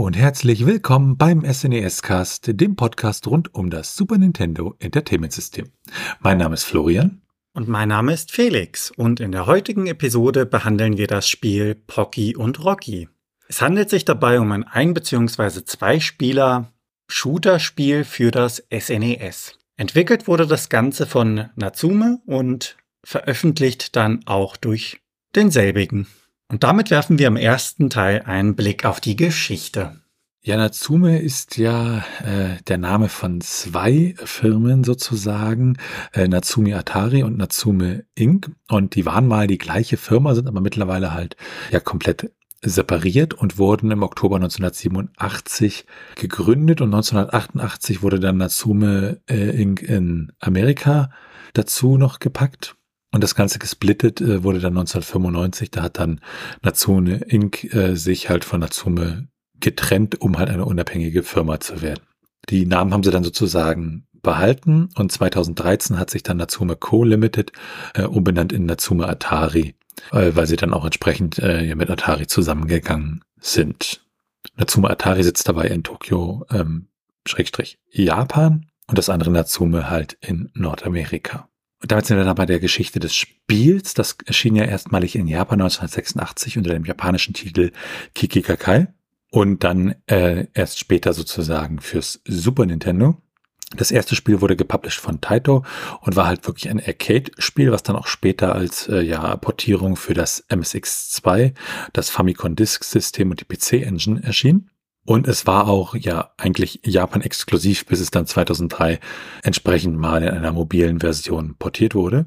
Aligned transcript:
Und 0.00 0.16
herzlich 0.16 0.64
willkommen 0.64 1.16
beim 1.16 1.44
SNES 1.44 2.02
Cast, 2.02 2.60
dem 2.60 2.76
Podcast 2.76 3.26
rund 3.26 3.52
um 3.52 3.68
das 3.68 3.96
Super 3.96 4.16
Nintendo 4.16 4.76
Entertainment 4.78 5.32
System. 5.32 5.72
Mein 6.20 6.38
Name 6.38 6.54
ist 6.54 6.62
Florian. 6.62 7.20
Und 7.52 7.66
mein 7.66 7.88
Name 7.88 8.12
ist 8.12 8.30
Felix. 8.30 8.92
Und 8.92 9.18
in 9.18 9.32
der 9.32 9.46
heutigen 9.46 9.88
Episode 9.88 10.46
behandeln 10.46 10.98
wir 10.98 11.08
das 11.08 11.28
Spiel 11.28 11.74
Pocky 11.74 12.36
und 12.36 12.64
Rocky. 12.64 13.08
Es 13.48 13.60
handelt 13.60 13.90
sich 13.90 14.04
dabei 14.04 14.38
um 14.38 14.52
ein 14.52 14.62
ein- 14.62 14.94
bzw. 14.94 15.64
zwei 15.64 15.98
Spieler 15.98 16.72
Shooter-Spiel 17.08 18.04
für 18.04 18.30
das 18.30 18.62
SNES. 18.70 19.58
Entwickelt 19.76 20.28
wurde 20.28 20.46
das 20.46 20.68
Ganze 20.68 21.06
von 21.06 21.48
Natsume 21.56 22.20
und 22.24 22.76
veröffentlicht 23.04 23.96
dann 23.96 24.20
auch 24.26 24.56
durch 24.56 25.00
denselbigen. 25.34 26.06
Und 26.50 26.64
damit 26.64 26.90
werfen 26.90 27.18
wir 27.18 27.26
im 27.26 27.36
ersten 27.36 27.90
Teil 27.90 28.22
einen 28.24 28.56
Blick 28.56 28.86
auf 28.86 29.00
die 29.00 29.16
Geschichte. 29.16 30.00
Ja, 30.40 30.56
Natsume 30.56 31.20
ist 31.20 31.58
ja 31.58 31.98
äh, 32.24 32.62
der 32.68 32.78
Name 32.78 33.10
von 33.10 33.42
zwei 33.42 34.14
Firmen 34.16 34.82
sozusagen, 34.82 35.76
äh, 36.14 36.26
Natsumi 36.26 36.72
Atari 36.72 37.22
und 37.22 37.36
Natsume 37.36 38.04
Inc. 38.14 38.50
Und 38.68 38.94
die 38.94 39.04
waren 39.04 39.26
mal 39.26 39.46
die 39.46 39.58
gleiche 39.58 39.98
Firma, 39.98 40.34
sind 40.34 40.48
aber 40.48 40.62
mittlerweile 40.62 41.12
halt 41.12 41.36
ja 41.70 41.80
komplett 41.80 42.30
separiert 42.62 43.34
und 43.34 43.58
wurden 43.58 43.90
im 43.90 44.02
Oktober 44.02 44.36
1987 44.36 45.84
gegründet 46.14 46.80
und 46.80 46.94
1988 46.94 48.02
wurde 48.02 48.18
dann 48.18 48.38
Natsume 48.38 49.20
äh, 49.28 49.50
Inc. 49.60 49.82
in 49.82 50.32
Amerika 50.40 51.10
dazu 51.52 51.98
noch 51.98 52.20
gepackt. 52.20 52.77
Und 53.10 53.24
das 53.24 53.34
Ganze 53.34 53.58
gesplittet 53.58 54.20
äh, 54.20 54.42
wurde 54.42 54.60
dann 54.60 54.76
1995. 54.76 55.70
Da 55.70 55.82
hat 55.82 55.98
dann 55.98 56.20
Natsume 56.62 57.16
Inc. 57.26 57.64
Äh, 57.72 57.96
sich 57.96 58.28
halt 58.28 58.44
von 58.44 58.60
Natsume 58.60 59.28
getrennt, 59.60 60.20
um 60.20 60.38
halt 60.38 60.50
eine 60.50 60.64
unabhängige 60.64 61.22
Firma 61.22 61.60
zu 61.60 61.82
werden. 61.82 62.02
Die 62.50 62.66
Namen 62.66 62.92
haben 62.92 63.02
sie 63.02 63.10
dann 63.10 63.24
sozusagen 63.24 64.06
behalten 64.22 64.88
und 64.96 65.12
2013 65.12 65.98
hat 65.98 66.10
sich 66.10 66.22
dann 66.22 66.36
Natsume 66.36 66.76
Co. 66.76 67.04
Limited 67.04 67.52
äh, 67.94 68.02
umbenannt 68.02 68.52
in 68.52 68.66
Natsume 68.66 69.08
Atari, 69.08 69.74
äh, 70.12 70.32
weil 70.34 70.46
sie 70.46 70.56
dann 70.56 70.74
auch 70.74 70.84
entsprechend 70.84 71.38
äh, 71.38 71.74
mit 71.74 71.90
Atari 71.90 72.26
zusammengegangen 72.26 73.24
sind. 73.40 74.02
Natsume 74.56 74.90
Atari 74.90 75.22
sitzt 75.22 75.48
dabei 75.48 75.68
in 75.68 75.82
Tokio, 75.82 76.44
ähm, 76.50 76.88
Schrägstrich 77.26 77.78
Japan 77.90 78.66
und 78.88 78.98
das 78.98 79.08
andere 79.08 79.30
Natsume 79.30 79.90
halt 79.90 80.16
in 80.20 80.50
Nordamerika. 80.54 81.48
Und 81.80 81.92
damit 81.92 82.06
sind 82.06 82.16
wir 82.16 82.24
dann 82.24 82.34
bei 82.34 82.46
der 82.46 82.60
Geschichte 82.60 82.98
des 82.98 83.14
Spiels. 83.14 83.94
Das 83.94 84.16
erschien 84.26 84.56
ja 84.56 84.64
erstmalig 84.64 85.14
in 85.14 85.28
Japan 85.28 85.60
1986 85.60 86.58
unter 86.58 86.72
dem 86.72 86.84
japanischen 86.84 87.34
Titel 87.34 87.70
Kikikakai 88.14 88.88
und 89.30 89.62
dann 89.62 89.94
äh, 90.06 90.46
erst 90.54 90.78
später 90.78 91.12
sozusagen 91.12 91.80
fürs 91.80 92.20
Super 92.24 92.66
Nintendo. 92.66 93.16
Das 93.76 93.90
erste 93.90 94.16
Spiel 94.16 94.40
wurde 94.40 94.56
gepublished 94.56 95.00
von 95.00 95.20
Taito 95.20 95.62
und 96.00 96.16
war 96.16 96.26
halt 96.26 96.46
wirklich 96.46 96.70
ein 96.70 96.80
Arcade-Spiel, 96.80 97.70
was 97.70 97.82
dann 97.82 97.96
auch 97.96 98.06
später 98.06 98.54
als 98.54 98.88
äh, 98.88 99.02
ja, 99.02 99.36
Portierung 99.36 99.96
für 99.96 100.14
das 100.14 100.48
MSX2, 100.48 101.52
das 101.92 102.08
Famicom 102.08 102.56
Disk 102.56 102.82
System 102.82 103.30
und 103.30 103.40
die 103.40 103.44
PC-Engine 103.44 104.22
erschien. 104.22 104.70
Und 105.08 105.26
es 105.26 105.46
war 105.46 105.68
auch 105.68 105.94
ja 105.94 106.32
eigentlich 106.36 106.80
Japan 106.84 107.22
exklusiv, 107.22 107.86
bis 107.86 107.98
es 108.00 108.10
dann 108.10 108.26
2003 108.26 109.00
entsprechend 109.42 109.96
mal 109.96 110.22
in 110.22 110.28
einer 110.28 110.52
mobilen 110.52 111.00
Version 111.00 111.54
portiert 111.58 111.94
wurde. 111.94 112.26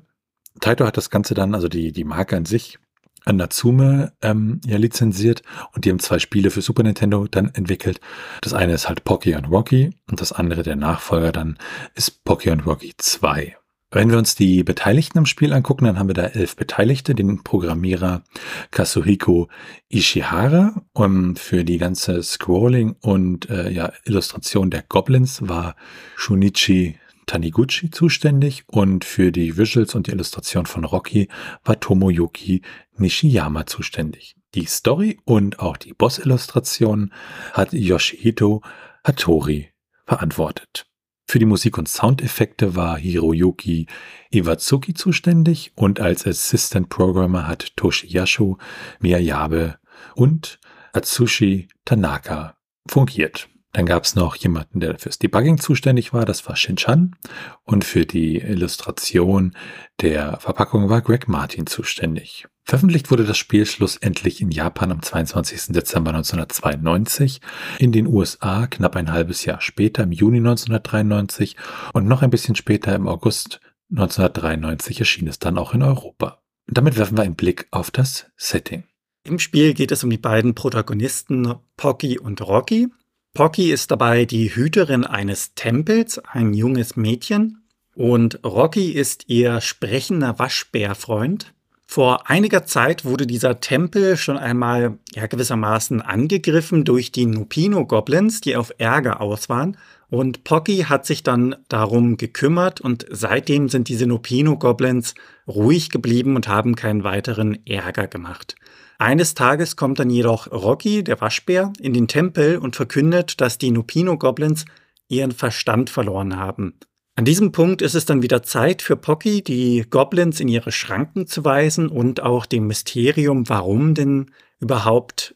Taito 0.62 0.88
hat 0.88 0.98
das 0.98 1.12
Ganze 1.12 1.36
dann, 1.36 1.54
also 1.54 1.68
die, 1.68 1.92
die 1.92 2.04
Marke 2.04 2.36
an 2.36 2.46
sich, 2.46 2.80
an 3.24 3.36
Natsume 3.36 4.14
ähm, 4.24 4.62
ja 4.66 4.78
lizenziert 4.78 5.44
und 5.76 5.86
die 5.86 5.92
haben 5.92 6.00
zwei 6.00 6.18
Spiele 6.18 6.50
für 6.50 6.64
Super 6.64 6.82
Nintendo 6.82 7.28
dann 7.28 7.54
entwickelt. 7.54 8.02
Das 8.42 8.56
eine 8.56 8.74
ist 8.74 8.90
halt 8.90 9.04
Pocky 9.04 9.36
und 9.36 9.46
Rocky 9.46 9.92
und 10.10 10.20
das 10.20 10.32
andere, 10.32 10.64
der 10.64 10.76
Nachfolger 10.76 11.32
dann, 11.32 11.60
ist 11.94 12.24
Pocky 12.24 12.50
und 12.50 12.66
Rocky 12.66 12.94
2. 12.98 13.58
Wenn 13.94 14.10
wir 14.10 14.18
uns 14.18 14.36
die 14.36 14.64
Beteiligten 14.64 15.18
im 15.18 15.26
Spiel 15.26 15.52
angucken, 15.52 15.84
dann 15.84 16.00
haben 16.00 16.08
wir 16.08 16.14
da 16.14 16.24
elf 16.24 16.56
Beteiligte, 16.56 17.14
den 17.14 17.44
Programmierer 17.44 18.24
Kazuhiko 18.72 19.50
Ishihara. 19.90 20.82
Und 20.94 21.40
für 21.40 21.66
die 21.66 21.78
ganze 21.78 22.24
Scrolling 22.24 22.96
und 23.02 23.50
äh, 23.50 23.70
ja, 23.70 23.92
Illustration 24.06 24.70
der 24.70 24.84
Goblins 24.84 25.48
war 25.48 25.76
Shunichi 26.16 26.96
Taniguchi 27.26 27.92
zuständig 27.92 28.64
und 28.68 29.04
für 29.06 29.32
die 29.32 29.58
Visuals 29.58 29.94
und 29.94 30.08
die 30.08 30.12
Illustration 30.12 30.66
von 30.66 30.86
Rocky 30.86 31.28
war 31.64 31.80
Tomoyuki 31.80 32.62
Nishiyama 32.96 33.66
zuständig. 33.66 34.36
Die 34.56 34.66
Story 34.66 35.20
und 35.26 35.60
auch 35.60 35.78
die 35.78 35.94
Boss-Illustration 35.94 37.14
hat 37.54 37.74
Yoshihito 37.74 38.62
Hattori 39.04 39.70
verantwortet. 40.06 40.91
Für 41.32 41.40
die 41.40 41.46
Musik 41.46 41.78
und 41.78 41.88
Soundeffekte 41.88 42.76
war 42.76 42.98
Hiroyuki 42.98 43.88
Iwatsuki 44.32 44.94
zuständig 44.94 45.72
und 45.76 46.02
als 46.02 46.28
Assistant 46.28 46.90
Programmer 46.90 47.48
hat 47.48 47.78
Toshiyashu 47.78 48.58
Miyabe 49.00 49.80
und 50.14 50.60
Atsushi 50.92 51.70
Tanaka 51.86 52.58
fungiert. 52.86 53.48
Dann 53.72 53.86
gab 53.86 54.04
es 54.04 54.16
noch 54.16 54.36
jemanden, 54.36 54.82
der 54.82 55.00
fürs 55.00 55.20
Debugging 55.20 55.58
zuständig 55.58 56.12
war, 56.12 56.26
das 56.26 56.46
war 56.50 56.58
Shinchan. 56.58 57.16
Und 57.64 57.86
für 57.86 58.06
die 58.06 58.40
Illustration 58.40 59.56
der 60.02 60.38
Verpackung 60.42 60.90
war 60.90 61.02
Greg 61.02 61.30
Martin 61.30 61.66
zuständig. 61.66 62.46
Veröffentlicht 62.64 63.12
wurde 63.12 63.26
das 63.26 63.38
Spiel 63.38 63.66
schlussendlich 63.66 64.42
in 64.42 64.52
Japan 64.52 64.92
am 64.92 65.02
22. 65.02 65.74
Dezember 65.74 66.12
1992, 66.12 67.42
in 67.80 67.92
den 67.92 68.08
USA 68.08 68.68
knapp 68.68 68.96
ein 68.96 69.12
halbes 69.12 69.46
Jahr 69.46 69.62
später 69.62 70.04
im 70.04 70.12
Juni 70.12 70.38
1993 70.38 71.58
und 71.94 72.08
noch 72.08 72.22
ein 72.22 72.30
bisschen 72.30 72.56
später 72.56 72.96
im 72.96 73.08
August 73.08 73.60
1993 73.92 75.00
erschien 75.00 75.28
es 75.28 75.40
dann 75.40 75.58
auch 75.58 75.74
in 75.74 75.84
Europa. 75.84 76.42
Damit 76.68 76.98
werfen 76.98 77.18
wir 77.18 77.24
einen 77.24 77.36
Blick 77.36 77.68
auf 77.72 77.92
das 77.92 78.28
Setting. 78.38 78.86
Im 79.24 79.38
Spiel 79.38 79.74
geht 79.74 79.92
es 79.92 80.04
um 80.04 80.10
die 80.10 80.18
beiden 80.18 80.56
Protagonisten 80.56 81.56
Pocky 81.76 82.18
und 82.18 82.42
Rocky. 82.42 82.88
Pocky 83.34 83.72
ist 83.72 83.92
dabei 83.92 84.26
die 84.26 84.56
Hüterin 84.56 85.04
eines 85.04 85.54
Tempels, 85.56 86.20
ein 86.20 86.54
junges 86.54 86.96
Mädchen, 86.96 87.58
und 87.94 88.44
Rocky 88.46 88.92
ist 88.92 89.26
ihr 89.28 89.60
sprechender 89.62 90.40
Waschbärfreund. 90.40 91.54
Vor 91.94 92.30
einiger 92.30 92.66
Zeit 92.66 93.04
wurde 93.04 93.28
dieser 93.28 93.60
Tempel 93.60 94.16
schon 94.16 94.38
einmal 94.38 94.98
ja, 95.14 95.28
gewissermaßen 95.28 96.02
angegriffen 96.02 96.86
durch 96.86 97.12
die 97.12 97.26
Nupino-Goblins, 97.26 98.40
die 98.40 98.56
auf 98.56 98.72
Ärger 98.78 99.20
aus 99.20 99.50
waren. 99.50 99.76
Und 100.10 100.46
Pocky 100.46 100.86
hat 100.88 101.06
sich 101.06 101.22
dann 101.22 101.58
darum 101.68 102.16
gekümmert 102.16 102.80
und 102.80 103.06
seitdem 103.10 103.68
sind 103.68 103.90
diese 103.90 104.08
Nupino-Goblins 104.08 105.16
ruhig 105.50 105.90
geblieben 105.90 106.38
und 106.38 106.48
haben 106.48 106.78
keinen 106.78 107.04
weiteren 107.04 107.60
Ärger 107.68 108.08
gemacht. 108.08 108.56
Eines 108.98 109.34
Tages 109.34 109.76
kommt 109.76 110.00
dann 110.00 110.10
jedoch 110.10 110.50
Rocky, 110.50 111.04
der 111.04 111.20
Waschbär, 111.20 111.74
in 111.82 111.92
den 111.92 112.08
Tempel 112.08 112.58
und 112.58 112.78
verkündet, 112.78 113.42
dass 113.42 113.58
die 113.58 113.72
Nupino-Goblins 113.72 114.64
ihren 115.10 115.34
Verstand 115.34 115.90
verloren 115.90 116.38
haben. 116.38 116.76
An 117.16 117.26
diesem 117.26 117.52
Punkt 117.52 117.82
ist 117.82 117.94
es 117.94 118.06
dann 118.06 118.22
wieder 118.22 118.42
Zeit 118.42 118.82
für 118.82 118.96
Pocky, 118.96 119.44
die 119.44 119.86
Goblins 119.90 120.40
in 120.40 120.48
ihre 120.48 120.72
Schranken 120.72 121.28
zu 121.28 121.44
weisen 121.44 121.90
und 121.90 122.22
auch 122.24 122.46
dem 122.46 122.68
Mysterium, 122.68 123.50
warum 123.50 123.94
denn 123.94 124.32
überhaupt 124.60 125.36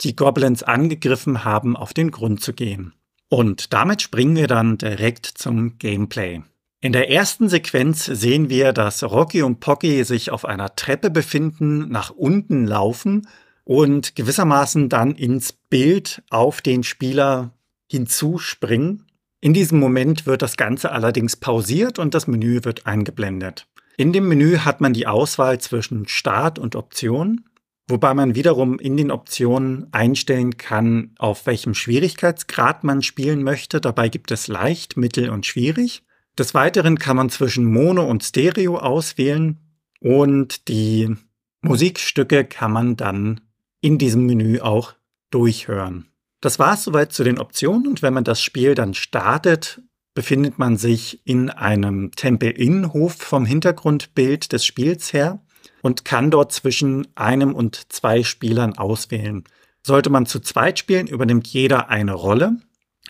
die 0.00 0.16
Goblins 0.16 0.62
angegriffen 0.62 1.44
haben, 1.44 1.76
auf 1.76 1.94
den 1.94 2.10
Grund 2.10 2.42
zu 2.42 2.52
gehen. 2.52 2.94
Und 3.28 3.72
damit 3.72 4.02
springen 4.02 4.36
wir 4.36 4.48
dann 4.48 4.78
direkt 4.78 5.26
zum 5.26 5.78
Gameplay. 5.78 6.42
In 6.80 6.92
der 6.92 7.10
ersten 7.10 7.48
Sequenz 7.48 8.04
sehen 8.06 8.50
wir, 8.50 8.72
dass 8.72 9.04
Rocky 9.04 9.42
und 9.42 9.60
Pocky 9.60 10.02
sich 10.02 10.32
auf 10.32 10.44
einer 10.44 10.74
Treppe 10.74 11.10
befinden, 11.10 11.88
nach 11.88 12.10
unten 12.10 12.66
laufen 12.66 13.28
und 13.62 14.16
gewissermaßen 14.16 14.88
dann 14.88 15.14
ins 15.14 15.52
Bild 15.52 16.24
auf 16.28 16.60
den 16.60 16.82
Spieler 16.82 17.52
hinzuspringen. 17.88 19.06
In 19.44 19.54
diesem 19.54 19.80
Moment 19.80 20.24
wird 20.24 20.40
das 20.40 20.56
Ganze 20.56 20.92
allerdings 20.92 21.34
pausiert 21.34 21.98
und 21.98 22.14
das 22.14 22.28
Menü 22.28 22.60
wird 22.62 22.86
eingeblendet. 22.86 23.66
In 23.96 24.12
dem 24.12 24.28
Menü 24.28 24.58
hat 24.58 24.80
man 24.80 24.92
die 24.92 25.08
Auswahl 25.08 25.60
zwischen 25.60 26.06
Start 26.06 26.60
und 26.60 26.76
Option, 26.76 27.44
wobei 27.88 28.14
man 28.14 28.36
wiederum 28.36 28.78
in 28.78 28.96
den 28.96 29.10
Optionen 29.10 29.88
einstellen 29.90 30.58
kann, 30.58 31.10
auf 31.18 31.44
welchem 31.46 31.74
Schwierigkeitsgrad 31.74 32.84
man 32.84 33.02
spielen 33.02 33.42
möchte. 33.42 33.80
Dabei 33.80 34.08
gibt 34.08 34.30
es 34.30 34.46
leicht, 34.46 34.96
mittel 34.96 35.28
und 35.28 35.44
schwierig. 35.44 36.04
Des 36.38 36.54
Weiteren 36.54 37.00
kann 37.00 37.16
man 37.16 37.28
zwischen 37.28 37.64
Mono 37.64 38.04
und 38.04 38.22
Stereo 38.22 38.78
auswählen 38.78 39.58
und 39.98 40.68
die 40.68 41.16
Musikstücke 41.62 42.44
kann 42.44 42.70
man 42.70 42.94
dann 42.94 43.40
in 43.80 43.98
diesem 43.98 44.24
Menü 44.24 44.60
auch 44.60 44.94
durchhören. 45.30 46.11
Das 46.42 46.58
war 46.58 46.74
es 46.74 46.82
soweit 46.84 47.12
zu 47.12 47.24
den 47.24 47.38
Optionen 47.38 47.86
und 47.86 48.02
wenn 48.02 48.12
man 48.12 48.24
das 48.24 48.42
Spiel 48.42 48.74
dann 48.74 48.94
startet, 48.94 49.80
befindet 50.12 50.58
man 50.58 50.76
sich 50.76 51.24
in 51.24 51.50
einem 51.50 52.10
Tempel-Innenhof 52.10 53.14
vom 53.14 53.46
Hintergrundbild 53.46 54.52
des 54.52 54.66
Spiels 54.66 55.12
her 55.12 55.40
und 55.82 56.04
kann 56.04 56.32
dort 56.32 56.52
zwischen 56.52 57.06
einem 57.14 57.54
und 57.54 57.92
zwei 57.92 58.24
Spielern 58.24 58.76
auswählen. 58.76 59.44
Sollte 59.86 60.10
man 60.10 60.26
zu 60.26 60.40
zweit 60.40 60.80
spielen, 60.80 61.06
übernimmt 61.06 61.46
jeder 61.46 61.88
eine 61.90 62.12
Rolle. 62.12 62.56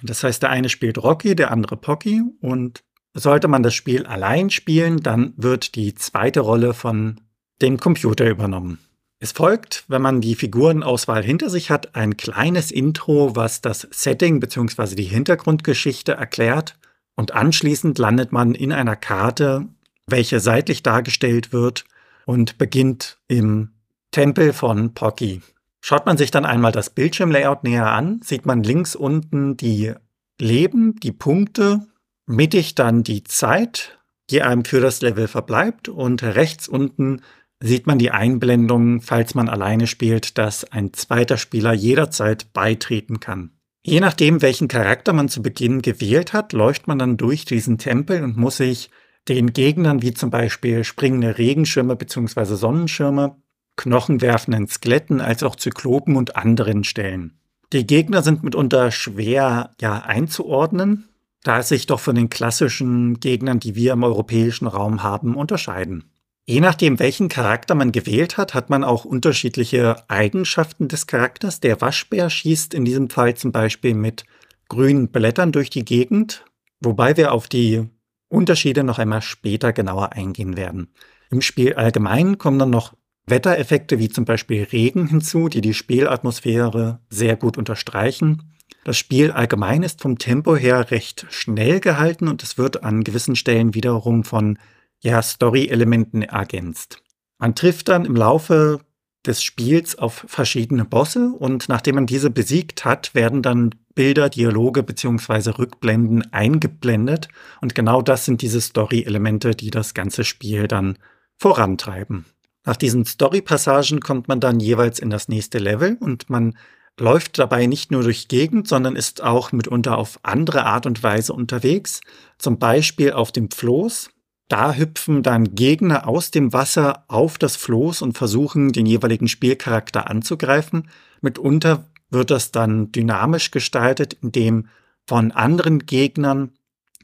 Das 0.02 0.22
heißt, 0.22 0.42
der 0.42 0.50
eine 0.50 0.68
spielt 0.68 0.98
Rocky, 0.98 1.34
der 1.34 1.50
andere 1.50 1.76
Pocky. 1.76 2.22
Und 2.40 2.82
sollte 3.14 3.48
man 3.48 3.62
das 3.62 3.74
Spiel 3.74 4.06
allein 4.06 4.50
spielen, 4.50 5.00
dann 5.00 5.32
wird 5.36 5.74
die 5.74 5.94
zweite 5.94 6.40
Rolle 6.40 6.74
von 6.74 7.20
dem 7.60 7.78
Computer 7.78 8.28
übernommen. 8.28 8.78
Es 9.22 9.30
folgt, 9.30 9.84
wenn 9.86 10.02
man 10.02 10.20
die 10.20 10.34
Figurenauswahl 10.34 11.22
hinter 11.22 11.48
sich 11.48 11.70
hat, 11.70 11.94
ein 11.94 12.16
kleines 12.16 12.72
Intro, 12.72 13.36
was 13.36 13.60
das 13.60 13.86
Setting 13.92 14.40
bzw. 14.40 14.96
die 14.96 15.04
Hintergrundgeschichte 15.04 16.14
erklärt. 16.14 16.76
Und 17.14 17.30
anschließend 17.30 17.98
landet 17.98 18.32
man 18.32 18.56
in 18.56 18.72
einer 18.72 18.96
Karte, 18.96 19.68
welche 20.08 20.40
seitlich 20.40 20.82
dargestellt 20.82 21.52
wird 21.52 21.84
und 22.26 22.58
beginnt 22.58 23.18
im 23.28 23.70
Tempel 24.10 24.52
von 24.52 24.92
Pocky. 24.92 25.40
Schaut 25.80 26.04
man 26.04 26.16
sich 26.16 26.32
dann 26.32 26.44
einmal 26.44 26.72
das 26.72 26.90
Bildschirmlayout 26.90 27.62
näher 27.62 27.92
an, 27.92 28.22
sieht 28.24 28.44
man 28.44 28.64
links 28.64 28.96
unten 28.96 29.56
die 29.56 29.92
Leben, 30.40 30.96
die 30.98 31.12
Punkte, 31.12 31.86
mittig 32.26 32.74
dann 32.74 33.04
die 33.04 33.22
Zeit, 33.22 34.00
die 34.30 34.42
einem 34.42 34.64
für 34.64 34.80
das 34.80 35.00
Level 35.00 35.28
verbleibt 35.28 35.88
und 35.88 36.24
rechts 36.24 36.66
unten 36.66 37.22
sieht 37.62 37.86
man 37.86 37.98
die 37.98 38.10
Einblendung, 38.10 39.00
falls 39.00 39.34
man 39.34 39.48
alleine 39.48 39.86
spielt, 39.86 40.36
dass 40.38 40.64
ein 40.64 40.92
zweiter 40.92 41.36
Spieler 41.36 41.72
jederzeit 41.72 42.52
beitreten 42.52 43.20
kann. 43.20 43.50
Je 43.84 44.00
nachdem, 44.00 44.42
welchen 44.42 44.68
Charakter 44.68 45.12
man 45.12 45.28
zu 45.28 45.42
Beginn 45.42 45.82
gewählt 45.82 46.32
hat, 46.32 46.52
läuft 46.52 46.86
man 46.86 46.98
dann 46.98 47.16
durch 47.16 47.44
diesen 47.44 47.78
Tempel 47.78 48.22
und 48.22 48.36
muss 48.36 48.58
sich 48.58 48.90
den 49.28 49.52
Gegnern 49.52 50.02
wie 50.02 50.14
zum 50.14 50.30
Beispiel 50.30 50.84
springende 50.84 51.38
Regenschirme 51.38 51.96
bzw. 51.96 52.54
Sonnenschirme, 52.54 53.36
knochenwerfenden 53.76 54.68
Skeletten 54.68 55.20
als 55.20 55.42
auch 55.42 55.56
Zyklopen 55.56 56.16
und 56.16 56.36
anderen 56.36 56.84
stellen. 56.84 57.38
Die 57.72 57.86
Gegner 57.86 58.22
sind 58.22 58.42
mitunter 58.42 58.90
schwer 58.90 59.70
ja, 59.80 60.00
einzuordnen, 60.00 61.08
da 61.42 61.60
es 61.60 61.68
sich 61.68 61.86
doch 61.86 62.00
von 62.00 62.14
den 62.14 62.30
klassischen 62.30 63.18
Gegnern, 63.18 63.60
die 63.60 63.74
wir 63.74 63.94
im 63.94 64.04
europäischen 64.04 64.66
Raum 64.66 65.02
haben, 65.02 65.34
unterscheiden. 65.34 66.11
Je 66.44 66.60
nachdem, 66.60 66.98
welchen 66.98 67.28
Charakter 67.28 67.74
man 67.74 67.92
gewählt 67.92 68.36
hat, 68.36 68.52
hat 68.52 68.68
man 68.68 68.82
auch 68.82 69.04
unterschiedliche 69.04 70.08
Eigenschaften 70.08 70.88
des 70.88 71.06
Charakters. 71.06 71.60
Der 71.60 71.80
Waschbär 71.80 72.30
schießt 72.30 72.74
in 72.74 72.84
diesem 72.84 73.10
Fall 73.10 73.34
zum 73.34 73.52
Beispiel 73.52 73.94
mit 73.94 74.24
grünen 74.68 75.08
Blättern 75.08 75.52
durch 75.52 75.70
die 75.70 75.84
Gegend, 75.84 76.44
wobei 76.80 77.16
wir 77.16 77.32
auf 77.32 77.46
die 77.46 77.88
Unterschiede 78.28 78.82
noch 78.82 78.98
einmal 78.98 79.22
später 79.22 79.72
genauer 79.72 80.12
eingehen 80.14 80.56
werden. 80.56 80.88
Im 81.30 81.42
Spiel 81.42 81.74
allgemein 81.74 82.38
kommen 82.38 82.58
dann 82.58 82.70
noch 82.70 82.94
Wettereffekte 83.26 84.00
wie 84.00 84.08
zum 84.08 84.24
Beispiel 84.24 84.64
Regen 84.64 85.06
hinzu, 85.06 85.48
die 85.48 85.60
die 85.60 85.74
Spielatmosphäre 85.74 87.00
sehr 87.08 87.36
gut 87.36 87.56
unterstreichen. 87.56 88.54
Das 88.84 88.98
Spiel 88.98 89.30
allgemein 89.30 89.84
ist 89.84 90.00
vom 90.00 90.18
Tempo 90.18 90.56
her 90.56 90.90
recht 90.90 91.26
schnell 91.30 91.78
gehalten 91.78 92.26
und 92.26 92.42
es 92.42 92.58
wird 92.58 92.82
an 92.82 93.04
gewissen 93.04 93.36
Stellen 93.36 93.74
wiederum 93.74 94.24
von 94.24 94.58
ja, 95.02 95.20
Story-Elementen 95.20 96.22
ergänzt. 96.22 97.02
Man 97.38 97.54
trifft 97.54 97.88
dann 97.88 98.04
im 98.04 98.16
Laufe 98.16 98.80
des 99.26 99.42
Spiels 99.42 99.96
auf 99.98 100.24
verschiedene 100.28 100.84
Bosse 100.84 101.32
und 101.38 101.68
nachdem 101.68 101.96
man 101.96 102.06
diese 102.06 102.30
besiegt 102.30 102.84
hat, 102.84 103.14
werden 103.14 103.42
dann 103.42 103.74
Bilder, 103.94 104.30
Dialoge 104.30 104.82
bzw. 104.82 105.50
Rückblenden 105.50 106.32
eingeblendet 106.32 107.28
und 107.60 107.74
genau 107.74 108.02
das 108.02 108.24
sind 108.24 108.42
diese 108.42 108.60
Story-Elemente, 108.60 109.52
die 109.52 109.70
das 109.70 109.94
ganze 109.94 110.24
Spiel 110.24 110.66
dann 110.66 110.98
vorantreiben. 111.36 112.24
Nach 112.64 112.76
diesen 112.76 113.04
Story-Passagen 113.04 114.00
kommt 114.00 114.28
man 114.28 114.40
dann 114.40 114.60
jeweils 114.60 114.98
in 114.98 115.10
das 115.10 115.28
nächste 115.28 115.58
Level 115.58 115.96
und 116.00 116.30
man 116.30 116.56
läuft 116.98 117.38
dabei 117.38 117.66
nicht 117.66 117.90
nur 117.90 118.02
durch 118.02 118.28
Gegend, 118.28 118.68
sondern 118.68 118.96
ist 118.96 119.22
auch 119.22 119.52
mitunter 119.52 119.98
auf 119.98 120.20
andere 120.22 120.64
Art 120.64 120.86
und 120.86 121.02
Weise 121.02 121.32
unterwegs, 121.32 122.00
zum 122.38 122.58
Beispiel 122.58 123.12
auf 123.12 123.32
dem 123.32 123.50
Floß, 123.50 124.10
da 124.52 124.74
hüpfen 124.74 125.22
dann 125.22 125.54
Gegner 125.54 126.06
aus 126.06 126.30
dem 126.30 126.52
Wasser 126.52 127.04
auf 127.08 127.38
das 127.38 127.56
Floß 127.56 128.02
und 128.02 128.18
versuchen, 128.18 128.70
den 128.72 128.84
jeweiligen 128.84 129.26
Spielcharakter 129.26 130.10
anzugreifen. 130.10 130.90
Mitunter 131.22 131.86
wird 132.10 132.30
das 132.30 132.52
dann 132.52 132.92
dynamisch 132.92 133.50
gestaltet, 133.50 134.12
indem 134.20 134.68
von 135.06 135.32
anderen 135.32 135.86
Gegnern 135.86 136.50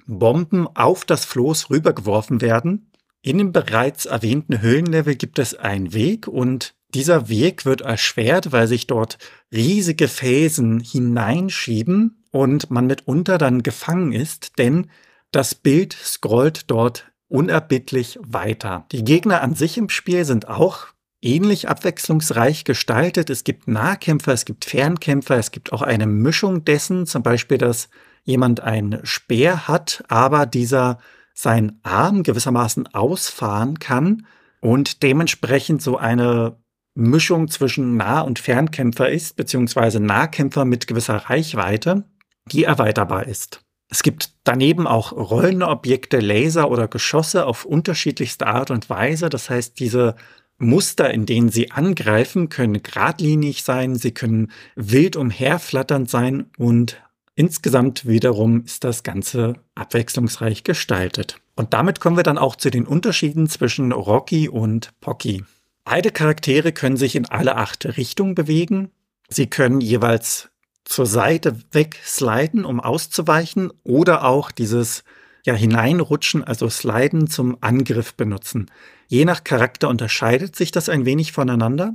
Bomben 0.06 0.66
auf 0.76 1.06
das 1.06 1.24
Floß 1.24 1.70
rübergeworfen 1.70 2.42
werden. 2.42 2.90
In 3.22 3.38
dem 3.38 3.52
bereits 3.52 4.04
erwähnten 4.04 4.60
Höhlenlevel 4.60 5.16
gibt 5.16 5.38
es 5.38 5.54
einen 5.54 5.94
Weg 5.94 6.28
und 6.28 6.74
dieser 6.94 7.30
Weg 7.30 7.64
wird 7.64 7.80
erschwert, 7.80 8.52
weil 8.52 8.68
sich 8.68 8.86
dort 8.86 9.16
riesige 9.54 10.08
Felsen 10.08 10.80
hineinschieben 10.80 12.24
und 12.30 12.70
man 12.70 12.86
mitunter 12.86 13.38
dann 13.38 13.62
gefangen 13.62 14.12
ist, 14.12 14.58
denn 14.58 14.88
das 15.32 15.54
Bild 15.54 15.94
scrollt 15.94 16.70
dort 16.70 17.07
unerbittlich 17.28 18.18
weiter. 18.22 18.86
Die 18.92 19.04
Gegner 19.04 19.42
an 19.42 19.54
sich 19.54 19.78
im 19.78 19.88
Spiel 19.88 20.24
sind 20.24 20.48
auch 20.48 20.86
ähnlich 21.20 21.68
abwechslungsreich 21.68 22.64
gestaltet. 22.64 23.30
Es 23.30 23.44
gibt 23.44 23.68
Nahkämpfer, 23.68 24.32
es 24.32 24.44
gibt 24.44 24.64
Fernkämpfer, 24.64 25.36
es 25.36 25.50
gibt 25.50 25.72
auch 25.72 25.82
eine 25.82 26.06
Mischung 26.06 26.64
dessen, 26.64 27.06
zum 27.06 27.22
Beispiel, 27.22 27.58
dass 27.58 27.88
jemand 28.24 28.60
einen 28.60 29.04
Speer 29.04 29.68
hat, 29.68 30.04
aber 30.08 30.46
dieser 30.46 30.98
seinen 31.34 31.80
Arm 31.82 32.24
gewissermaßen 32.24 32.94
ausfahren 32.94 33.78
kann 33.78 34.26
und 34.60 35.02
dementsprechend 35.02 35.82
so 35.82 35.96
eine 35.96 36.58
Mischung 36.94 37.48
zwischen 37.48 37.96
Nah- 37.96 38.22
und 38.22 38.40
Fernkämpfer 38.40 39.08
ist, 39.08 39.36
beziehungsweise 39.36 40.00
Nahkämpfer 40.00 40.64
mit 40.64 40.88
gewisser 40.88 41.16
Reichweite, 41.16 42.04
die 42.50 42.64
erweiterbar 42.64 43.26
ist. 43.26 43.64
Es 43.88 44.02
gibt 44.02 44.32
daneben 44.44 44.86
auch 44.86 45.12
Rollenobjekte, 45.12 46.18
Laser 46.20 46.70
oder 46.70 46.88
Geschosse 46.88 47.46
auf 47.46 47.64
unterschiedlichste 47.64 48.46
Art 48.46 48.70
und 48.70 48.90
Weise. 48.90 49.30
Das 49.30 49.48
heißt, 49.48 49.80
diese 49.80 50.14
Muster, 50.58 51.12
in 51.12 51.24
denen 51.24 51.48
sie 51.48 51.70
angreifen, 51.70 52.48
können 52.48 52.82
geradlinig 52.82 53.62
sein, 53.62 53.94
sie 53.94 54.12
können 54.12 54.50
wild 54.74 55.16
umherflatternd 55.16 56.10
sein 56.10 56.50
und 56.58 57.00
insgesamt 57.36 58.06
wiederum 58.06 58.64
ist 58.64 58.84
das 58.84 59.04
Ganze 59.04 59.54
abwechslungsreich 59.76 60.64
gestaltet. 60.64 61.40
Und 61.54 61.74
damit 61.74 62.00
kommen 62.00 62.16
wir 62.16 62.24
dann 62.24 62.38
auch 62.38 62.56
zu 62.56 62.70
den 62.70 62.86
Unterschieden 62.86 63.48
zwischen 63.48 63.92
Rocky 63.92 64.48
und 64.48 64.90
Pocky. 65.00 65.44
Beide 65.84 66.10
Charaktere 66.10 66.72
können 66.72 66.96
sich 66.96 67.16
in 67.16 67.26
alle 67.26 67.56
acht 67.56 67.86
Richtungen 67.96 68.34
bewegen. 68.34 68.90
Sie 69.28 69.46
können 69.46 69.80
jeweils 69.80 70.50
zur 70.88 71.06
Seite 71.06 71.56
wegsliden, 71.72 72.64
um 72.64 72.80
auszuweichen, 72.80 73.70
oder 73.84 74.24
auch 74.24 74.50
dieses 74.50 75.04
ja, 75.44 75.54
hineinrutschen, 75.54 76.42
also 76.42 76.68
sliden 76.68 77.28
zum 77.28 77.58
Angriff 77.60 78.14
benutzen. 78.14 78.70
Je 79.06 79.24
nach 79.24 79.44
Charakter 79.44 79.88
unterscheidet 79.88 80.56
sich 80.56 80.70
das 80.70 80.88
ein 80.88 81.04
wenig 81.04 81.32
voneinander, 81.32 81.94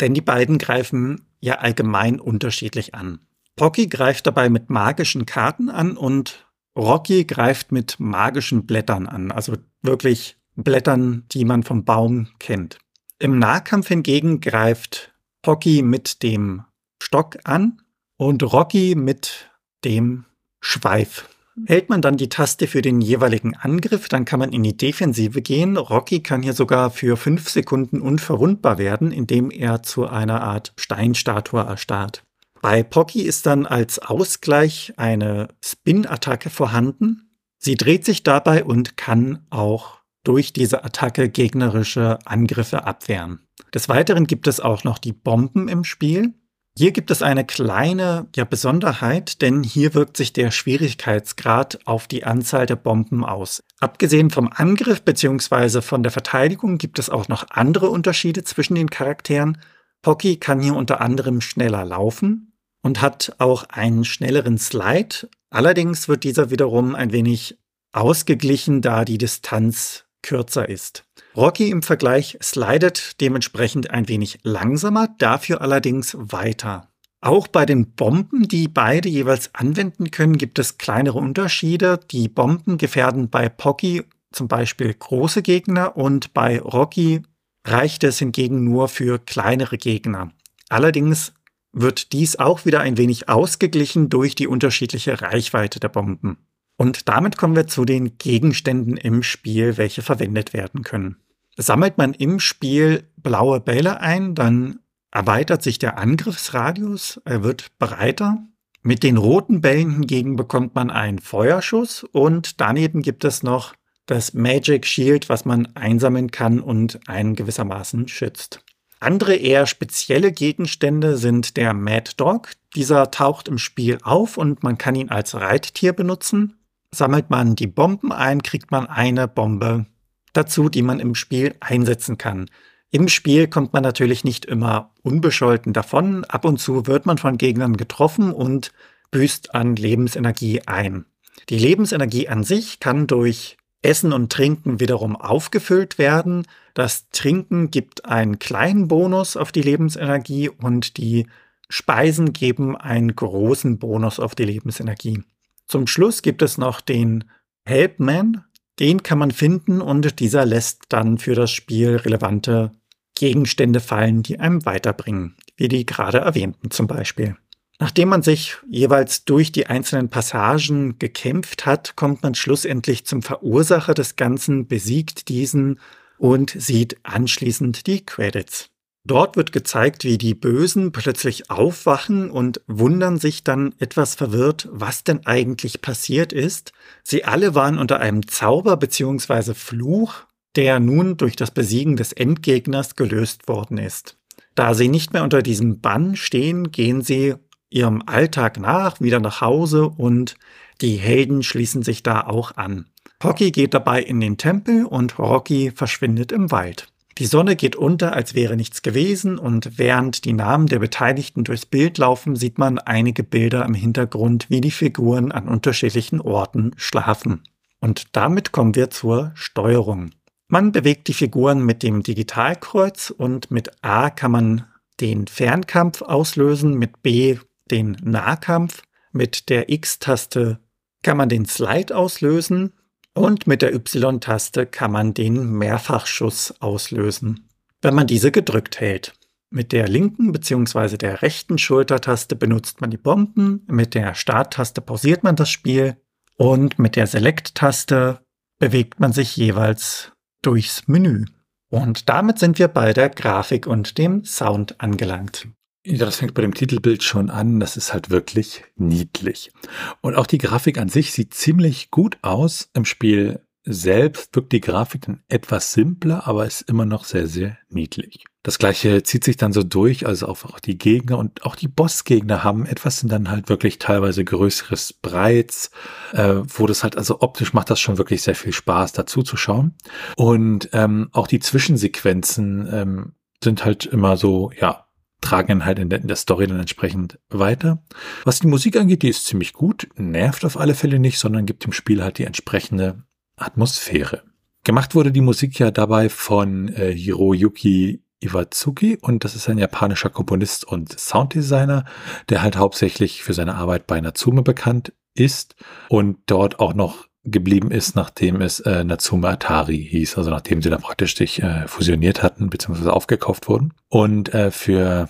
denn 0.00 0.14
die 0.14 0.20
beiden 0.20 0.58
greifen 0.58 1.24
ja 1.40 1.56
allgemein 1.56 2.20
unterschiedlich 2.20 2.94
an. 2.94 3.20
Pocky 3.56 3.86
greift 3.86 4.26
dabei 4.26 4.50
mit 4.50 4.68
magischen 4.68 5.26
Karten 5.26 5.70
an 5.70 5.96
und 5.96 6.46
Rocky 6.76 7.24
greift 7.24 7.72
mit 7.72 7.96
magischen 7.98 8.66
Blättern 8.66 9.06
an, 9.06 9.30
also 9.30 9.54
wirklich 9.82 10.36
Blättern, 10.56 11.24
die 11.32 11.44
man 11.44 11.62
vom 11.62 11.84
Baum 11.84 12.28
kennt. 12.38 12.78
Im 13.18 13.38
Nahkampf 13.38 13.88
hingegen 13.88 14.40
greift 14.40 15.14
Pocky 15.42 15.82
mit 15.82 16.22
dem 16.22 16.64
Stock 17.00 17.38
an 17.44 17.80
und 18.16 18.42
Rocky 18.42 18.94
mit 18.94 19.50
dem 19.84 20.24
Schweif. 20.60 21.28
Hält 21.66 21.88
man 21.88 22.02
dann 22.02 22.16
die 22.16 22.28
Taste 22.28 22.66
für 22.66 22.82
den 22.82 23.00
jeweiligen 23.00 23.54
Angriff, 23.54 24.08
dann 24.08 24.24
kann 24.24 24.40
man 24.40 24.52
in 24.52 24.64
die 24.64 24.76
Defensive 24.76 25.40
gehen. 25.40 25.76
Rocky 25.76 26.20
kann 26.20 26.42
hier 26.42 26.52
sogar 26.52 26.90
für 26.90 27.16
fünf 27.16 27.48
Sekunden 27.48 28.00
unverwundbar 28.00 28.78
werden, 28.78 29.12
indem 29.12 29.52
er 29.52 29.84
zu 29.84 30.08
einer 30.08 30.42
Art 30.42 30.72
Steinstatue 30.76 31.60
erstarrt. 31.60 32.24
Bei 32.60 32.82
Pocky 32.82 33.22
ist 33.22 33.46
dann 33.46 33.66
als 33.66 34.00
Ausgleich 34.00 34.94
eine 34.96 35.48
Spin-Attacke 35.62 36.50
vorhanden. 36.50 37.30
Sie 37.58 37.76
dreht 37.76 38.04
sich 38.04 38.24
dabei 38.24 38.64
und 38.64 38.96
kann 38.96 39.46
auch 39.50 39.98
durch 40.24 40.52
diese 40.52 40.82
Attacke 40.82 41.28
gegnerische 41.28 42.18
Angriffe 42.24 42.84
abwehren. 42.84 43.46
Des 43.72 43.88
Weiteren 43.88 44.26
gibt 44.26 44.48
es 44.48 44.58
auch 44.60 44.82
noch 44.82 44.98
die 44.98 45.12
Bomben 45.12 45.68
im 45.68 45.84
Spiel. 45.84 46.34
Hier 46.76 46.90
gibt 46.90 47.12
es 47.12 47.22
eine 47.22 47.44
kleine 47.44 48.26
ja, 48.34 48.44
Besonderheit, 48.44 49.42
denn 49.42 49.62
hier 49.62 49.94
wirkt 49.94 50.16
sich 50.16 50.32
der 50.32 50.50
Schwierigkeitsgrad 50.50 51.78
auf 51.84 52.08
die 52.08 52.24
Anzahl 52.24 52.66
der 52.66 52.74
Bomben 52.74 53.24
aus. 53.24 53.60
Abgesehen 53.78 54.30
vom 54.30 54.50
Angriff 54.52 55.02
bzw. 55.02 55.82
von 55.82 56.02
der 56.02 56.10
Verteidigung 56.10 56.78
gibt 56.78 56.98
es 56.98 57.10
auch 57.10 57.28
noch 57.28 57.46
andere 57.50 57.90
Unterschiede 57.90 58.42
zwischen 58.42 58.74
den 58.74 58.90
Charakteren. 58.90 59.58
Pocky 60.02 60.36
kann 60.36 60.60
hier 60.60 60.74
unter 60.74 61.00
anderem 61.00 61.40
schneller 61.40 61.84
laufen 61.84 62.52
und 62.82 63.00
hat 63.00 63.36
auch 63.38 63.64
einen 63.68 64.04
schnelleren 64.04 64.58
Slide. 64.58 65.28
Allerdings 65.50 66.08
wird 66.08 66.24
dieser 66.24 66.50
wiederum 66.50 66.96
ein 66.96 67.12
wenig 67.12 67.56
ausgeglichen, 67.92 68.82
da 68.82 69.04
die 69.04 69.18
Distanz 69.18 70.03
kürzer 70.24 70.68
ist. 70.68 71.04
Rocky 71.36 71.70
im 71.70 71.82
Vergleich 71.82 72.36
slidet 72.42 73.20
dementsprechend 73.20 73.90
ein 73.90 74.08
wenig 74.08 74.40
langsamer, 74.42 75.14
dafür 75.18 75.60
allerdings 75.60 76.16
weiter. 76.18 76.88
Auch 77.20 77.46
bei 77.46 77.64
den 77.64 77.92
Bomben, 77.92 78.48
die 78.48 78.68
beide 78.68 79.08
jeweils 79.08 79.54
anwenden 79.54 80.10
können, 80.10 80.36
gibt 80.36 80.58
es 80.58 80.78
kleinere 80.78 81.18
Unterschiede. 81.18 82.00
Die 82.10 82.28
Bomben 82.28 82.76
gefährden 82.76 83.30
bei 83.30 83.48
Pocky 83.48 84.02
zum 84.32 84.48
Beispiel 84.48 84.92
große 84.92 85.42
Gegner 85.42 85.96
und 85.96 86.34
bei 86.34 86.60
Rocky 86.60 87.22
reicht 87.66 88.04
es 88.04 88.18
hingegen 88.18 88.64
nur 88.64 88.88
für 88.88 89.18
kleinere 89.18 89.78
Gegner. 89.78 90.32
Allerdings 90.68 91.32
wird 91.72 92.12
dies 92.12 92.36
auch 92.36 92.66
wieder 92.66 92.80
ein 92.80 92.98
wenig 92.98 93.28
ausgeglichen 93.28 94.08
durch 94.08 94.34
die 94.34 94.46
unterschiedliche 94.46 95.20
Reichweite 95.20 95.80
der 95.80 95.88
Bomben. 95.88 96.38
Und 96.76 97.08
damit 97.08 97.36
kommen 97.36 97.56
wir 97.56 97.66
zu 97.66 97.84
den 97.84 98.18
Gegenständen 98.18 98.96
im 98.96 99.22
Spiel, 99.22 99.76
welche 99.76 100.02
verwendet 100.02 100.52
werden 100.52 100.82
können. 100.82 101.16
Sammelt 101.56 101.98
man 101.98 102.14
im 102.14 102.40
Spiel 102.40 103.04
blaue 103.16 103.60
Bälle 103.60 104.00
ein, 104.00 104.34
dann 104.34 104.80
erweitert 105.12 105.62
sich 105.62 105.78
der 105.78 105.98
Angriffsradius, 105.98 107.20
er 107.24 107.44
wird 107.44 107.78
breiter. 107.78 108.38
Mit 108.82 109.02
den 109.02 109.16
roten 109.16 109.60
Bällen 109.60 109.90
hingegen 109.92 110.36
bekommt 110.36 110.74
man 110.74 110.90
einen 110.90 111.20
Feuerschuss 111.20 112.04
und 112.04 112.60
daneben 112.60 113.02
gibt 113.02 113.24
es 113.24 113.42
noch 113.42 113.74
das 114.06 114.34
Magic 114.34 114.84
Shield, 114.84 115.28
was 115.28 115.44
man 115.44 115.74
einsammeln 115.74 116.30
kann 116.30 116.60
und 116.60 117.00
einen 117.08 117.36
gewissermaßen 117.36 118.08
schützt. 118.08 118.60
Andere 119.00 119.36
eher 119.36 119.66
spezielle 119.66 120.32
Gegenstände 120.32 121.16
sind 121.16 121.56
der 121.56 121.72
Mad 121.74 122.12
Dog. 122.16 122.50
Dieser 122.74 123.10
taucht 123.10 123.48
im 123.48 123.58
Spiel 123.58 123.98
auf 124.02 124.36
und 124.36 124.62
man 124.62 124.78
kann 124.78 124.94
ihn 124.94 125.10
als 125.10 125.34
Reittier 125.34 125.92
benutzen. 125.92 126.58
Sammelt 126.94 127.28
man 127.28 127.56
die 127.56 127.66
Bomben 127.66 128.12
ein, 128.12 128.42
kriegt 128.42 128.70
man 128.70 128.86
eine 128.86 129.26
Bombe 129.26 129.86
dazu, 130.32 130.68
die 130.68 130.82
man 130.82 131.00
im 131.00 131.14
Spiel 131.14 131.54
einsetzen 131.60 132.18
kann. 132.18 132.46
Im 132.90 133.08
Spiel 133.08 133.48
kommt 133.48 133.72
man 133.72 133.82
natürlich 133.82 134.22
nicht 134.22 134.44
immer 134.44 134.92
unbescholten 135.02 135.72
davon. 135.72 136.24
Ab 136.26 136.44
und 136.44 136.60
zu 136.60 136.86
wird 136.86 137.06
man 137.06 137.18
von 137.18 137.38
Gegnern 137.38 137.76
getroffen 137.76 138.32
und 138.32 138.72
büßt 139.10 139.54
an 139.54 139.74
Lebensenergie 139.74 140.62
ein. 140.66 141.04
Die 141.48 141.58
Lebensenergie 141.58 142.28
an 142.28 142.44
sich 142.44 142.78
kann 142.78 143.08
durch 143.08 143.56
Essen 143.82 144.12
und 144.12 144.30
Trinken 144.30 144.78
wiederum 144.78 145.16
aufgefüllt 145.16 145.98
werden. 145.98 146.46
Das 146.74 147.08
Trinken 147.10 147.70
gibt 147.70 148.04
einen 148.04 148.38
kleinen 148.38 148.86
Bonus 148.86 149.36
auf 149.36 149.50
die 149.50 149.62
Lebensenergie 149.62 150.48
und 150.48 150.96
die 150.96 151.26
Speisen 151.68 152.32
geben 152.32 152.76
einen 152.76 153.16
großen 153.16 153.78
Bonus 153.78 154.20
auf 154.20 154.34
die 154.34 154.44
Lebensenergie. 154.44 155.24
Zum 155.66 155.86
Schluss 155.86 156.22
gibt 156.22 156.42
es 156.42 156.58
noch 156.58 156.80
den 156.80 157.24
Helpman. 157.64 158.44
Den 158.80 159.02
kann 159.02 159.18
man 159.18 159.30
finden 159.30 159.80
und 159.80 160.18
dieser 160.18 160.44
lässt 160.44 160.82
dann 160.88 161.18
für 161.18 161.34
das 161.34 161.50
Spiel 161.50 161.96
relevante 161.96 162.72
Gegenstände 163.14 163.80
fallen, 163.80 164.22
die 164.22 164.40
einem 164.40 164.66
weiterbringen, 164.66 165.36
wie 165.56 165.68
die 165.68 165.86
gerade 165.86 166.18
erwähnten 166.18 166.70
zum 166.70 166.86
Beispiel. 166.86 167.36
Nachdem 167.78 168.08
man 168.08 168.22
sich 168.22 168.56
jeweils 168.68 169.24
durch 169.24 169.52
die 169.52 169.66
einzelnen 169.66 170.08
Passagen 170.08 170.98
gekämpft 170.98 171.66
hat, 171.66 171.96
kommt 171.96 172.22
man 172.22 172.34
schlussendlich 172.34 173.04
zum 173.04 173.22
Verursacher 173.22 173.94
des 173.94 174.16
Ganzen, 174.16 174.66
besiegt 174.66 175.28
diesen 175.28 175.80
und 176.18 176.50
sieht 176.56 176.98
anschließend 177.02 177.86
die 177.86 178.04
Credits. 178.04 178.70
Dort 179.06 179.36
wird 179.36 179.52
gezeigt, 179.52 180.04
wie 180.04 180.16
die 180.16 180.34
Bösen 180.34 180.90
plötzlich 180.90 181.50
aufwachen 181.50 182.30
und 182.30 182.62
wundern 182.66 183.18
sich 183.18 183.44
dann 183.44 183.74
etwas 183.78 184.14
verwirrt, 184.14 184.66
was 184.72 185.04
denn 185.04 185.26
eigentlich 185.26 185.82
passiert 185.82 186.32
ist. 186.32 186.72
Sie 187.02 187.24
alle 187.24 187.54
waren 187.54 187.78
unter 187.78 188.00
einem 188.00 188.26
Zauber 188.26 188.78
bzw. 188.78 189.52
Fluch, 189.52 190.24
der 190.56 190.80
nun 190.80 191.18
durch 191.18 191.36
das 191.36 191.50
Besiegen 191.50 191.96
des 191.96 192.12
Endgegners 192.12 192.96
gelöst 192.96 193.46
worden 193.46 193.76
ist. 193.76 194.16
Da 194.54 194.72
sie 194.72 194.88
nicht 194.88 195.12
mehr 195.12 195.24
unter 195.24 195.42
diesem 195.42 195.80
Bann 195.80 196.16
stehen, 196.16 196.70
gehen 196.70 197.02
sie 197.02 197.34
ihrem 197.68 198.02
Alltag 198.06 198.58
nach, 198.58 199.00
wieder 199.02 199.20
nach 199.20 199.42
Hause 199.42 199.88
und 199.88 200.36
die 200.80 200.96
Helden 200.96 201.42
schließen 201.42 201.82
sich 201.82 202.02
da 202.02 202.22
auch 202.22 202.56
an. 202.56 202.86
Pocky 203.18 203.50
geht 203.50 203.74
dabei 203.74 204.02
in 204.02 204.20
den 204.20 204.38
Tempel 204.38 204.86
und 204.86 205.18
Rocky 205.18 205.72
verschwindet 205.72 206.32
im 206.32 206.50
Wald. 206.50 206.88
Die 207.18 207.26
Sonne 207.26 207.54
geht 207.54 207.76
unter, 207.76 208.12
als 208.14 208.34
wäre 208.34 208.56
nichts 208.56 208.82
gewesen, 208.82 209.38
und 209.38 209.78
während 209.78 210.24
die 210.24 210.32
Namen 210.32 210.66
der 210.66 210.80
Beteiligten 210.80 211.44
durchs 211.44 211.64
Bild 211.64 211.98
laufen, 211.98 212.34
sieht 212.34 212.58
man 212.58 212.78
einige 212.78 213.22
Bilder 213.22 213.64
im 213.64 213.74
Hintergrund, 213.74 214.50
wie 214.50 214.60
die 214.60 214.72
Figuren 214.72 215.30
an 215.30 215.46
unterschiedlichen 215.46 216.20
Orten 216.20 216.72
schlafen. 216.76 217.42
Und 217.80 218.16
damit 218.16 218.50
kommen 218.50 218.74
wir 218.74 218.90
zur 218.90 219.30
Steuerung. 219.34 220.10
Man 220.48 220.72
bewegt 220.72 221.06
die 221.06 221.14
Figuren 221.14 221.64
mit 221.64 221.82
dem 221.84 222.02
Digitalkreuz 222.02 223.10
und 223.10 223.50
mit 223.50 223.70
A 223.82 224.10
kann 224.10 224.32
man 224.32 224.64
den 225.00 225.28
Fernkampf 225.28 226.02
auslösen, 226.02 226.74
mit 226.74 227.02
B 227.02 227.38
den 227.70 227.96
Nahkampf, 228.02 228.82
mit 229.12 229.48
der 229.48 229.70
X-Taste 229.70 230.58
kann 231.02 231.16
man 231.16 231.28
den 231.28 231.46
Slide 231.46 231.96
auslösen 231.96 232.72
und 233.14 233.46
mit 233.46 233.62
der 233.62 233.74
Y-Taste 233.74 234.66
kann 234.66 234.92
man 234.92 235.14
den 235.14 235.50
Mehrfachschuss 235.52 236.54
auslösen, 236.60 237.48
wenn 237.80 237.94
man 237.94 238.06
diese 238.06 238.30
gedrückt 238.30 238.80
hält. 238.80 239.14
Mit 239.50 239.72
der 239.72 239.86
linken 239.86 240.32
bzw. 240.32 240.96
der 240.96 241.22
rechten 241.22 241.58
Schultertaste 241.58 242.34
benutzt 242.34 242.80
man 242.80 242.90
die 242.90 242.96
Bomben, 242.96 243.64
mit 243.68 243.94
der 243.94 244.14
Starttaste 244.14 244.80
pausiert 244.80 245.22
man 245.22 245.36
das 245.36 245.48
Spiel 245.48 245.96
und 246.36 246.78
mit 246.78 246.96
der 246.96 247.06
Select-Taste 247.06 248.20
bewegt 248.58 248.98
man 248.98 249.12
sich 249.12 249.36
jeweils 249.36 250.12
durchs 250.42 250.88
Menü. 250.88 251.26
Und 251.70 252.08
damit 252.08 252.38
sind 252.38 252.58
wir 252.58 252.68
bei 252.68 252.92
der 252.92 253.10
Grafik 253.10 253.66
und 253.66 253.96
dem 253.98 254.24
Sound 254.24 254.80
angelangt. 254.80 255.48
Ja, 255.86 256.06
das 256.06 256.16
fängt 256.16 256.32
bei 256.32 256.42
dem 256.42 256.54
Titelbild 256.54 257.02
schon 257.02 257.28
an. 257.28 257.60
Das 257.60 257.76
ist 257.76 257.92
halt 257.92 258.08
wirklich 258.08 258.64
niedlich. 258.76 259.52
Und 260.00 260.14
auch 260.14 260.26
die 260.26 260.38
Grafik 260.38 260.78
an 260.78 260.88
sich 260.88 261.12
sieht 261.12 261.34
ziemlich 261.34 261.90
gut 261.90 262.16
aus. 262.22 262.70
Im 262.72 262.86
Spiel 262.86 263.40
selbst 263.66 264.34
wirkt 264.34 264.52
die 264.52 264.60
Grafik 264.60 265.02
dann 265.02 265.22
etwas 265.28 265.72
simpler, 265.72 266.26
aber 266.26 266.46
ist 266.46 266.62
immer 266.62 266.84
noch 266.84 267.04
sehr, 267.04 267.26
sehr 267.26 267.58
niedlich. 267.68 268.24
Das 268.42 268.58
gleiche 268.58 269.02
zieht 269.02 269.24
sich 269.24 269.38
dann 269.38 269.54
so 269.54 269.62
durch, 269.62 270.06
also 270.06 270.28
auch 270.28 270.60
die 270.60 270.76
Gegner 270.76 271.16
und 271.16 271.44
auch 271.44 271.56
die 271.56 271.68
Bossgegner 271.68 272.44
haben 272.44 272.66
etwas 272.66 272.98
sind 272.98 273.10
dann 273.10 273.30
halt 273.30 273.48
wirklich 273.48 273.78
teilweise 273.78 274.22
größeres 274.22 274.92
Breits, 274.92 275.70
äh, 276.12 276.34
wo 276.46 276.66
das 276.66 276.82
halt, 276.82 276.98
also 276.98 277.20
optisch 277.20 277.54
macht 277.54 277.70
das 277.70 277.80
schon 277.80 277.96
wirklich 277.96 278.22
sehr 278.22 278.34
viel 278.34 278.52
Spaß 278.52 278.92
dazu 278.92 279.22
zu 279.22 279.38
schauen. 279.38 279.74
Und 280.16 280.68
ähm, 280.72 281.08
auch 281.12 281.26
die 281.26 281.40
Zwischensequenzen 281.40 282.68
ähm, 282.70 283.12
sind 283.42 283.64
halt 283.64 283.86
immer 283.86 284.18
so, 284.18 284.50
ja, 284.60 284.83
tragen 285.20 285.52
ihn 285.52 285.64
halt 285.64 285.78
in 285.78 285.88
der, 285.88 286.00
in 286.00 286.08
der, 286.08 286.16
Story 286.16 286.46
dann 286.46 286.60
entsprechend 286.60 287.18
weiter. 287.30 287.82
Was 288.24 288.40
die 288.40 288.46
Musik 288.46 288.76
angeht, 288.76 289.02
die 289.02 289.08
ist 289.08 289.26
ziemlich 289.26 289.52
gut, 289.52 289.88
nervt 289.96 290.44
auf 290.44 290.58
alle 290.58 290.74
Fälle 290.74 290.98
nicht, 290.98 291.18
sondern 291.18 291.46
gibt 291.46 291.64
dem 291.64 291.72
Spiel 291.72 292.02
halt 292.02 292.18
die 292.18 292.24
entsprechende 292.24 293.04
Atmosphäre. 293.36 294.22
Gemacht 294.64 294.94
wurde 294.94 295.12
die 295.12 295.20
Musik 295.20 295.58
ja 295.58 295.70
dabei 295.70 296.08
von 296.08 296.68
äh, 296.68 296.92
Hiroyuki 296.92 298.02
Iwatsuki 298.24 298.98
und 299.00 299.24
das 299.24 299.34
ist 299.34 299.48
ein 299.48 299.58
japanischer 299.58 300.10
Komponist 300.10 300.64
und 300.64 300.98
Sounddesigner, 300.98 301.84
der 302.28 302.42
halt 302.42 302.56
hauptsächlich 302.56 303.22
für 303.22 303.34
seine 303.34 303.54
Arbeit 303.54 303.86
bei 303.86 304.00
Natsume 304.00 304.42
bekannt 304.42 304.92
ist 305.14 305.54
und 305.88 306.18
dort 306.26 306.58
auch 306.60 306.74
noch 306.74 307.06
geblieben 307.24 307.70
ist, 307.70 307.96
nachdem 307.96 308.40
es 308.40 308.60
äh, 308.60 308.84
Natsume 308.84 309.28
Atari 309.28 309.86
hieß, 309.90 310.18
also 310.18 310.30
nachdem 310.30 310.62
sie 310.62 310.70
da 310.70 310.78
praktisch 310.78 311.16
sich 311.16 311.42
äh, 311.42 311.66
fusioniert 311.66 312.22
hatten 312.22 312.50
bzw. 312.50 312.90
aufgekauft 312.90 313.48
wurden. 313.48 313.72
Und 313.88 314.34
äh, 314.34 314.50
für 314.50 315.08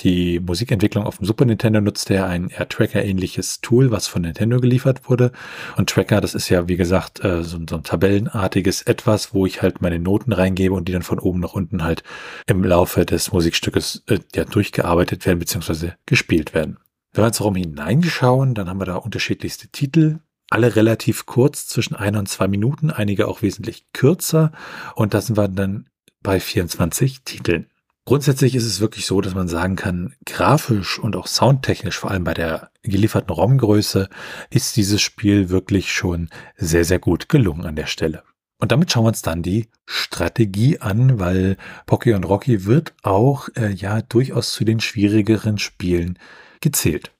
die 0.00 0.40
Musikentwicklung 0.40 1.04
auf 1.04 1.18
dem 1.18 1.26
Super 1.26 1.46
Nintendo 1.46 1.80
nutzte 1.80 2.14
er 2.14 2.26
ein 2.26 2.50
Tracker-ähnliches 2.50 3.62
Tool, 3.62 3.90
was 3.90 4.06
von 4.06 4.22
Nintendo 4.22 4.60
geliefert 4.60 5.08
wurde. 5.08 5.32
Und 5.76 5.88
Tracker, 5.88 6.20
das 6.20 6.34
ist 6.34 6.48
ja, 6.48 6.68
wie 6.68 6.76
gesagt, 6.76 7.24
äh, 7.24 7.42
so, 7.42 7.58
so, 7.68 7.76
ein 7.76 7.82
tabellenartiges 7.82 8.82
Etwas, 8.82 9.32
wo 9.32 9.46
ich 9.46 9.62
halt 9.62 9.80
meine 9.80 9.98
Noten 9.98 10.32
reingebe 10.32 10.74
und 10.74 10.86
die 10.88 10.92
dann 10.92 11.02
von 11.02 11.18
oben 11.18 11.40
nach 11.40 11.54
unten 11.54 11.82
halt 11.82 12.02
im 12.46 12.62
Laufe 12.62 13.06
des 13.06 13.32
Musikstückes 13.32 14.02
äh, 14.06 14.18
ja, 14.34 14.44
durchgearbeitet 14.44 15.24
werden 15.24 15.38
bzw. 15.38 15.92
gespielt 16.04 16.52
werden. 16.52 16.78
Wenn 17.12 17.22
wir 17.22 17.28
jetzt 17.28 17.40
darum 17.40 17.54
hineinschauen, 17.54 18.52
dann 18.52 18.68
haben 18.68 18.80
wir 18.80 18.84
da 18.84 18.96
unterschiedlichste 18.96 19.68
Titel, 19.68 20.18
alle 20.50 20.76
relativ 20.76 21.26
kurz, 21.26 21.66
zwischen 21.66 21.96
einer 21.96 22.18
und 22.18 22.28
zwei 22.28 22.48
Minuten, 22.48 22.90
einige 22.90 23.28
auch 23.28 23.42
wesentlich 23.42 23.86
kürzer. 23.92 24.52
Und 24.94 25.14
da 25.14 25.20
sind 25.20 25.36
wir 25.36 25.48
dann 25.48 25.88
bei 26.22 26.40
24 26.40 27.22
Titeln. 27.22 27.66
Grundsätzlich 28.04 28.54
ist 28.54 28.66
es 28.66 28.78
wirklich 28.78 29.04
so, 29.04 29.20
dass 29.20 29.34
man 29.34 29.48
sagen 29.48 29.74
kann, 29.74 30.14
grafisch 30.24 31.00
und 31.00 31.16
auch 31.16 31.26
soundtechnisch, 31.26 31.98
vor 31.98 32.12
allem 32.12 32.22
bei 32.22 32.34
der 32.34 32.70
gelieferten 32.82 33.34
ROM-Größe, 33.34 34.08
ist 34.48 34.76
dieses 34.76 35.02
Spiel 35.02 35.50
wirklich 35.50 35.92
schon 35.92 36.28
sehr, 36.56 36.84
sehr 36.84 37.00
gut 37.00 37.28
gelungen 37.28 37.66
an 37.66 37.74
der 37.74 37.86
Stelle. 37.86 38.22
Und 38.58 38.70
damit 38.70 38.92
schauen 38.92 39.04
wir 39.04 39.08
uns 39.08 39.22
dann 39.22 39.42
die 39.42 39.68
Strategie 39.86 40.78
an, 40.78 41.18
weil 41.18 41.56
Pocky 41.86 42.14
und 42.14 42.24
Rocky 42.24 42.64
wird 42.64 42.94
auch 43.02 43.48
äh, 43.56 43.72
ja 43.72 44.00
durchaus 44.02 44.52
zu 44.52 44.64
den 44.64 44.80
schwierigeren 44.80 45.58
Spielen 45.58 46.18
gezählt. 46.60 47.10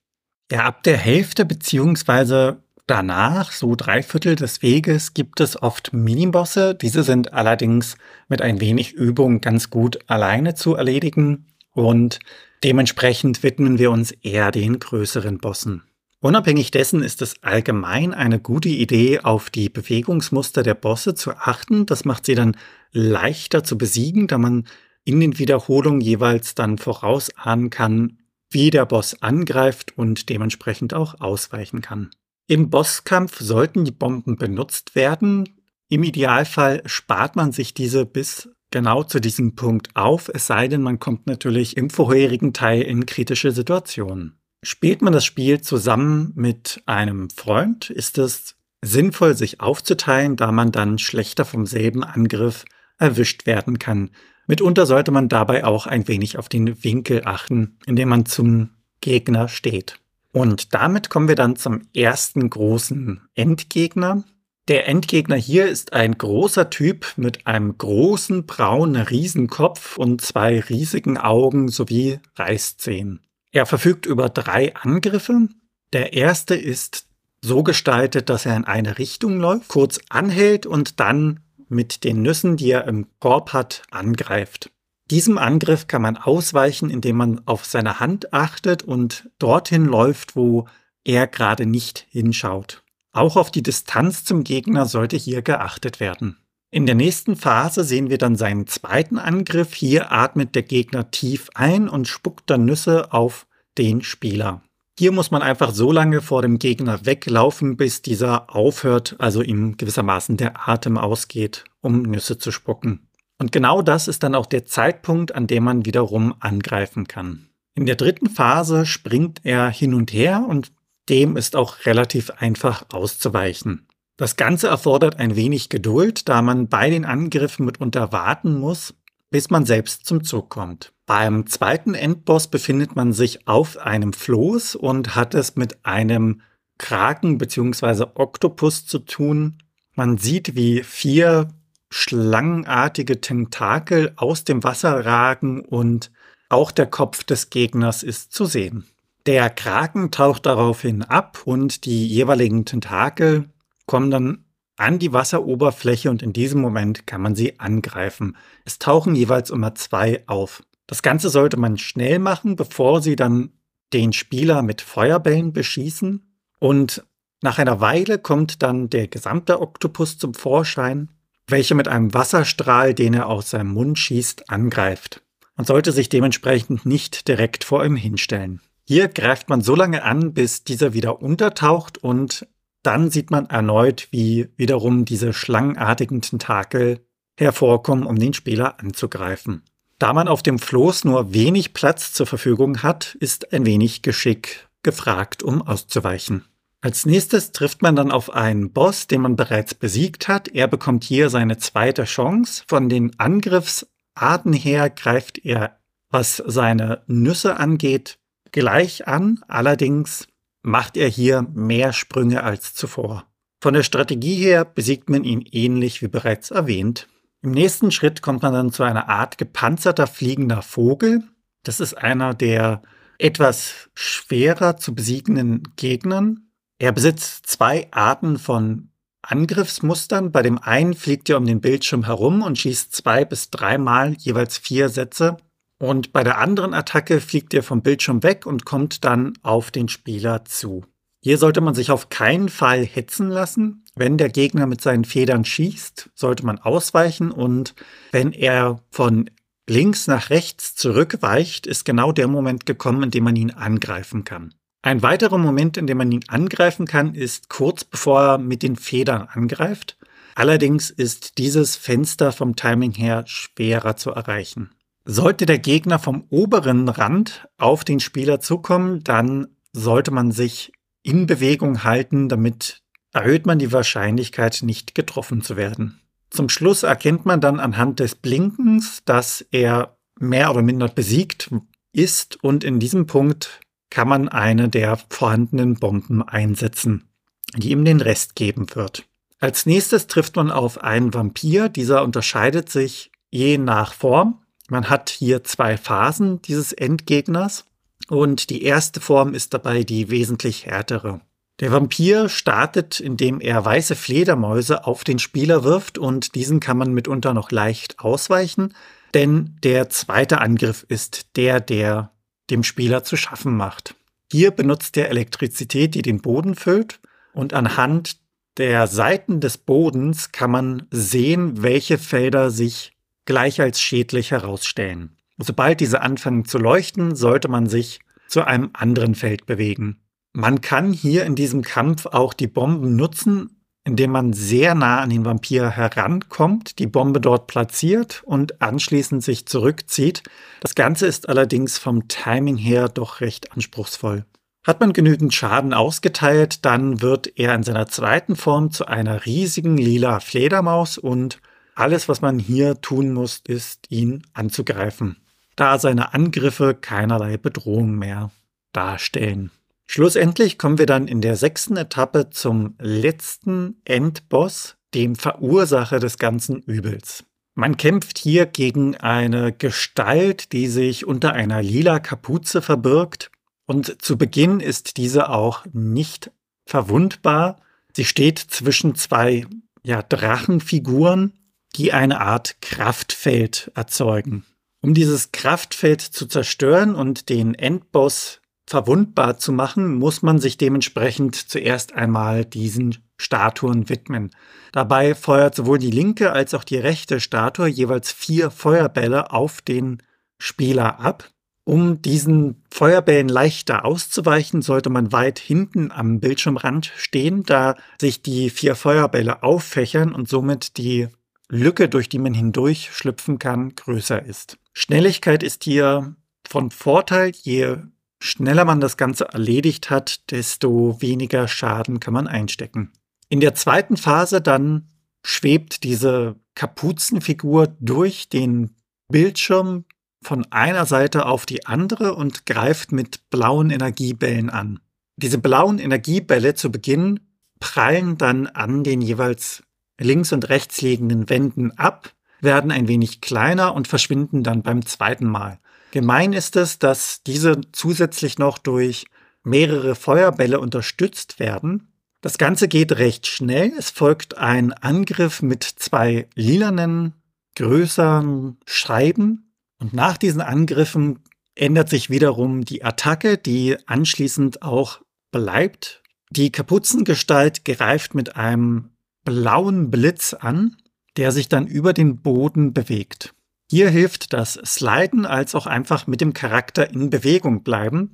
Ja, 0.51 0.65
ab 0.65 0.85
der 0.85 0.97
Hälfte 0.97 1.45
beziehungsweise 1.45 2.63
Danach, 2.87 3.51
so 3.51 3.75
drei 3.75 4.01
Viertel 4.01 4.37
des 4.37 4.63
Weges, 4.63 5.13
gibt 5.13 5.41
es 5.41 5.61
oft 5.61 5.93
Minibosse. 5.93 6.77
Diese 6.77 7.03
sind 7.03 7.33
allerdings 7.33 7.97
mit 8.29 8.43
ein 8.43 8.61
wenig 8.61 8.93
Übung 8.93 9.41
ganz 9.41 9.71
gut 9.71 9.99
alleine 10.07 10.55
zu 10.55 10.75
erledigen. 10.75 11.47
und 11.73 12.21
dementsprechend 12.65 13.43
widmen 13.43 13.79
wir 13.79 13.91
uns 13.91 14.11
eher 14.11 14.51
den 14.51 14.79
größeren 14.79 15.39
Bossen. 15.39 15.83
Unabhängig 16.21 16.71
dessen 16.71 17.03
ist 17.03 17.21
es 17.21 17.43
allgemein 17.43 18.15
eine 18.15 18.41
gute 18.41 18.71
Idee, 18.71 19.21
auf 19.21 19.51
die 19.51 19.69
Bewegungsmuster 19.69 20.63
der 20.63 20.75
Bosse 20.75 21.15
zu 21.15 21.33
achten. 21.33 21.85
Das 21.85 22.07
macht 22.07 22.25
sie 22.25 22.35
dann 22.35 22.57
leichter 22.93 23.63
zu 23.63 23.77
besiegen, 23.77 24.27
da 24.27 24.39
man 24.39 24.67
in 25.05 25.21
den 25.21 25.39
Wiederholungen 25.39 26.01
jeweils 26.01 26.55
dann 26.55 26.79
vorausahnen 26.79 27.69
kann, 27.69 28.19
wie 28.49 28.71
der 28.71 28.87
Boss 28.87 29.21
angreift 29.23 29.99
und 29.99 30.31
dementsprechend 30.31 30.95
auch 30.95 31.21
ausweichen 31.21 31.83
kann. 31.83 32.11
Im 32.49 32.71
Bosskampf 32.71 33.41
sollten 33.41 33.85
die 33.85 33.93
Bomben 33.93 34.37
benutzt 34.37 34.95
werden. 34.95 35.49
Im 35.89 36.05
Idealfall 36.05 36.83
spart 36.87 37.35
man 37.35 37.51
sich 37.51 37.75
diese 37.75 38.07
bis 38.07 38.49
genau 38.71 39.03
zu 39.03 39.21
diesem 39.21 39.57
Punkt 39.57 39.95
auf, 39.95 40.31
es 40.33 40.47
sei 40.47 40.69
denn, 40.69 40.83
man 40.83 41.01
kommt 41.01 41.27
natürlich 41.27 41.77
im 41.77 41.91
vorherigen 41.91 42.53
Teil 42.53 42.83
in 42.83 43.07
kritische 43.07 43.51
Situationen. 43.51 44.39
Spielt 44.63 45.03
man 45.03 45.13
das 45.13 45.25
Spiel 45.25 45.61
zusammen 45.61 46.33
mit 46.35 46.83
einem 46.87 47.31
Freund, 47.31 47.91
ist 47.91 48.19
es 48.19 48.57
sinnvoll, 48.83 49.37
sich 49.37 49.61
aufzuteilen, 49.61 50.37
da 50.37 50.53
man 50.53 50.71
dann 50.71 50.99
schlechter 50.99 51.45
vom 51.45 51.67
selben 51.67 52.05
Angriff 52.05 52.65
erwischt 52.99 53.47
werden 53.47 53.79
kann. 53.79 54.11
Mitunter 54.47 54.87
sollte 54.87 55.11
man 55.11 55.29
dabei 55.29 55.65
auch 55.65 55.87
ein 55.87 56.07
wenig 56.07 56.39
auf 56.39 56.49
den 56.49 56.85
Winkel 56.85 57.23
achten, 57.25 57.79
in 57.87 57.97
dem 57.97 58.09
man 58.09 58.27
zum 58.27 58.71
Gegner 59.01 59.49
steht. 59.49 59.99
Und 60.37 60.75
damit 60.75 61.09
kommen 61.09 61.29
wir 61.29 61.35
dann 61.35 61.57
zum 61.57 61.89
ersten 61.95 62.51
großen 62.51 63.23
Endgegner. 63.35 64.23
Der 64.69 64.87
Endgegner 64.87 65.37
hier 65.37 65.67
ist 65.67 65.95
ein 65.95 66.19
großer 66.19 66.69
Typ 66.69 67.15
mit 67.17 67.47
einem 67.47 67.79
großen 67.79 68.45
braunen 68.45 69.01
Riesenkopf 69.01 69.97
und 69.97 70.21
zwei 70.21 70.61
riesigen 70.61 71.17
Augen 71.17 71.69
sowie 71.69 72.21
Reißzähnen. 72.35 73.21
Er 73.51 73.65
verfügt 73.65 74.05
über 74.05 74.29
drei 74.29 74.77
Angriffe. 74.77 75.49
Der 75.95 76.13
erste 76.13 76.55
ist 76.55 77.07
so 77.41 77.63
gestaltet, 77.63 78.29
dass 78.29 78.45
er 78.45 78.57
in 78.57 78.67
eine 78.67 78.99
Richtung 78.99 79.41
läuft, 79.41 79.69
kurz 79.69 80.01
anhält 80.11 80.67
und 80.67 81.01
dann 81.01 81.41
mit 81.71 82.05
den 82.05 82.21
Nüssen, 82.21 82.59
die 82.59 82.73
er 82.73 82.87
im 82.87 83.07
Korb 83.21 83.55
hat, 83.55 83.85
angreift. 83.91 84.71
Diesem 85.11 85.39
Angriff 85.39 85.87
kann 85.87 86.03
man 86.03 86.17
ausweichen, 86.17 86.91
indem 86.91 87.17
man 87.17 87.43
auf 87.47 87.65
seine 87.65 88.01
Hand 88.01 88.33
achtet 88.33 88.83
und 88.83 89.31
dorthin 89.39 89.85
läuft, 89.85 90.35
wo 90.35 90.67
er 91.05 91.29
gerade 91.29 91.67
nicht 91.67 92.07
hinschaut. 92.11 92.83
Auch 93.13 93.37
auf 93.37 93.51
die 93.51 93.63
Distanz 93.63 94.25
zum 94.25 94.43
Gegner 94.43 94.87
sollte 94.87 95.17
hier 95.17 95.43
geachtet 95.43 96.01
werden. 96.01 96.37
In 96.71 96.85
der 96.85 96.97
nächsten 96.97 97.37
Phase 97.37 97.85
sehen 97.85 98.11
wir 98.11 98.19
dann 98.19 98.37
seinen 98.37 98.67
zweiten 98.67 99.19
Angriff. 99.19 99.75
Hier 99.75 100.13
atmet 100.13 100.55
der 100.55 100.65
Gegner 100.65 101.11
tief 101.11 101.49
ein 101.55 101.89
und 101.89 102.09
spuckt 102.09 102.51
dann 102.51 102.65
Nüsse 102.65 103.13
auf 103.13 103.47
den 103.79 104.03
Spieler. 104.03 104.63
Hier 104.99 105.13
muss 105.13 105.31
man 105.31 105.43
einfach 105.43 105.73
so 105.73 105.93
lange 105.93 106.21
vor 106.21 106.43
dem 106.43 106.59
Gegner 106.59 107.07
weglaufen, 107.07 107.77
bis 107.77 108.03
dieser 108.03 108.55
aufhört, 108.55 109.15
also 109.19 109.43
ihm 109.43 109.77
gewissermaßen 109.77 110.37
der 110.37 110.69
Atem 110.69 110.99
ausgeht, 110.99 111.65
um 111.81 112.03
Nüsse 112.03 112.39
zu 112.39 112.51
spucken. 112.51 113.06
Und 113.39 113.53
genau 113.53 113.83
das 113.83 114.09
ist 114.09 114.23
dann 114.23 114.35
auch 114.35 114.47
der 114.47 114.65
Zeitpunkt, 114.67 115.35
an 115.35 115.47
dem 115.47 115.65
man 115.65 115.85
wiederum 115.85 116.35
angreifen 116.41 117.07
kann. 117.07 117.49
In 117.75 117.87
der 117.87 117.97
dritten 117.97 118.31
Phase 118.31 118.87
springt 118.87 119.41
er 119.45 119.69
hin 119.69 119.93
und 119.93 120.13
her 120.13 120.47
und 120.49 120.73
dem 121.09 121.37
ist 121.37 121.55
auch 121.55 121.85
relativ 121.85 122.31
einfach 122.31 122.87
auszuweichen. 122.91 123.87
Das 124.17 124.37
Ganze 124.37 124.69
erfordert 124.69 125.19
ein 125.19 125.37
wenig 125.37 125.69
Geduld, 125.69 126.29
da 126.29 126.41
man 126.41 126.69
bei 126.69 126.89
den 126.89 127.05
Angriffen 127.05 127.67
mitunter 127.67 128.13
warten 128.13 128.59
muss, 128.59 128.95
bis 129.31 129.51
man 129.51 129.67
selbst 129.67 130.07
zum 130.07 130.25
Zug 130.25 130.49
kommt. 130.49 130.93
Beim 131.05 131.47
zweiten 131.47 131.95
Endboss 131.95 132.49
befindet 132.49 132.97
man 132.97 133.13
sich 133.13 133.47
auf 133.47 133.77
einem 133.77 134.15
Floß 134.15 134.75
und 134.75 135.15
hat 135.15 135.35
es 135.35 135.57
mit 135.57 135.85
einem 135.85 136.41
Kraken 136.79 137.37
bzw. 137.37 138.07
Oktopus 138.15 138.87
zu 138.87 139.01
tun. 139.01 139.59
Man 139.95 140.17
sieht, 140.17 140.57
wie 140.57 140.83
vier 140.83 141.49
schlangenartige 141.91 143.21
Tentakel 143.21 144.13
aus 144.17 144.45
dem 144.45 144.65
Wasser 144.65 145.05
ragen 145.05 145.61
und 145.61 146.11
auch 146.49 146.71
der 146.71 146.87
Kopf 146.87 147.25
des 147.25 147.51
Gegners 147.51 148.03
ist 148.03 148.33
zu 148.33 148.47
sehen. 148.47 148.87
Der 149.27 149.51
Kraken 149.51 150.11
taucht 150.11 150.47
daraufhin 150.47 151.03
ab 151.03 151.43
und 151.45 151.85
die 151.85 152.07
jeweiligen 152.07 152.65
Tentakel 152.65 153.51
kommen 153.87 154.11
dann 154.11 154.45
an 154.77 154.99
die 154.99 155.13
Wasseroberfläche 155.13 156.11
und 156.11 156.23
in 156.23 156.33
diesem 156.33 156.61
Moment 156.61 157.07
kann 157.07 157.23
man 157.23 157.35
sie 157.35 157.59
angreifen. 157.59 158.37
Es 158.65 158.79
tauchen 158.79 159.15
jeweils 159.15 159.51
immer 159.51 159.75
zwei 159.75 160.23
auf. 160.27 160.63
Das 160.87 161.03
Ganze 161.03 161.31
sollte 161.31 161.57
man 161.57 161.79
schnell 161.79 162.19
machen, 162.19 162.57
bevor 162.57 163.03
sie 163.03 163.17
dann 163.17 163.51
den 163.93 164.13
Spieler 164.13 164.63
mit 164.63 164.83
Feuerbällen 164.83 165.53
beschießen. 165.53 166.31
Und 166.59 167.05
nach 167.43 167.59
einer 167.59 167.81
Weile 167.81 168.19
kommt 168.19 168.63
dann 168.63 168.91
der 168.91 169.09
gesamte 169.09 169.61
Oktopus 169.61 170.19
zum 170.19 170.35
Vorschein, 170.35 171.11
welcher 171.49 171.75
mit 171.75 171.89
einem 171.89 172.13
Wasserstrahl, 172.13 172.95
den 172.95 173.15
er 173.15 173.29
aus 173.29 173.51
seinem 173.51 173.73
Mund 173.73 173.99
schießt, 173.99 174.51
angreift. 174.51 175.23
Man 175.57 175.67
sollte 175.67 175.93
sich 175.93 176.09
dementsprechend 176.09 176.85
nicht 176.85 177.29
direkt 177.29 177.65
vor 177.65 177.85
ihm 177.85 177.97
hinstellen. 177.97 178.61
Hier 178.85 179.09
greift 179.09 179.49
man 179.49 179.63
so 179.63 179.75
lange 179.75 180.05
an, 180.05 180.33
bis 180.33 180.65
dieser 180.65 180.93
wieder 180.93 181.21
untertaucht 181.23 181.99
und 181.99 182.47
dann 182.83 183.11
sieht 183.11 183.31
man 183.31 183.47
erneut, 183.47 184.09
wie 184.13 184.49
wiederum 184.57 185.05
diese 185.05 185.33
schlangenartigen 185.33 186.21
Tentakel 186.21 187.01
hervorkommen, 187.37 188.07
um 188.07 188.19
den 188.19 188.33
Spieler 188.33 188.79
anzugreifen. 188.79 189.63
Da 189.99 190.13
man 190.13 190.29
auf 190.29 190.43
dem 190.43 190.59
Floß 190.59 191.05
nur 191.05 191.33
wenig 191.33 191.73
Platz 191.73 192.13
zur 192.13 192.27
Verfügung 192.27 192.83
hat, 192.83 193.17
ist 193.19 193.53
ein 193.53 193.67
wenig 193.67 194.03
Geschick 194.03 194.69
gefragt, 194.83 195.43
um 195.43 195.63
auszuweichen. 195.63 196.45
Als 196.81 197.07
nächstes 197.07 197.53
trifft 197.53 197.83
man 197.83 197.97
dann 197.97 198.11
auf 198.13 198.33
einen 198.33 198.73
Boss, 198.73 199.07
den 199.07 199.23
man 199.23 199.37
bereits 199.37 199.75
besiegt 199.75 200.29
hat. 200.29 200.49
Er 200.49 200.69
bekommt 200.69 201.05
hier 201.05 201.31
seine 201.31 201.59
zweite 201.59 202.05
Chance. 202.05 202.65
Von 202.69 202.89
den 202.89 203.19
Angriffsarten 203.19 204.53
her 204.53 204.91
greift 204.91 205.45
er, 205.45 205.79
was 206.11 206.43
seine 206.47 207.03
Nüsse 207.07 207.57
angeht, 207.57 208.19
gleich 208.53 209.09
an. 209.09 209.43
Allerdings 209.49 210.29
macht 210.63 210.97
er 210.97 211.09
hier 211.09 211.43
mehr 211.55 211.93
Sprünge 211.93 212.43
als 212.43 212.75
zuvor. 212.75 213.27
Von 213.61 213.75
der 213.75 213.83
Strategie 213.83 214.37
her 214.37 214.65
besiegt 214.65 215.09
man 215.09 215.25
ihn 215.25 215.45
ähnlich 215.51 216.03
wie 216.03 216.09
bereits 216.09 216.51
erwähnt. 216.51 217.09
Im 217.43 217.53
nächsten 217.53 217.91
Schritt 217.91 218.23
kommt 218.23 218.43
man 218.43 218.53
dann 218.53 218.73
zu 218.73 218.83
einer 218.83 219.09
Art 219.09 219.39
gepanzerter 219.39 220.07
fliegender 220.07 220.63
Vogel. 220.63 221.23
Das 221.63 221.81
ist 221.81 221.95
einer 221.95 222.35
der 222.35 222.83
etwas 223.19 223.89
schwerer 223.95 224.77
zu 224.77 224.95
besiegenden 224.95 225.63
Gegnern. 225.77 226.46
Er 226.79 226.93
besitzt 226.93 227.47
zwei 227.47 227.89
Arten 227.91 228.39
von 228.39 228.91
Angriffsmustern. 229.23 230.31
Bei 230.31 230.43
dem 230.43 230.59
einen 230.59 230.95
fliegt 230.95 231.31
er 231.31 231.39
um 231.39 231.47
den 231.47 231.61
Bildschirm 231.61 232.05
herum 232.05 232.43
und 232.43 232.59
schießt 232.59 232.95
zwei 232.95 233.25
bis 233.25 233.51
dreimal 233.51 234.15
jeweils 234.19 234.59
vier 234.59 234.89
Sätze. 234.89 235.39
Und 235.79 236.13
bei 236.13 236.23
der 236.23 236.39
anderen 236.39 236.75
Attacke 236.75 237.21
fliegt 237.21 237.53
er 237.55 237.63
vom 237.63 237.83
Bildschirm 237.83 238.23
weg 238.23 238.47
und 238.47 238.65
kommt 238.65 239.05
dann 239.05 239.35
auf 239.43 239.71
den 239.71 239.89
Spieler 239.89 240.45
zu. 240.45 240.85
Hier 241.23 241.39
sollte 241.39 241.61
man 241.61 241.75
sich 241.75 241.91
auf 241.91 242.09
keinen 242.09 242.49
Fall 242.49 242.85
hetzen 242.85 243.29
lassen. 243.29 243.85
Wenn 243.95 244.19
der 244.19 244.29
Gegner 244.29 244.67
mit 244.67 244.81
seinen 244.81 245.05
Federn 245.05 245.45
schießt, 245.45 246.11
sollte 246.15 246.47
man 246.47 246.59
ausweichen 246.59 247.31
und 247.31 247.75
wenn 248.13 248.33
er 248.33 248.81
von 248.91 249.31
links 249.69 250.07
nach 250.07 250.31
rechts 250.31 250.77
zurückweicht, 250.77 251.67
ist 251.67 251.85
genau 251.85 252.13
der 252.13 252.29
Moment 252.29 252.67
gekommen, 252.67 253.03
in 253.03 253.11
dem 253.11 253.25
man 253.25 253.37
ihn 253.37 253.51
angreifen 253.51 254.25
kann. 254.25 254.55
Ein 254.87 255.03
weiterer 255.03 255.37
Moment, 255.37 255.77
in 255.79 255.89
dem 255.89 255.99
man 255.99 256.13
ihn 256.13 256.23
angreifen 256.29 256.87
kann, 256.87 257.17
ist 257.17 257.49
kurz 257.49 257.83
bevor 257.83 258.21
er 258.21 258.39
mit 258.39 258.63
den 258.63 258.77
Federn 258.77 259.23
angreift. 259.23 259.99
Allerdings 260.37 260.91
ist 260.91 261.39
dieses 261.39 261.75
Fenster 261.75 262.31
vom 262.31 262.55
Timing 262.55 262.93
her 262.93 263.25
schwerer 263.27 263.97
zu 263.97 264.13
erreichen. 264.13 264.71
Sollte 265.05 265.45
der 265.45 265.59
Gegner 265.59 265.99
vom 265.99 266.27
oberen 266.31 266.89
Rand 266.89 267.49
auf 267.59 267.83
den 267.83 267.99
Spieler 267.99 268.39
zukommen, 268.39 269.03
dann 269.03 269.49
sollte 269.73 270.13
man 270.13 270.31
sich 270.31 270.71
in 271.03 271.27
Bewegung 271.27 271.83
halten, 271.83 272.29
damit 272.29 272.85
erhöht 273.13 273.45
man 273.45 273.59
die 273.59 273.73
Wahrscheinlichkeit, 273.73 274.61
nicht 274.63 274.95
getroffen 274.95 275.43
zu 275.43 275.57
werden. 275.57 276.01
Zum 276.31 276.49
Schluss 276.49 276.85
erkennt 276.85 277.27
man 277.27 277.41
dann 277.41 277.59
anhand 277.59 277.99
des 277.99 278.15
Blinkens, 278.15 279.03
dass 279.05 279.45
er 279.51 279.97
mehr 280.21 280.53
oder 280.53 280.63
minder 280.63 280.87
besiegt 280.87 281.51
ist 281.93 282.41
und 282.45 282.63
in 282.63 282.79
diesem 282.79 283.09
Punkt 283.09 283.59
kann 283.97 284.09
man 284.09 284.29
eine 284.29 284.69
der 284.69 284.99
vorhandenen 285.09 285.77
Bomben 285.77 286.23
einsetzen, 286.23 287.09
die 287.57 287.71
ihm 287.71 287.87
den 287.87 288.03
Rest 288.03 288.35
geben 288.35 288.67
wird. 288.75 289.07
Als 289.39 289.65
nächstes 289.65 290.07
trifft 290.07 290.37
man 290.37 290.51
auf 290.51 290.85
einen 290.85 291.15
Vampir. 291.15 291.71
Dieser 291.71 292.05
unterscheidet 292.05 292.69
sich 292.69 293.11
je 293.31 293.57
nach 293.57 293.95
Form. 293.95 294.43
Man 294.69 294.91
hat 294.91 295.09
hier 295.09 295.45
zwei 295.45 295.79
Phasen 295.79 296.43
dieses 296.43 296.75
Endgegners. 296.75 297.65
Und 298.11 298.51
die 298.51 298.65
erste 298.65 299.01
Form 299.01 299.33
ist 299.33 299.55
dabei 299.55 299.83
die 299.83 300.11
wesentlich 300.11 300.67
härtere. 300.67 301.23
Der 301.61 301.73
Vampir 301.73 302.29
startet, 302.29 303.01
indem 303.01 303.41
er 303.41 303.65
weiße 303.65 303.97
Fledermäuse 303.97 304.87
auf 304.87 305.05
den 305.05 305.19
Spieler 305.19 305.65
wirft 305.65 305.97
und 305.97 306.35
diesen 306.35 306.61
kann 306.61 306.77
man 306.77 306.93
mitunter 306.93 307.33
noch 307.33 307.51
leicht 307.51 307.99
ausweichen. 308.01 308.75
denn 309.15 309.57
der 309.63 309.89
zweite 309.89 310.43
Angriff 310.43 310.85
ist 310.87 311.35
der, 311.37 311.61
der 311.61 312.11
dem 312.51 312.63
Spieler 312.63 313.05
zu 313.05 313.17
schaffen 313.17 313.57
macht. 313.57 313.95
Hier 314.31 314.51
benutzt 314.51 314.97
er 314.97 315.11
Elektrizität, 315.11 315.95
die 315.95 316.03
den 316.03 316.21
Boden 316.21 316.55
füllt 316.55 317.01
und 317.33 317.55
anhand 317.55 318.19
der 318.57 318.87
Seiten 318.87 319.41
des 319.41 319.59
Bodens 319.59 320.33
kann 320.33 320.51
man 320.51 320.87
sehen, 320.91 321.63
welche 321.63 321.99
Felder 321.99 322.51
sich 322.51 322.97
gleich 323.27 323.61
als 323.61 323.81
schädlich 323.81 324.31
herausstellen. 324.31 325.17
Sobald 325.37 325.81
diese 325.81 326.01
anfangen 326.01 326.47
zu 326.47 326.59
leuchten, 326.59 327.15
sollte 327.15 327.49
man 327.49 327.69
sich 327.69 328.01
zu 328.29 328.47
einem 328.47 328.71
anderen 328.73 329.15
Feld 329.15 329.45
bewegen. 329.45 330.01
Man 330.33 330.61
kann 330.61 330.93
hier 330.93 331.25
in 331.25 331.35
diesem 331.35 331.63
Kampf 331.63 332.07
auch 332.07 332.33
die 332.33 332.47
Bomben 332.47 332.97
nutzen, 332.97 333.56
indem 333.87 334.11
man 334.11 334.33
sehr 334.33 334.75
nah 334.75 335.01
an 335.01 335.11
den 335.11 335.25
Vampir 335.25 335.71
herankommt, 335.71 336.81
die 336.81 336.89
Bombe 336.89 337.21
dort 337.21 337.47
platziert 337.47 338.23
und 338.25 338.61
anschließend 338.61 339.23
sich 339.23 339.47
zurückzieht. 339.47 340.25
Das 340.61 340.75
Ganze 340.75 341.07
ist 341.07 341.29
allerdings 341.29 341.79
vom 341.79 342.09
Timing 342.09 342.57
her 342.57 342.89
doch 342.89 343.21
recht 343.21 343.53
anspruchsvoll. 343.53 344.25
Hat 344.65 344.81
man 344.81 344.93
genügend 344.93 345.33
Schaden 345.33 345.73
ausgeteilt, 345.73 346.65
dann 346.65 347.01
wird 347.01 347.39
er 347.39 347.55
in 347.55 347.63
seiner 347.63 347.87
zweiten 347.87 348.35
Form 348.35 348.73
zu 348.73 348.87
einer 348.87 349.25
riesigen 349.25 349.77
lila 349.79 350.19
Fledermaus 350.19 350.99
und 350.99 351.41
alles, 351.77 352.09
was 352.09 352.21
man 352.21 352.41
hier 352.41 352.81
tun 352.81 353.13
muss, 353.13 353.41
ist, 353.47 353.87
ihn 353.91 354.25
anzugreifen, 354.33 355.19
da 355.55 355.79
seine 355.79 356.13
Angriffe 356.13 356.75
keinerlei 356.75 357.37
Bedrohung 357.37 357.95
mehr 357.95 358.33
darstellen. 358.73 359.53
Schlussendlich 359.87 360.59
kommen 360.59 360.79
wir 360.79 360.87
dann 360.87 361.09
in 361.09 361.21
der 361.21 361.37
sechsten 361.37 361.77
Etappe 361.77 362.31
zum 362.31 362.75
letzten 362.79 363.81
Endboss, 363.85 364.77
dem 364.95 365.15
Verursacher 365.15 366.01
des 366.01 366.19
ganzen 366.19 366.61
Übels. 366.63 367.25
Man 367.55 367.77
kämpft 367.79 368.19
hier 368.19 368.45
gegen 368.45 368.97
eine 368.97 369.53
Gestalt, 369.53 370.53
die 370.53 370.67
sich 370.67 371.07
unter 371.07 371.33
einer 371.33 371.63
lila 371.63 372.01
Kapuze 372.01 372.61
verbirgt. 372.61 373.31
Und 373.65 374.03
zu 374.03 374.19
Beginn 374.19 374.61
ist 374.61 374.99
diese 374.99 375.31
auch 375.31 375.65
nicht 375.73 376.31
verwundbar. 376.67 377.57
Sie 377.95 378.05
steht 378.05 378.39
zwischen 378.39 378.95
zwei 378.95 379.47
ja, 379.83 380.03
Drachenfiguren, 380.03 381.33
die 381.77 381.93
eine 381.93 382.21
Art 382.21 382.57
Kraftfeld 382.61 383.71
erzeugen. 383.75 384.45
Um 384.83 384.93
dieses 384.93 385.33
Kraftfeld 385.33 386.03
zu 386.03 386.27
zerstören 386.27 386.95
und 386.95 387.29
den 387.31 387.55
Endboss 387.55 388.41
verwundbar 388.67 389.39
zu 389.39 389.53
machen, 389.53 389.95
muss 389.95 390.23
man 390.23 390.39
sich 390.39 390.59
dementsprechend 390.59 391.37
zuerst 391.37 391.95
einmal 391.95 392.45
diesen 392.45 392.99
Statuen 393.17 393.89
widmen. 393.89 394.31
Dabei 394.73 395.15
feuert 395.15 395.55
sowohl 395.55 395.79
die 395.79 395.91
linke 395.91 396.33
als 396.33 396.53
auch 396.53 396.65
die 396.65 396.77
rechte 396.77 397.21
Statue 397.21 397.69
jeweils 397.69 398.13
vier 398.13 398.51
Feuerbälle 398.51 399.33
auf 399.33 399.63
den 399.63 400.03
Spieler 400.39 401.01
ab. 401.01 401.31
Um 401.65 402.01
diesen 402.01 402.63
Feuerbällen 402.71 403.29
leichter 403.29 403.85
auszuweichen, 403.85 404.63
sollte 404.63 404.91
man 404.91 405.11
weit 405.13 405.39
hinten 405.39 405.91
am 405.91 406.21
Bildschirmrand 406.21 406.93
stehen, 406.97 407.43
da 407.43 407.75
sich 408.01 408.23
die 408.23 408.51
vier 408.51 408.77
Feuerbälle 408.77 409.43
auffächern 409.43 410.13
und 410.13 410.29
somit 410.29 410.77
die 410.77 411.09
Lücke, 411.49 411.89
durch 411.89 412.09
die 412.09 412.19
man 412.19 412.35
hindurch 412.35 412.91
schlüpfen 412.93 413.39
kann, 413.39 413.75
größer 413.75 414.25
ist. 414.25 414.59
Schnelligkeit 414.75 415.43
ist 415.43 415.65
hier 415.65 416.15
von 416.47 416.71
Vorteil, 416.71 417.33
je 417.35 417.79
schneller 418.27 418.65
man 418.65 418.81
das 418.81 418.97
Ganze 418.97 419.29
erledigt 419.33 419.91
hat, 419.91 420.31
desto 420.31 421.01
weniger 421.01 421.49
Schaden 421.49 422.01
kann 422.01 422.15
man 422.15 422.27
einstecken. 422.27 422.93
In 423.29 423.41
der 423.41 423.55
zweiten 423.55 423.97
Phase 423.97 424.41
dann 424.41 424.89
schwebt 425.25 425.83
diese 425.83 426.37
Kapuzenfigur 426.55 427.75
durch 427.81 428.29
den 428.29 428.77
Bildschirm 429.09 429.85
von 430.23 430.47
einer 430.51 430.87
Seite 430.87 431.27
auf 431.27 431.47
die 431.47 431.67
andere 431.67 432.15
und 432.15 432.47
greift 432.47 432.93
mit 432.93 433.31
blauen 433.31 433.71
Energiebällen 433.71 434.51
an. 434.51 434.81
Diese 435.17 435.39
blauen 435.39 435.79
Energiebälle 435.79 436.55
zu 436.55 436.71
Beginn 436.71 437.21
prallen 437.61 438.19
dann 438.19 438.47
an 438.47 438.85
den 438.85 439.01
jeweils 439.01 439.63
links 439.99 440.33
und 440.33 440.49
rechts 440.49 440.83
liegenden 440.83 441.31
Wänden 441.31 441.73
ab, 441.79 442.13
werden 442.41 442.71
ein 442.71 442.89
wenig 442.89 443.21
kleiner 443.21 443.75
und 443.75 443.89
verschwinden 443.89 444.43
dann 444.43 444.63
beim 444.63 444.85
zweiten 444.85 445.27
Mal. 445.27 445.59
Gemein 445.97 446.35
ist 446.35 446.57
es, 446.57 446.79
dass 446.79 447.23
diese 447.23 447.59
zusätzlich 447.73 448.39
noch 448.39 448.59
durch 448.59 449.07
mehrere 449.45 449.95
Feuerbälle 449.95 450.61
unterstützt 450.61 451.39
werden. 451.39 451.89
Das 452.21 452.37
Ganze 452.37 452.69
geht 452.69 452.93
recht 452.99 453.27
schnell. 453.27 453.73
Es 453.79 453.93
folgt 453.93 454.37
ein 454.37 454.75
Angriff 454.75 455.41
mit 455.41 455.65
zwei 455.65 456.29
lilanen, 456.35 457.15
größeren 457.55 458.59
Scheiben. 458.67 459.55
Und 459.81 459.95
nach 459.95 460.19
diesen 460.19 460.43
Angriffen 460.43 461.21
ändert 461.55 461.89
sich 461.89 462.11
wiederum 462.11 462.67
die 462.67 462.85
Attacke, 462.85 463.39
die 463.39 463.79
anschließend 463.87 464.61
auch 464.61 465.01
bleibt. 465.31 466.03
Die 466.29 466.53
Kapuzengestalt 466.53 467.65
greift 467.65 468.15
mit 468.15 468.37
einem 468.37 468.91
blauen 469.25 469.91
Blitz 469.91 470.35
an, 470.35 470.77
der 471.17 471.33
sich 471.33 471.49
dann 471.49 471.67
über 471.67 471.95
den 471.95 472.21
Boden 472.21 472.75
bewegt. 472.75 473.33
Hier 473.69 473.91
hilft 473.91 474.33
das 474.33 474.55
Sliden 474.65 475.27
als 475.27 475.55
auch 475.55 475.67
einfach 475.67 476.07
mit 476.07 476.21
dem 476.21 476.33
Charakter 476.33 476.89
in 476.91 477.11
Bewegung 477.11 477.63
bleiben. 477.63 478.13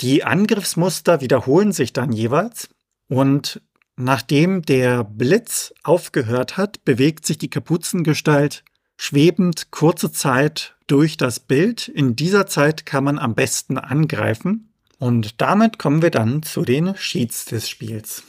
Die 0.00 0.24
Angriffsmuster 0.24 1.20
wiederholen 1.20 1.72
sich 1.72 1.92
dann 1.92 2.12
jeweils 2.12 2.68
und 3.08 3.60
nachdem 3.96 4.62
der 4.62 5.04
Blitz 5.04 5.74
aufgehört 5.82 6.56
hat, 6.56 6.84
bewegt 6.84 7.26
sich 7.26 7.38
die 7.38 7.50
Kapuzengestalt 7.50 8.64
schwebend 8.96 9.70
kurze 9.70 10.12
Zeit 10.12 10.76
durch 10.86 11.16
das 11.16 11.40
Bild. 11.40 11.88
In 11.88 12.16
dieser 12.16 12.46
Zeit 12.46 12.86
kann 12.86 13.04
man 13.04 13.18
am 13.18 13.34
besten 13.34 13.78
angreifen. 13.78 14.72
Und 14.98 15.40
damit 15.42 15.78
kommen 15.78 16.00
wir 16.00 16.10
dann 16.10 16.42
zu 16.42 16.62
den 16.62 16.94
Sheets 16.96 17.44
des 17.44 17.68
Spiels. 17.68 18.22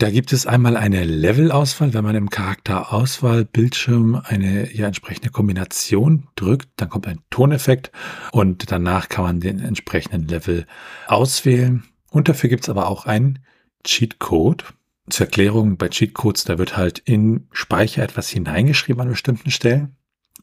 Da 0.00 0.10
gibt 0.10 0.32
es 0.32 0.46
einmal 0.46 0.76
eine 0.76 1.02
Levelauswahl, 1.02 1.92
wenn 1.92 2.04
man 2.04 2.14
im 2.14 2.30
Charakterauswahlbildschirm 2.30 4.14
eine 4.22 4.72
ja 4.72 4.86
entsprechende 4.86 5.30
Kombination 5.30 6.28
drückt, 6.36 6.68
dann 6.76 6.88
kommt 6.88 7.08
ein 7.08 7.18
Toneffekt 7.30 7.90
und 8.30 8.70
danach 8.70 9.08
kann 9.08 9.24
man 9.24 9.40
den 9.40 9.58
entsprechenden 9.58 10.28
Level 10.28 10.66
auswählen. 11.08 11.82
Und 12.12 12.28
dafür 12.28 12.48
gibt 12.48 12.62
es 12.62 12.68
aber 12.68 12.86
auch 12.86 13.06
einen 13.06 13.40
Cheatcode. 13.82 14.72
Zur 15.10 15.26
Erklärung 15.26 15.78
bei 15.78 15.88
Cheatcodes, 15.88 16.44
da 16.44 16.58
wird 16.58 16.76
halt 16.76 17.00
in 17.00 17.48
Speicher 17.50 18.04
etwas 18.04 18.28
hineingeschrieben 18.28 19.02
an 19.02 19.08
bestimmten 19.08 19.50
Stellen 19.50 19.96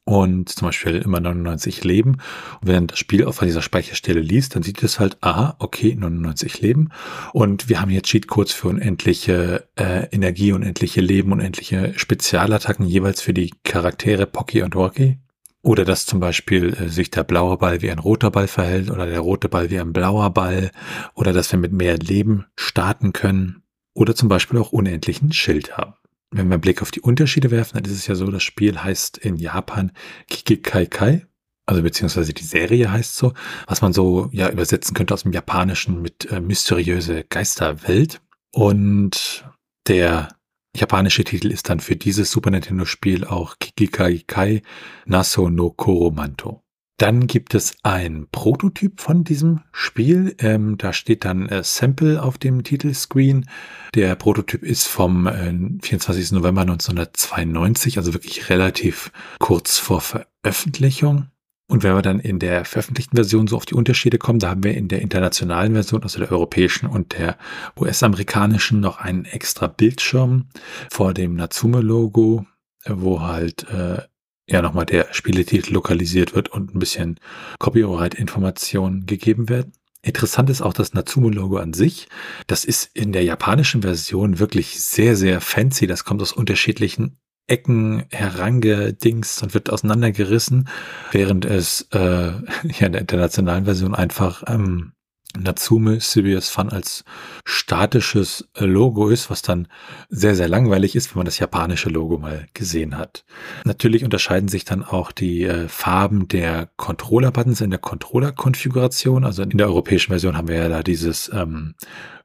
und 0.03 0.49
zum 0.49 0.67
Beispiel 0.67 0.97
immer 0.97 1.19
99 1.19 1.83
Leben. 1.83 2.17
Und 2.61 2.67
wenn 2.67 2.87
das 2.87 2.99
Spiel 2.99 3.25
auf 3.25 3.39
dieser 3.39 3.61
Speicherstelle 3.61 4.21
liest, 4.21 4.55
dann 4.55 4.63
sieht 4.63 4.81
es 4.83 4.99
halt, 4.99 5.17
aha, 5.21 5.55
okay, 5.59 5.95
99 5.95 6.61
Leben. 6.61 6.89
Und 7.33 7.69
wir 7.69 7.81
haben 7.81 7.89
hier 7.89 8.03
Cheatcodes 8.03 8.53
für 8.53 8.67
unendliche 8.69 9.67
äh, 9.75 10.07
Energie, 10.11 10.51
unendliche 10.51 11.01
Leben, 11.01 11.31
unendliche 11.31 11.93
Spezialattacken 11.97 12.85
jeweils 12.85 13.21
für 13.21 13.33
die 13.33 13.51
Charaktere 13.63 14.27
Pocky 14.27 14.61
und 14.61 14.75
Rocky. 14.75 15.17
Oder 15.63 15.83
dass 15.83 16.05
zum 16.05 16.19
Beispiel 16.19 16.75
äh, 16.75 16.89
sich 16.89 17.09
der 17.09 17.23
blaue 17.23 17.57
Ball 17.57 17.81
wie 17.81 17.89
ein 17.89 17.97
roter 17.97 18.29
Ball 18.29 18.47
verhält 18.47 18.91
oder 18.91 19.07
der 19.07 19.19
rote 19.19 19.49
Ball 19.49 19.71
wie 19.71 19.79
ein 19.79 19.93
blauer 19.93 20.29
Ball. 20.29 20.69
Oder 21.15 21.33
dass 21.33 21.51
wir 21.51 21.57
mit 21.57 21.71
mehr 21.71 21.97
Leben 21.97 22.45
starten 22.55 23.11
können. 23.11 23.63
Oder 23.95 24.13
zum 24.13 24.29
Beispiel 24.29 24.59
auch 24.59 24.71
unendlichen 24.71 25.33
Schild 25.33 25.77
haben. 25.77 25.95
Wenn 26.31 26.47
wir 26.47 26.55
einen 26.55 26.61
Blick 26.61 26.81
auf 26.81 26.91
die 26.91 27.01
Unterschiede 27.01 27.51
werfen, 27.51 27.75
dann 27.75 27.85
ist 27.85 27.97
es 27.97 28.07
ja 28.07 28.15
so, 28.15 28.29
das 28.29 28.43
Spiel 28.43 28.83
heißt 28.83 29.17
in 29.17 29.37
Japan 29.37 29.91
Kikikai 30.27 30.85
Kai, 30.87 31.27
also 31.65 31.81
beziehungsweise 31.81 32.33
die 32.33 32.43
Serie 32.43 32.91
heißt 32.91 33.15
so, 33.15 33.33
was 33.67 33.81
man 33.81 33.93
so 33.93 34.29
ja 34.31 34.49
übersetzen 34.49 34.93
könnte 34.93 35.13
aus 35.13 35.23
dem 35.23 35.31
Japanischen 35.31 36.01
mit 36.01 36.29
äh, 36.31 36.39
mysteriöse 36.39 37.23
Geisterwelt. 37.23 38.21
Und 38.51 39.45
der 39.87 40.29
japanische 40.75 41.23
Titel 41.23 41.51
ist 41.51 41.69
dann 41.69 41.79
für 41.79 41.95
dieses 41.95 42.31
Super 42.31 42.51
Nintendo 42.51 42.85
Spiel 42.85 43.25
auch 43.25 43.57
Kikikai 43.59 44.23
Kai 44.27 44.61
Naso 45.05 45.49
no 45.49 45.71
Koromanto. 45.71 46.64
Dann 46.97 47.27
gibt 47.27 47.55
es 47.55 47.75
ein 47.83 48.27
Prototyp 48.31 49.01
von 49.01 49.25
diesem 49.25 49.61
Spiel. 49.73 50.35
Ähm, 50.39 50.77
da 50.77 50.93
steht 50.93 51.25
dann 51.25 51.49
äh, 51.49 51.61
Sample 51.61 52.23
auf 52.23 52.37
dem 52.37 52.63
Titelscreen. 52.63 53.49
Der 53.95 54.15
Prototyp 54.15 54.63
ist 54.63 54.87
vom 54.87 55.27
äh, 55.27 55.53
24. 55.81 56.31
November 56.31 56.61
1992, 56.61 57.97
also 57.97 58.13
wirklich 58.13 58.49
relativ 58.49 59.11
kurz 59.39 59.77
vor 59.77 59.99
Veröffentlichung. 59.99 61.27
Und 61.67 61.83
wenn 61.83 61.95
wir 61.95 62.01
dann 62.01 62.19
in 62.19 62.39
der 62.39 62.63
veröffentlichten 62.63 63.17
Version 63.17 63.47
so 63.47 63.57
auf 63.57 63.65
die 63.65 63.73
Unterschiede 63.73 64.17
kommen, 64.17 64.39
da 64.39 64.49
haben 64.51 64.63
wir 64.63 64.77
in 64.77 64.87
der 64.87 65.01
internationalen 65.01 65.73
Version, 65.73 66.03
also 66.03 66.19
der 66.19 66.31
europäischen 66.31 66.85
und 66.85 67.17
der 67.17 67.37
US-amerikanischen, 67.77 68.79
noch 68.79 68.99
einen 68.99 69.25
extra 69.25 69.67
Bildschirm 69.67 70.47
vor 70.91 71.13
dem 71.13 71.35
Natsume-Logo, 71.35 72.45
wo 72.87 73.21
halt 73.21 73.67
äh, 73.69 74.03
ja 74.47 74.61
nochmal 74.61 74.85
der 74.85 75.07
Spieletitel 75.11 75.73
lokalisiert 75.73 76.35
wird 76.35 76.49
und 76.49 76.75
ein 76.75 76.79
bisschen 76.79 77.19
Copyright-Informationen 77.59 79.05
gegeben 79.05 79.49
werden. 79.49 79.73
Interessant 80.01 80.51
ist 80.51 80.61
auch 80.61 80.73
das 80.73 80.93
Natsume-Logo 80.93 81.57
an 81.57 81.73
sich. 81.73 82.07
Das 82.45 82.63
ist 82.63 82.91
in 82.93 83.11
der 83.11 83.23
japanischen 83.23 83.81
Version 83.81 84.37
wirklich 84.37 84.79
sehr, 84.83 85.15
sehr 85.15 85.41
fancy. 85.41 85.87
Das 85.87 86.03
kommt 86.03 86.21
aus 86.21 86.31
unterschiedlichen 86.31 87.17
Ecken 87.47 88.05
herangedingst 88.11 89.41
und 89.41 89.53
wird 89.53 89.71
auseinandergerissen, 89.71 90.67
während 91.11 91.45
es 91.45 91.87
äh, 91.91 91.97
ja 91.99 92.85
in 92.85 92.91
der 92.91 93.01
internationalen 93.01 93.65
Version 93.65 93.95
einfach 93.95 94.43
ähm, 94.47 94.93
Natsume 95.37 95.99
Serious 95.99 96.49
Fun 96.49 96.69
als 96.69 97.03
statisches 97.45 98.47
äh, 98.55 98.65
Logo 98.65 99.09
ist, 99.09 99.29
was 99.29 99.41
dann 99.41 99.67
sehr, 100.09 100.35
sehr 100.35 100.47
langweilig 100.47 100.95
ist, 100.95 101.13
wenn 101.13 101.19
man 101.19 101.25
das 101.25 101.39
japanische 101.39 101.89
Logo 101.89 102.17
mal 102.17 102.47
gesehen 102.53 102.97
hat. 102.97 103.25
Natürlich 103.63 104.03
unterscheiden 104.03 104.49
sich 104.49 104.65
dann 104.65 104.83
auch 104.83 105.11
die 105.11 105.43
äh, 105.43 105.67
Farben 105.67 106.27
der 106.27 106.69
Controller-Buttons 106.77 107.61
in 107.61 107.69
der 107.69 107.79
Controller-Konfiguration. 107.79 109.25
Also 109.25 109.43
in 109.43 109.57
der 109.57 109.67
europäischen 109.67 110.09
Version 110.11 110.37
haben 110.37 110.47
wir 110.47 110.57
ja 110.57 110.69
da 110.69 110.83
dieses 110.83 111.31
ähm, 111.33 111.75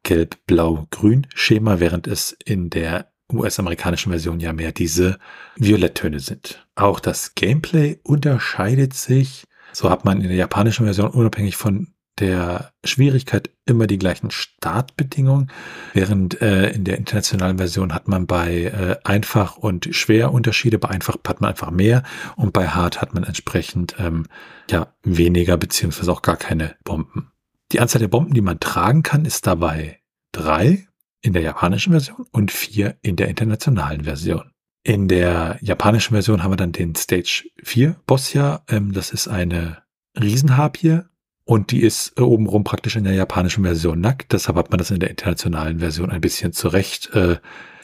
Gelb-Blau-Grün-Schema, 0.02 1.80
während 1.80 2.06
es 2.06 2.36
in 2.44 2.70
der 2.70 3.10
US-amerikanischen 3.32 4.10
Version 4.10 4.40
ja 4.40 4.52
mehr 4.52 4.72
diese 4.72 5.18
Violetttöne 5.56 6.20
sind. 6.20 6.66
Auch 6.74 7.00
das 7.00 7.34
Gameplay 7.34 7.98
unterscheidet 8.02 8.94
sich. 8.94 9.44
So 9.72 9.88
hat 9.88 10.04
man 10.04 10.20
in 10.20 10.28
der 10.28 10.36
japanischen 10.36 10.84
Version 10.84 11.10
unabhängig 11.10 11.56
von 11.56 11.88
der 12.20 12.72
Schwierigkeit 12.85 13.50
immer 13.66 13.87
die 13.87 13.98
gleichen 13.98 14.30
Startbedingungen, 14.30 15.50
während 15.92 16.40
äh, 16.40 16.70
in 16.70 16.85
der 16.85 16.98
internationalen 16.98 17.59
Version 17.59 17.94
hat 17.94 18.09
man 18.09 18.26
bei 18.26 18.64
äh, 18.64 18.96
einfach 19.04 19.56
und 19.56 19.88
schwer 19.92 20.33
Unterschiede. 20.33 20.78
Bei 20.78 20.88
einfach 20.88 21.16
hat 21.26 21.40
man 21.40 21.50
einfach 21.50 21.70
mehr 21.70 22.02
und 22.37 22.52
bei 22.52 22.68
hart 22.68 23.00
hat 23.00 23.14
man 23.14 23.24
entsprechend 23.24 23.96
ähm, 23.98 24.26
ja 24.70 24.94
weniger 25.02 25.56
beziehungsweise 25.56 26.12
auch 26.12 26.22
gar 26.22 26.37
keine 26.37 26.76
Bomben. 26.85 27.33
Die 27.72 27.80
Anzahl 27.80 28.00
der 28.00 28.09
Bomben, 28.09 28.35
die 28.35 28.40
man 28.40 28.61
tragen 28.61 29.02
kann, 29.02 29.24
ist 29.24 29.46
dabei 29.46 30.00
drei 30.33 30.87
in 31.22 31.33
der 31.33 31.42
japanischen 31.42 31.92
Version 31.92 32.26
und 32.30 32.50
vier 32.50 32.96
in 33.02 33.16
der 33.16 33.28
internationalen 33.28 34.04
Version. 34.04 34.52
In 34.83 35.09
der 35.09 35.59
japanischen 35.61 36.14
Version 36.14 36.42
haben 36.42 36.52
wir 36.52 36.56
dann 36.56 36.72
den 36.72 36.94
Stage 36.94 37.44
4 37.62 37.96
Boss 38.06 38.33
ja. 38.33 38.62
Ähm, 38.68 38.92
das 38.92 39.11
ist 39.11 39.28
eine 39.28 39.83
Riesenharpie 40.18 41.02
und 41.50 41.72
die 41.72 41.82
ist 41.82 42.12
äh, 42.16 42.20
obenrum 42.20 42.62
praktisch 42.62 42.94
in 42.94 43.02
der 43.02 43.14
japanischen 43.14 43.64
Version 43.64 44.00
nackt. 44.00 44.30
Deshalb 44.30 44.56
hat 44.56 44.70
man 44.70 44.78
das 44.78 44.92
in 44.92 45.00
der 45.00 45.10
internationalen 45.10 45.80
Version 45.80 46.08
ein 46.08 46.20
bisschen 46.20 46.52
zurecht 46.52 47.12
äh, 47.12 47.38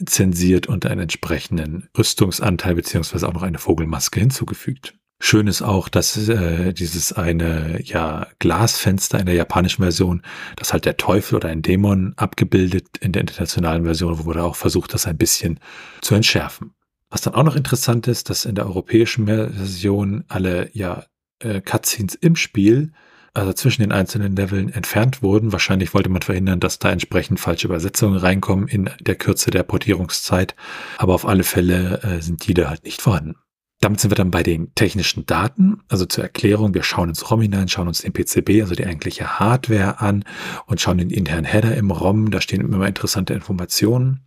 zensiert 0.05 0.67
und 0.67 0.85
einen 0.85 1.01
entsprechenden 1.01 1.89
Rüstungsanteil 1.97 2.75
beziehungsweise 2.75 3.27
auch 3.27 3.33
noch 3.33 3.43
eine 3.43 3.57
Vogelmaske 3.57 4.21
hinzugefügt. 4.21 4.95
Schön 5.19 5.47
ist 5.47 5.63
auch, 5.63 5.89
dass 5.89 6.29
äh, 6.29 6.71
dieses 6.71 7.11
eine 7.11 7.81
ja 7.83 8.27
Glasfenster 8.39 9.19
in 9.19 9.25
der 9.25 9.35
japanischen 9.35 9.83
Version, 9.83 10.21
das 10.55 10.71
halt 10.71 10.85
der 10.85 10.95
Teufel 10.95 11.35
oder 11.35 11.49
ein 11.49 11.61
Dämon 11.61 12.13
abgebildet 12.15 12.97
in 13.01 13.11
der 13.11 13.19
internationalen 13.19 13.83
Version, 13.83 14.23
wurde 14.23 14.43
auch 14.43 14.55
versucht, 14.55 14.93
das 14.93 15.07
ein 15.07 15.17
bisschen 15.17 15.59
zu 15.99 16.15
entschärfen. 16.15 16.71
Was 17.09 17.19
dann 17.19 17.33
auch 17.33 17.43
noch 17.43 17.57
interessant 17.57 18.07
ist, 18.07 18.29
dass 18.29 18.45
in 18.45 18.55
der 18.55 18.65
europäischen 18.65 19.25
Version 19.25 20.23
alle 20.29 20.69
ja 20.71 21.03
äh, 21.39 21.59
Cutscenes 21.59 22.15
im 22.15 22.37
Spiel 22.37 22.93
also 23.37 23.53
zwischen 23.53 23.81
den 23.83 23.91
einzelnen 23.91 24.35
Leveln 24.35 24.69
entfernt 24.69 25.21
wurden. 25.21 25.51
Wahrscheinlich 25.51 25.93
wollte 25.93 26.09
man 26.09 26.21
verhindern, 26.21 26.59
dass 26.59 26.79
da 26.79 26.91
entsprechend 26.91 27.39
falsche 27.39 27.67
Übersetzungen 27.67 28.17
reinkommen 28.17 28.67
in 28.67 28.89
der 28.99 29.15
Kürze 29.15 29.51
der 29.51 29.63
Portierungszeit. 29.63 30.55
Aber 30.97 31.13
auf 31.13 31.25
alle 31.25 31.43
Fälle 31.43 32.01
äh, 32.03 32.21
sind 32.21 32.47
die 32.47 32.53
da 32.53 32.69
halt 32.69 32.83
nicht 32.83 33.01
vorhanden. 33.01 33.35
Damit 33.79 33.99
sind 33.99 34.09
wir 34.09 34.15
dann 34.15 34.31
bei 34.31 34.41
den 34.41 34.73
technischen 34.73 35.27
Daten. 35.27 35.81
Also 35.87 36.07
zur 36.07 36.23
Erklärung, 36.23 36.73
wir 36.73 36.81
schauen 36.81 37.09
ins 37.09 37.29
ROM 37.29 37.41
hinein, 37.41 37.67
schauen 37.67 37.87
uns 37.87 38.01
den 38.01 38.11
PCB, 38.11 38.61
also 38.61 38.73
die 38.73 38.87
eigentliche 38.87 39.39
Hardware 39.39 40.01
an 40.01 40.25
und 40.65 40.81
schauen 40.81 40.97
den 40.97 41.11
internen 41.11 41.45
Header 41.45 41.75
im 41.75 41.91
ROM. 41.91 42.31
Da 42.31 42.41
stehen 42.41 42.61
immer 42.61 42.87
interessante 42.87 43.35
Informationen. 43.35 44.25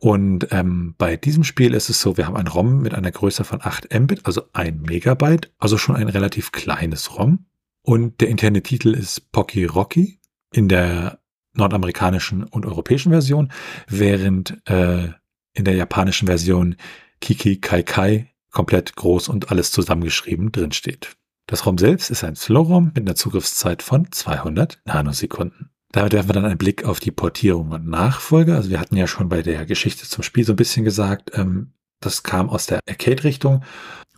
Und 0.00 0.48
ähm, 0.50 0.94
bei 0.96 1.18
diesem 1.18 1.44
Spiel 1.44 1.74
ist 1.74 1.90
es 1.90 2.00
so, 2.00 2.16
wir 2.16 2.26
haben 2.26 2.36
ein 2.36 2.48
ROM 2.48 2.80
mit 2.80 2.94
einer 2.94 3.10
Größe 3.10 3.44
von 3.44 3.60
8 3.62 3.92
Mbit, 3.92 4.20
also 4.24 4.44
1 4.54 4.88
Megabyte, 4.88 5.52
also 5.58 5.76
schon 5.76 5.96
ein 5.96 6.08
relativ 6.08 6.52
kleines 6.52 7.18
ROM. 7.18 7.44
Und 7.86 8.20
der 8.20 8.28
interne 8.28 8.64
Titel 8.64 8.92
ist 8.94 9.30
Pocky 9.30 9.64
Rocky 9.64 10.18
in 10.52 10.68
der 10.68 11.20
nordamerikanischen 11.54 12.42
und 12.42 12.66
europäischen 12.66 13.12
Version, 13.12 13.52
während 13.86 14.60
äh, 14.68 15.10
in 15.52 15.64
der 15.64 15.76
japanischen 15.76 16.26
Version 16.26 16.74
Kiki 17.20 17.60
Kai 17.60 17.84
Kai 17.84 18.32
komplett 18.50 18.96
groß 18.96 19.28
und 19.28 19.52
alles 19.52 19.70
zusammengeschrieben 19.70 20.50
drinsteht. 20.50 21.16
Das 21.46 21.64
ROM 21.64 21.78
selbst 21.78 22.10
ist 22.10 22.24
ein 22.24 22.34
Slow-ROM 22.34 22.86
mit 22.86 22.98
einer 22.98 23.14
Zugriffszeit 23.14 23.82
von 23.84 24.10
200 24.10 24.80
Nanosekunden. 24.84 25.70
Damit 25.92 26.12
werfen 26.12 26.30
wir 26.30 26.34
dann 26.34 26.44
einen 26.44 26.58
Blick 26.58 26.84
auf 26.84 26.98
die 26.98 27.12
Portierung 27.12 27.70
und 27.70 27.86
Nachfolge. 27.86 28.56
Also 28.56 28.68
wir 28.68 28.80
hatten 28.80 28.96
ja 28.96 29.06
schon 29.06 29.28
bei 29.28 29.42
der 29.42 29.64
Geschichte 29.64 30.08
zum 30.08 30.24
Spiel 30.24 30.42
so 30.44 30.54
ein 30.54 30.56
bisschen 30.56 30.84
gesagt, 30.84 31.30
ähm, 31.34 31.72
das 32.00 32.24
kam 32.24 32.50
aus 32.50 32.66
der 32.66 32.80
Arcade-Richtung 32.88 33.62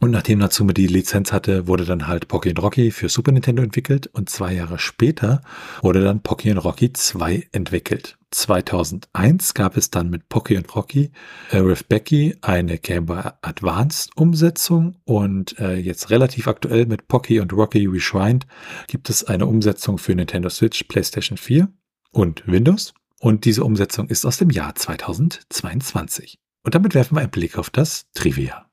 und 0.01 0.13
nachdem 0.13 0.39
Natsume 0.39 0.75
die 0.75 0.87
Lizenz 0.87 1.33
hatte, 1.33 1.67
wurde 1.67 1.85
dann 1.85 2.07
halt 2.07 2.29
Pocky 2.29 2.53
Rocky 2.53 2.93
für 2.93 3.09
Super 3.09 3.33
Nintendo 3.33 3.63
entwickelt 3.63 4.07
und 4.09 4.31
zwei 4.31 4.55
Jahre 4.55 4.79
später 4.79 5.43
wurde 5.83 6.03
dann 6.03 6.23
Pocky 6.23 6.53
Rocky 6.53 6.93
2 6.93 7.49
entwickelt. 7.53 8.17
2001 8.31 9.55
gab 9.55 9.77
es 9.77 9.91
dann 9.91 10.11
mit 10.11 10.29
Pocky 10.29 10.57
Rocky 10.57 11.11
äh, 11.51 11.65
with 11.65 11.83
Becky 11.85 12.37
eine 12.43 12.79
Game 12.79 13.07
Boy 13.07 13.23
Advanced 13.43 14.11
Umsetzung 14.17 14.97
und 15.05 15.59
äh, 15.59 15.77
jetzt 15.77 16.11
relativ 16.11 16.47
aktuell 16.47 16.87
mit 16.87 17.09
Pocky 17.09 17.41
und 17.41 17.53
Rocky 17.53 17.87
Reshrined 17.87 18.47
gibt 18.87 19.11
es 19.11 19.25
eine 19.25 19.47
Umsetzung 19.47 19.99
für 19.99 20.15
Nintendo 20.15 20.49
Switch, 20.49 20.85
PlayStation 20.85 21.39
4 21.39 21.69
und 22.13 22.47
Windows 22.47 22.95
und 23.19 23.45
diese 23.45 23.65
Umsetzung 23.65 24.09
ist 24.09 24.25
aus 24.25 24.37
dem 24.37 24.51
Jahr 24.51 24.75
2022. 24.75 26.39
Und 26.63 26.75
damit 26.75 26.95
werfen 26.95 27.17
wir 27.17 27.23
einen 27.23 27.31
Blick 27.31 27.59
auf 27.59 27.71
das 27.71 28.07
Trivia. 28.13 28.68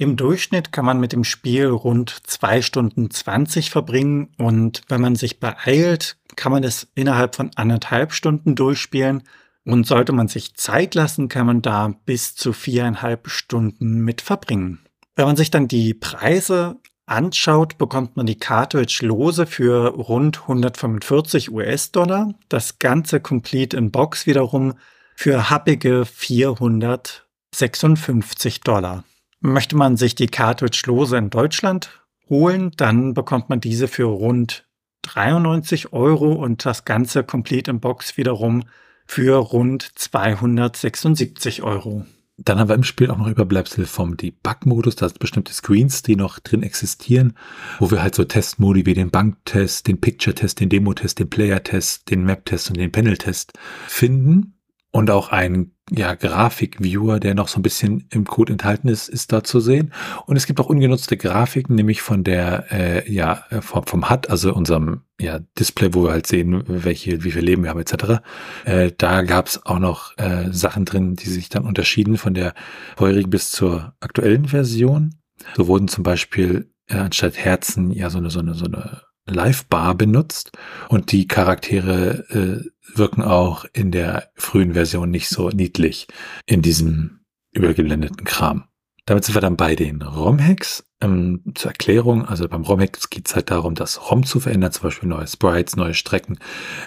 Im 0.00 0.16
Durchschnitt 0.16 0.70
kann 0.70 0.84
man 0.84 1.00
mit 1.00 1.12
dem 1.12 1.24
Spiel 1.24 1.66
rund 1.66 2.20
zwei 2.24 2.62
Stunden 2.62 3.10
20 3.10 3.70
verbringen 3.70 4.28
und 4.38 4.82
wenn 4.86 5.00
man 5.00 5.16
sich 5.16 5.40
beeilt, 5.40 6.16
kann 6.36 6.52
man 6.52 6.62
es 6.62 6.86
innerhalb 6.94 7.34
von 7.34 7.50
anderthalb 7.56 8.12
Stunden 8.12 8.54
durchspielen 8.54 9.24
und 9.64 9.88
sollte 9.88 10.12
man 10.12 10.28
sich 10.28 10.54
Zeit 10.54 10.94
lassen, 10.94 11.28
kann 11.28 11.46
man 11.46 11.62
da 11.62 11.96
bis 12.06 12.36
zu 12.36 12.52
viereinhalb 12.52 13.28
Stunden 13.28 14.02
mit 14.02 14.20
verbringen. 14.20 14.78
Wenn 15.16 15.26
man 15.26 15.34
sich 15.34 15.50
dann 15.50 15.66
die 15.66 15.94
Preise 15.94 16.76
anschaut, 17.06 17.76
bekommt 17.76 18.16
man 18.16 18.26
die 18.26 18.38
Cartridge 18.38 19.04
lose 19.04 19.46
für 19.46 19.88
rund 19.88 20.42
145 20.42 21.50
US-Dollar, 21.50 22.34
das 22.48 22.78
ganze 22.78 23.18
Complete 23.18 23.76
in 23.76 23.90
Box 23.90 24.28
wiederum 24.28 24.74
für 25.16 25.50
happige 25.50 26.04
456 26.04 28.60
Dollar. 28.60 29.02
Möchte 29.40 29.76
man 29.76 29.96
sich 29.96 30.14
die 30.14 30.26
Cartridge 30.26 30.82
lose 30.86 31.16
in 31.16 31.30
Deutschland 31.30 31.90
holen, 32.28 32.72
dann 32.76 33.14
bekommt 33.14 33.48
man 33.48 33.60
diese 33.60 33.88
für 33.88 34.04
rund 34.04 34.66
93 35.02 35.92
Euro 35.92 36.32
und 36.32 36.64
das 36.64 36.84
Ganze 36.84 37.24
komplett 37.24 37.68
im 37.68 37.80
Box 37.80 38.16
wiederum 38.16 38.64
für 39.06 39.36
rund 39.36 39.90
276 39.94 41.62
Euro. 41.62 42.04
Dann 42.40 42.60
haben 42.60 42.68
wir 42.68 42.76
im 42.76 42.84
Spiel 42.84 43.10
auch 43.10 43.18
noch 43.18 43.26
Überbleibsel 43.26 43.84
vom 43.84 44.16
Debug-Modus. 44.16 44.94
Da 44.94 45.08
sind 45.08 45.18
bestimmte 45.18 45.52
Screens, 45.52 46.02
die 46.02 46.14
noch 46.14 46.38
drin 46.38 46.62
existieren, 46.62 47.34
wo 47.80 47.90
wir 47.90 48.00
halt 48.00 48.14
so 48.14 48.22
Testmodi 48.22 48.86
wie 48.86 48.94
den 48.94 49.10
Banktest, 49.10 49.88
den 49.88 50.00
Picture-Test, 50.00 50.60
den 50.60 50.68
Demo-Test, 50.68 51.18
den 51.18 51.30
Player-Test, 51.30 52.08
den 52.10 52.24
Map-Test 52.24 52.70
und 52.70 52.76
den 52.76 52.92
Panel-Test 52.92 53.54
finden. 53.88 54.54
Und 54.92 55.10
auch 55.10 55.30
ein 55.30 55.72
ja, 55.90 56.14
Grafik-Viewer, 56.14 57.20
der 57.20 57.34
noch 57.34 57.48
so 57.48 57.58
ein 57.58 57.62
bisschen 57.62 58.06
im 58.10 58.24
Code 58.24 58.52
enthalten 58.52 58.88
ist, 58.88 59.08
ist 59.08 59.32
da 59.32 59.42
zu 59.42 59.60
sehen. 59.60 59.92
Und 60.26 60.36
es 60.36 60.46
gibt 60.46 60.60
auch 60.60 60.66
ungenutzte 60.66 61.16
Grafiken, 61.16 61.74
nämlich 61.74 62.02
von 62.02 62.24
der, 62.24 62.66
äh, 62.70 63.12
ja, 63.12 63.44
vom, 63.60 63.86
vom 63.86 64.10
HUD, 64.10 64.28
also 64.28 64.54
unserem 64.54 65.02
ja, 65.20 65.40
Display, 65.58 65.94
wo 65.94 66.04
wir 66.04 66.12
halt 66.12 66.26
sehen, 66.26 66.62
welche, 66.66 67.24
wie 67.24 67.30
viel 67.30 67.44
Leben 67.44 67.62
wir 67.62 67.70
haben, 67.70 67.80
etc. 67.80 68.22
Äh, 68.64 68.92
da 68.96 69.22
gab 69.22 69.46
es 69.46 69.64
auch 69.64 69.78
noch 69.78 70.16
äh, 70.18 70.52
Sachen 70.52 70.84
drin, 70.84 71.16
die 71.16 71.28
sich 71.28 71.48
dann 71.48 71.64
unterschieden 71.64 72.16
von 72.16 72.34
der 72.34 72.54
vorherigen 72.96 73.30
bis 73.30 73.50
zur 73.50 73.94
aktuellen 74.00 74.48
Version. 74.48 75.14
So 75.56 75.66
wurden 75.66 75.88
zum 75.88 76.04
Beispiel 76.04 76.70
äh, 76.88 76.96
anstatt 76.96 77.36
Herzen 77.36 77.90
ja 77.90 78.10
so 78.10 78.18
eine, 78.18 78.30
so 78.30 78.40
eine, 78.40 78.54
so 78.54 78.66
eine 78.66 79.02
Live-Bar 79.28 79.94
benutzt 79.94 80.52
und 80.88 81.12
die 81.12 81.28
Charaktere 81.28 82.24
äh, 82.30 82.96
wirken 82.96 83.22
auch 83.22 83.64
in 83.72 83.90
der 83.90 84.30
frühen 84.34 84.74
Version 84.74 85.10
nicht 85.10 85.28
so 85.28 85.50
niedlich 85.50 86.06
in 86.46 86.62
diesem 86.62 87.20
übergelendeten 87.52 88.24
Kram. 88.24 88.64
Damit 89.08 89.24
sind 89.24 89.34
wir 89.34 89.40
dann 89.40 89.56
bei 89.56 89.74
den 89.74 90.02
ROM-Hacks. 90.02 90.84
Ähm, 91.00 91.40
zur 91.54 91.70
Erklärung, 91.70 92.26
also 92.26 92.46
beim 92.46 92.62
ROM-Hack 92.62 93.08
geht 93.08 93.26
es 93.26 93.34
halt 93.34 93.50
darum, 93.50 93.74
das 93.74 94.10
ROM 94.10 94.26
zu 94.26 94.38
verändern, 94.38 94.70
zum 94.70 94.82
Beispiel 94.82 95.08
neue 95.08 95.26
Sprites, 95.26 95.76
neue 95.76 95.94
Strecken 95.94 96.38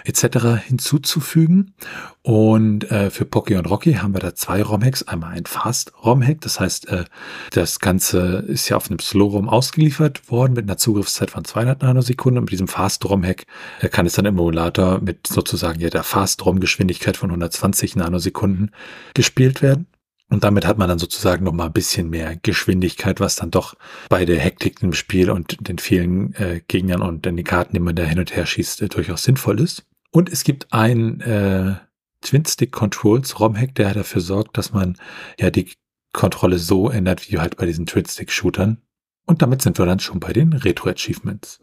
etc. 0.04 0.62
hinzuzufügen. 0.64 1.74
Und 2.22 2.88
äh, 2.92 3.10
für 3.10 3.24
Pocky 3.24 3.56
und 3.56 3.68
Rocky 3.68 3.94
haben 3.94 4.14
wir 4.14 4.20
da 4.20 4.36
zwei 4.36 4.62
ROM-Hacks. 4.62 5.02
Einmal 5.08 5.32
ein 5.32 5.46
Fast-ROM-Hack, 5.46 6.42
das 6.42 6.60
heißt, 6.60 6.90
äh, 6.90 7.06
das 7.50 7.80
Ganze 7.80 8.44
ist 8.46 8.68
ja 8.68 8.76
auf 8.76 8.88
einem 8.88 9.00
Slow-ROM 9.00 9.48
ausgeliefert 9.48 10.30
worden 10.30 10.52
mit 10.52 10.66
einer 10.66 10.76
Zugriffszeit 10.76 11.32
von 11.32 11.44
200 11.44 11.82
Nanosekunden. 11.82 12.38
Und 12.38 12.44
mit 12.44 12.52
diesem 12.52 12.68
Fast-ROM-Hack 12.68 13.46
äh, 13.80 13.88
kann 13.88 14.06
es 14.06 14.12
dann 14.12 14.26
im 14.26 14.34
Emulator 14.34 15.00
mit 15.00 15.26
sozusagen 15.26 15.80
ja 15.80 15.90
der 15.90 16.04
Fast-ROM-Geschwindigkeit 16.04 17.16
von 17.16 17.30
120 17.30 17.96
Nanosekunden 17.96 18.70
gespielt 19.12 19.60
werden. 19.60 19.88
Und 20.32 20.44
damit 20.44 20.64
hat 20.64 20.78
man 20.78 20.88
dann 20.88 20.98
sozusagen 20.98 21.44
noch 21.44 21.52
mal 21.52 21.66
ein 21.66 21.74
bisschen 21.74 22.08
mehr 22.08 22.36
Geschwindigkeit, 22.36 23.20
was 23.20 23.36
dann 23.36 23.50
doch 23.50 23.74
bei 24.08 24.24
der 24.24 24.40
Hektik 24.40 24.82
im 24.82 24.94
Spiel 24.94 25.30
und 25.30 25.68
den 25.68 25.76
vielen 25.76 26.34
äh, 26.36 26.62
Gegnern 26.66 27.02
und 27.02 27.26
den 27.26 27.44
Karten, 27.44 27.74
die 27.74 27.80
man 27.80 27.94
da 27.94 28.04
hin 28.04 28.18
und 28.18 28.34
her 28.34 28.46
schießt, 28.46 28.80
äh, 28.80 28.88
durchaus 28.88 29.24
sinnvoll 29.24 29.60
ist. 29.60 29.84
Und 30.10 30.32
es 30.32 30.42
gibt 30.42 30.72
ein 30.72 31.20
äh, 31.20 31.74
Twin-Stick 32.22 32.72
Controls 32.72 33.40
ROM-Hack, 33.40 33.74
der 33.74 33.92
dafür 33.92 34.22
sorgt, 34.22 34.56
dass 34.56 34.72
man 34.72 34.96
ja 35.38 35.50
die 35.50 35.70
Kontrolle 36.14 36.58
so 36.58 36.88
ändert, 36.88 37.30
wie 37.30 37.38
halt 37.38 37.58
bei 37.58 37.66
diesen 37.66 37.84
Twin-Stick-Shootern. 37.84 38.78
Und 39.26 39.42
damit 39.42 39.60
sind 39.60 39.78
wir 39.78 39.84
dann 39.84 40.00
schon 40.00 40.18
bei 40.18 40.32
den 40.32 40.54
Retro-Achievements. 40.54 41.60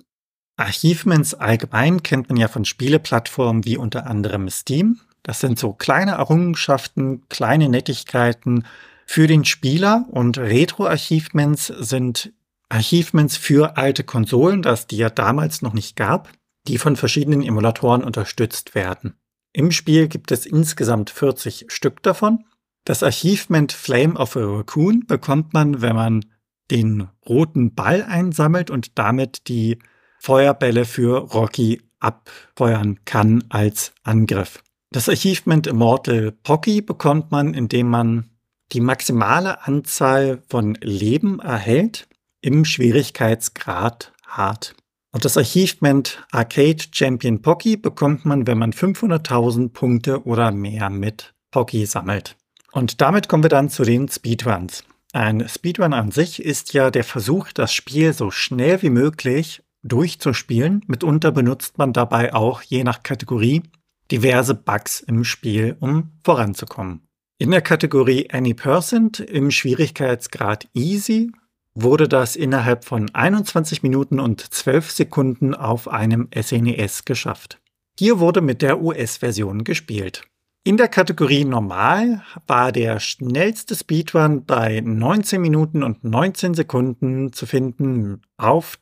Achievements 0.57 1.33
allgemein 1.33 2.03
kennt 2.03 2.29
man 2.29 2.37
ja 2.37 2.47
von 2.47 2.65
Spieleplattformen 2.65 3.65
wie 3.65 3.77
unter 3.77 4.05
anderem 4.05 4.47
Steam. 4.47 4.99
Das 5.23 5.39
sind 5.39 5.59
so 5.59 5.73
kleine 5.73 6.11
Errungenschaften, 6.11 7.27
kleine 7.29 7.69
Nettigkeiten 7.69 8.65
für 9.05 9.25
den 9.25 9.43
Spieler 9.43 10.05
und 10.11 10.37
Retro-Achievements 10.37 11.67
sind 11.67 12.31
Achievements 12.69 13.37
für 13.37 13.75
alte 13.75 14.03
Konsolen, 14.03 14.61
das 14.61 14.85
die 14.85 14.97
ja 14.97 15.09
damals 15.09 15.63
noch 15.63 15.73
nicht 15.73 15.95
gab, 15.95 16.29
die 16.67 16.77
von 16.77 16.95
verschiedenen 16.95 17.41
Emulatoren 17.41 18.03
unterstützt 18.03 18.75
werden. 18.75 19.15
Im 19.51 19.71
Spiel 19.71 20.07
gibt 20.07 20.31
es 20.31 20.45
insgesamt 20.45 21.09
40 21.09 21.65
Stück 21.69 22.03
davon. 22.03 22.45
Das 22.85 23.01
Achievement 23.01 23.71
Flame 23.71 24.13
of 24.13 24.37
a 24.37 24.41
Raccoon 24.41 25.07
bekommt 25.07 25.53
man, 25.53 25.81
wenn 25.81 25.95
man 25.95 26.25
den 26.69 27.07
roten 27.27 27.73
Ball 27.73 28.03
einsammelt 28.03 28.69
und 28.69 28.99
damit 28.99 29.47
die 29.47 29.79
Feuerbälle 30.19 30.85
für 30.85 31.17
Rocky 31.17 31.81
abfeuern 31.99 32.99
kann 33.05 33.43
als 33.49 33.91
Angriff. 34.03 34.61
Das 34.91 35.07
Achievement 35.07 35.67
Immortal 35.67 36.31
Pocky 36.31 36.81
bekommt 36.81 37.29
man, 37.29 37.53
indem 37.53 37.89
man 37.89 38.29
die 38.71 38.81
maximale 38.81 39.63
Anzahl 39.67 40.41
von 40.49 40.75
Leben 40.81 41.39
erhält 41.39 42.07
im 42.41 42.65
Schwierigkeitsgrad 42.65 44.13
hart. 44.25 44.75
Und 45.11 45.25
das 45.25 45.37
Achievement 45.37 46.25
Arcade 46.31 46.83
Champion 46.91 47.43
Pocky 47.43 47.77
bekommt 47.77 48.25
man, 48.25 48.47
wenn 48.47 48.57
man 48.57 48.73
500.000 48.73 49.69
Punkte 49.69 50.25
oder 50.25 50.51
mehr 50.51 50.89
mit 50.89 51.35
Pocky 51.51 51.85
sammelt. 51.85 52.35
Und 52.71 52.99
damit 52.99 53.27
kommen 53.27 53.43
wir 53.43 53.49
dann 53.49 53.69
zu 53.69 53.83
den 53.83 54.07
Speedruns. 54.07 54.83
Ein 55.13 55.47
Speedrun 55.47 55.93
an 55.93 56.09
sich 56.09 56.43
ist 56.43 56.73
ja 56.73 56.89
der 56.89 57.03
Versuch, 57.03 57.51
das 57.51 57.73
Spiel 57.73 58.13
so 58.13 58.31
schnell 58.31 58.81
wie 58.81 58.91
möglich 58.91 59.61
durchzuspielen. 59.83 60.83
Mitunter 60.87 61.31
benutzt 61.31 61.77
man 61.77 61.93
dabei 61.93 62.33
auch, 62.33 62.63
je 62.63 62.83
nach 62.83 63.03
Kategorie, 63.03 63.63
diverse 64.11 64.55
Bugs 64.55 65.01
im 65.01 65.23
Spiel, 65.23 65.77
um 65.79 66.11
voranzukommen. 66.23 67.01
In 67.37 67.51
der 67.51 67.61
Kategorie 67.61 68.29
Any 68.31 68.53
Percent 68.53 69.19
im 69.19 69.51
Schwierigkeitsgrad 69.51 70.67
Easy 70.73 71.31
wurde 71.73 72.07
das 72.07 72.35
innerhalb 72.35 72.83
von 72.83 73.13
21 73.13 73.83
Minuten 73.83 74.19
und 74.19 74.41
12 74.41 74.91
Sekunden 74.91 75.53
auf 75.53 75.87
einem 75.87 76.27
SNES 76.35 76.99
e 76.99 77.03
geschafft. 77.05 77.59
Hier 77.97 78.19
wurde 78.19 78.41
mit 78.41 78.61
der 78.61 78.81
US-Version 78.81 79.63
gespielt. 79.63 80.23
In 80.65 80.75
der 80.75 80.89
Kategorie 80.89 81.45
Normal 81.45 82.23
war 82.45 82.71
der 82.71 82.99
schnellste 82.99 83.75
Speedrun 83.75 84.45
bei 84.45 84.81
19 84.81 85.41
Minuten 85.41 85.83
und 85.83 86.03
19 86.03 86.53
Sekunden 86.53 87.31
zu 87.31 87.45
finden. 87.45 88.21
Auf 88.37 88.77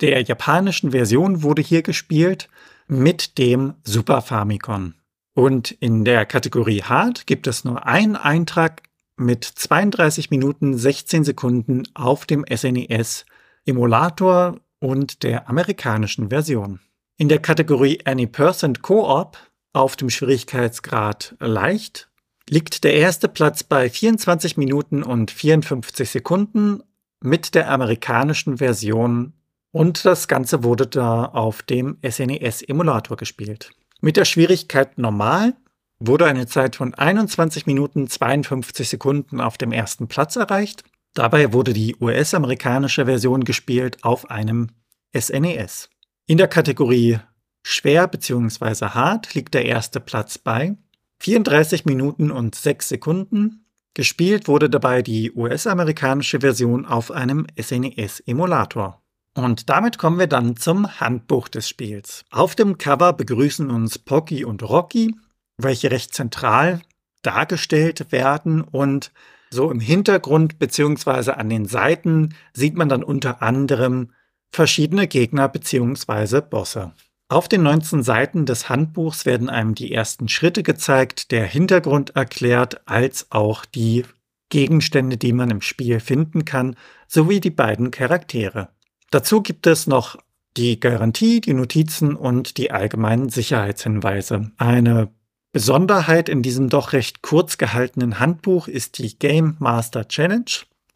der 0.00 0.22
japanischen 0.22 0.92
Version 0.92 1.42
wurde 1.42 1.60
hier 1.60 1.82
gespielt 1.82 2.48
mit 2.88 3.38
dem 3.38 3.74
Super 3.84 4.22
Famicom. 4.22 4.94
Und 5.34 5.70
in 5.70 6.04
der 6.04 6.26
Kategorie 6.26 6.82
Hard 6.82 7.26
gibt 7.26 7.46
es 7.46 7.64
nur 7.64 7.86
einen 7.86 8.16
Eintrag 8.16 8.82
mit 9.16 9.44
32 9.44 10.30
Minuten 10.30 10.76
16 10.76 11.24
Sekunden 11.24 11.84
auf 11.94 12.26
dem 12.26 12.44
SNES 12.52 13.24
e 13.66 13.70
Emulator 13.70 14.58
und 14.80 15.22
der 15.22 15.48
amerikanischen 15.48 16.30
Version. 16.30 16.80
In 17.16 17.28
der 17.28 17.40
Kategorie 17.40 18.00
Any 18.04 18.26
Percent 18.26 18.82
Co-op 18.82 19.38
auf 19.72 19.96
dem 19.96 20.08
Schwierigkeitsgrad 20.08 21.36
leicht 21.40 22.08
liegt 22.48 22.84
der 22.84 22.94
erste 22.94 23.28
Platz 23.28 23.62
bei 23.62 23.90
24 23.90 24.56
Minuten 24.56 25.02
und 25.02 25.30
54 25.30 26.08
Sekunden 26.08 26.82
mit 27.20 27.54
der 27.54 27.70
amerikanischen 27.70 28.58
Version 28.58 29.34
und 29.72 30.04
das 30.04 30.28
Ganze 30.28 30.64
wurde 30.64 30.86
da 30.86 31.24
auf 31.24 31.62
dem 31.62 31.98
SNES-Emulator 32.02 33.16
gespielt. 33.16 33.70
Mit 34.00 34.16
der 34.16 34.24
Schwierigkeit 34.24 34.98
Normal 34.98 35.54
wurde 35.98 36.26
eine 36.26 36.46
Zeit 36.46 36.76
von 36.76 36.94
21 36.94 37.66
Minuten 37.66 38.08
52 38.08 38.88
Sekunden 38.88 39.40
auf 39.40 39.58
dem 39.58 39.72
ersten 39.72 40.08
Platz 40.08 40.36
erreicht. 40.36 40.84
Dabei 41.14 41.52
wurde 41.52 41.72
die 41.72 41.96
US-amerikanische 42.00 43.06
Version 43.06 43.44
gespielt 43.44 44.04
auf 44.04 44.30
einem 44.30 44.68
SNES. 45.16 45.90
In 46.26 46.38
der 46.38 46.48
Kategorie 46.48 47.18
Schwer 47.64 48.06
bzw. 48.06 48.86
Hart 48.86 49.34
liegt 49.34 49.54
der 49.54 49.64
erste 49.64 50.00
Platz 50.00 50.38
bei 50.38 50.76
34 51.20 51.84
Minuten 51.84 52.30
und 52.30 52.54
6 52.54 52.88
Sekunden. 52.88 53.64
Gespielt 53.94 54.46
wurde 54.46 54.70
dabei 54.70 55.02
die 55.02 55.32
US-amerikanische 55.32 56.40
Version 56.40 56.86
auf 56.86 57.10
einem 57.10 57.46
SNES-Emulator. 57.60 59.02
Und 59.38 59.68
damit 59.70 59.98
kommen 59.98 60.18
wir 60.18 60.26
dann 60.26 60.56
zum 60.56 60.98
Handbuch 60.98 61.46
des 61.46 61.68
Spiels. 61.68 62.24
Auf 62.32 62.56
dem 62.56 62.76
Cover 62.76 63.12
begrüßen 63.12 63.70
uns 63.70 63.96
Pocky 63.96 64.44
und 64.44 64.64
Rocky, 64.64 65.14
welche 65.58 65.92
recht 65.92 66.12
zentral 66.12 66.80
dargestellt 67.22 68.10
werden 68.10 68.62
und 68.62 69.12
so 69.50 69.70
im 69.70 69.78
Hintergrund 69.78 70.58
bzw. 70.58 71.30
an 71.30 71.48
den 71.50 71.66
Seiten 71.66 72.34
sieht 72.52 72.76
man 72.76 72.88
dann 72.88 73.04
unter 73.04 73.40
anderem 73.40 74.10
verschiedene 74.50 75.06
Gegner 75.06 75.48
bzw. 75.48 76.40
Bosse. 76.40 76.90
Auf 77.28 77.46
den 77.46 77.62
19 77.62 78.02
Seiten 78.02 78.44
des 78.44 78.68
Handbuchs 78.68 79.24
werden 79.24 79.48
einem 79.48 79.76
die 79.76 79.94
ersten 79.94 80.28
Schritte 80.28 80.64
gezeigt, 80.64 81.30
der 81.30 81.46
Hintergrund 81.46 82.16
erklärt, 82.16 82.80
als 82.88 83.28
auch 83.30 83.64
die 83.66 84.04
Gegenstände, 84.48 85.16
die 85.16 85.32
man 85.32 85.50
im 85.50 85.60
Spiel 85.60 86.00
finden 86.00 86.44
kann, 86.44 86.74
sowie 87.06 87.38
die 87.38 87.50
beiden 87.50 87.92
Charaktere. 87.92 88.70
Dazu 89.10 89.42
gibt 89.42 89.66
es 89.66 89.86
noch 89.86 90.16
die 90.56 90.80
Garantie, 90.80 91.40
die 91.40 91.54
Notizen 91.54 92.14
und 92.14 92.56
die 92.56 92.70
allgemeinen 92.70 93.30
Sicherheitshinweise. 93.30 94.50
Eine 94.58 95.10
Besonderheit 95.52 96.28
in 96.28 96.42
diesem 96.42 96.68
doch 96.68 96.92
recht 96.92 97.22
kurz 97.22 97.56
gehaltenen 97.56 98.20
Handbuch 98.20 98.68
ist 98.68 98.98
die 98.98 99.18
Game 99.18 99.56
Master 99.60 100.06
Challenge. 100.08 100.44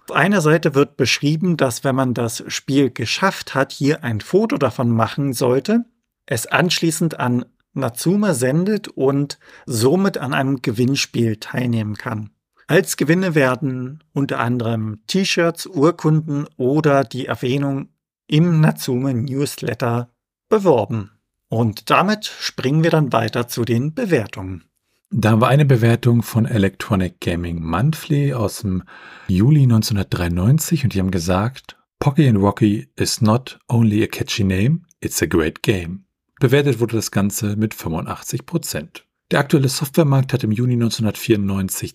Auf 0.05 0.15
einer 0.15 0.41
Seite 0.41 0.75
wird 0.75 0.97
beschrieben, 0.97 1.57
dass 1.57 1.85
wenn 1.85 1.95
man 1.95 2.13
das 2.13 2.45
Spiel 2.49 2.91
geschafft 2.91 3.55
hat, 3.55 3.73
hier 3.73 4.05
ein 4.05 4.21
Foto 4.21 4.59
davon 4.59 4.91
machen 4.91 5.33
sollte, 5.33 5.85
es 6.27 6.47
anschließend 6.47 7.19
an 7.19 7.47
Natsume 7.73 8.35
sendet 8.35 8.89
und 8.89 9.39
somit 9.65 10.19
an 10.19 10.35
einem 10.35 10.61
Gewinnspiel 10.61 11.37
teilnehmen 11.37 11.97
kann. 11.97 12.31
Als 12.67 12.97
Gewinne 12.97 13.35
werden 13.35 14.05
unter 14.13 14.39
anderem 14.39 15.01
T-Shirts, 15.07 15.67
Urkunden 15.67 16.47
oder 16.57 17.05
die 17.05 17.27
Erwähnung 17.27 17.89
im 18.33 18.63
Natsume 18.63 19.13
Newsletter 19.13 20.09
beworben. 20.49 21.11
Und 21.51 21.91
damit 21.91 22.25
springen 22.25 22.83
wir 22.83 22.91
dann 22.91 23.13
weiter 23.13 23.47
zu 23.47 23.67
den 23.67 23.93
Bewertungen. 23.93 24.65
Da 25.11 25.39
war 25.43 25.51
eine 25.51 25.67
Bewertung 25.67 26.23
von 26.23 26.47
Electronic 26.47 27.21
Gaming 27.21 27.63
Monthly 27.63 28.33
aus 28.33 28.63
dem 28.63 28.85
Juli 29.29 29.65
1993 29.65 30.85
und 30.85 30.95
die 30.95 31.01
haben 31.01 31.11
gesagt, 31.11 31.77
Pocky 31.99 32.27
and 32.27 32.39
Rocky 32.39 32.89
is 32.97 33.21
not 33.21 33.59
only 33.69 34.03
a 34.03 34.07
catchy 34.07 34.45
name, 34.45 34.81
it's 35.01 35.21
a 35.21 35.27
great 35.27 35.63
game. 35.63 36.07
Bewertet 36.41 36.81
wurde 36.81 36.97
das 36.97 37.11
Ganze 37.11 37.57
mit 37.57 37.75
85 37.75 38.47
Prozent. 38.47 39.05
Der 39.31 39.41
aktuelle 39.41 39.69
Softwaremarkt 39.69 40.33
hat 40.33 40.43
im 40.43 40.53
Juni 40.53 40.73
1994 40.73 41.95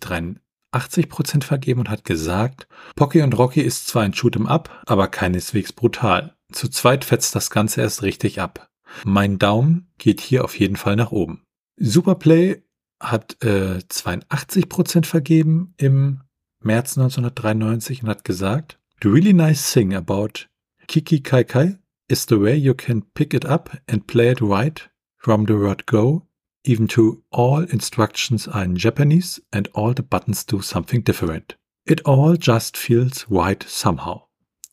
83 0.72 1.10
Prozent 1.10 1.44
vergeben 1.44 1.82
und 1.82 1.90
hat 1.90 2.04
gesagt, 2.04 2.68
Pocky 2.96 3.22
und 3.22 3.38
Rocky 3.38 3.62
ist 3.62 3.88
zwar 3.88 4.04
ein 4.04 4.14
Shoot'em 4.14 4.48
Up, 4.48 4.70
aber 4.86 5.08
keineswegs 5.08 5.74
brutal. 5.74 6.36
Zu 6.52 6.70
zweit 6.70 7.06
fetzt 7.06 7.36
das 7.36 7.50
Ganze 7.50 7.82
erst 7.82 8.04
richtig 8.04 8.42
ab. 8.42 8.70
Mein 9.04 9.38
Daumen 9.38 9.92
geht 9.98 10.22
hier 10.22 10.44
auf 10.44 10.58
jeden 10.58 10.76
Fall 10.76 10.96
nach 10.96 11.12
oben. 11.12 11.44
Superplay 11.78 12.64
hat 13.00 13.44
äh, 13.44 13.80
82 13.88 14.70
Prozent 14.70 15.06
vergeben 15.06 15.74
im 15.78 16.22
März 16.62 16.98
1993 16.98 18.04
und 18.04 18.10
hat 18.10 18.24
gesagt, 18.24 18.80
The 19.02 19.10
really 19.10 19.34
nice 19.34 19.72
thing 19.72 19.94
about 19.94 20.48
Kiki 20.88 21.22
Kai 21.22 21.44
Kai 21.44 21.78
is 22.08 22.26
the 22.28 22.42
way 22.42 22.56
you 22.56 22.74
can 22.74 23.04
pick 23.14 23.34
it 23.34 23.46
up 23.46 23.78
and 23.88 24.08
play 24.08 24.32
it 24.32 24.42
right 24.42 24.90
from 25.18 25.46
the 25.46 25.54
word 25.54 25.86
go 25.86 26.27
even 26.68 26.88
to 26.88 27.24
all 27.32 27.64
instructions 27.64 28.48
are 28.48 28.64
in 28.64 28.76
Japanese 28.76 29.42
and 29.52 29.70
all 29.74 29.94
the 29.96 30.04
buttons 30.04 30.46
do 30.46 30.62
something 30.62 31.04
different. 31.04 31.58
It 31.86 32.06
all 32.06 32.36
just 32.38 32.76
feels 32.78 33.26
right 33.30 33.64
somehow. 33.64 34.24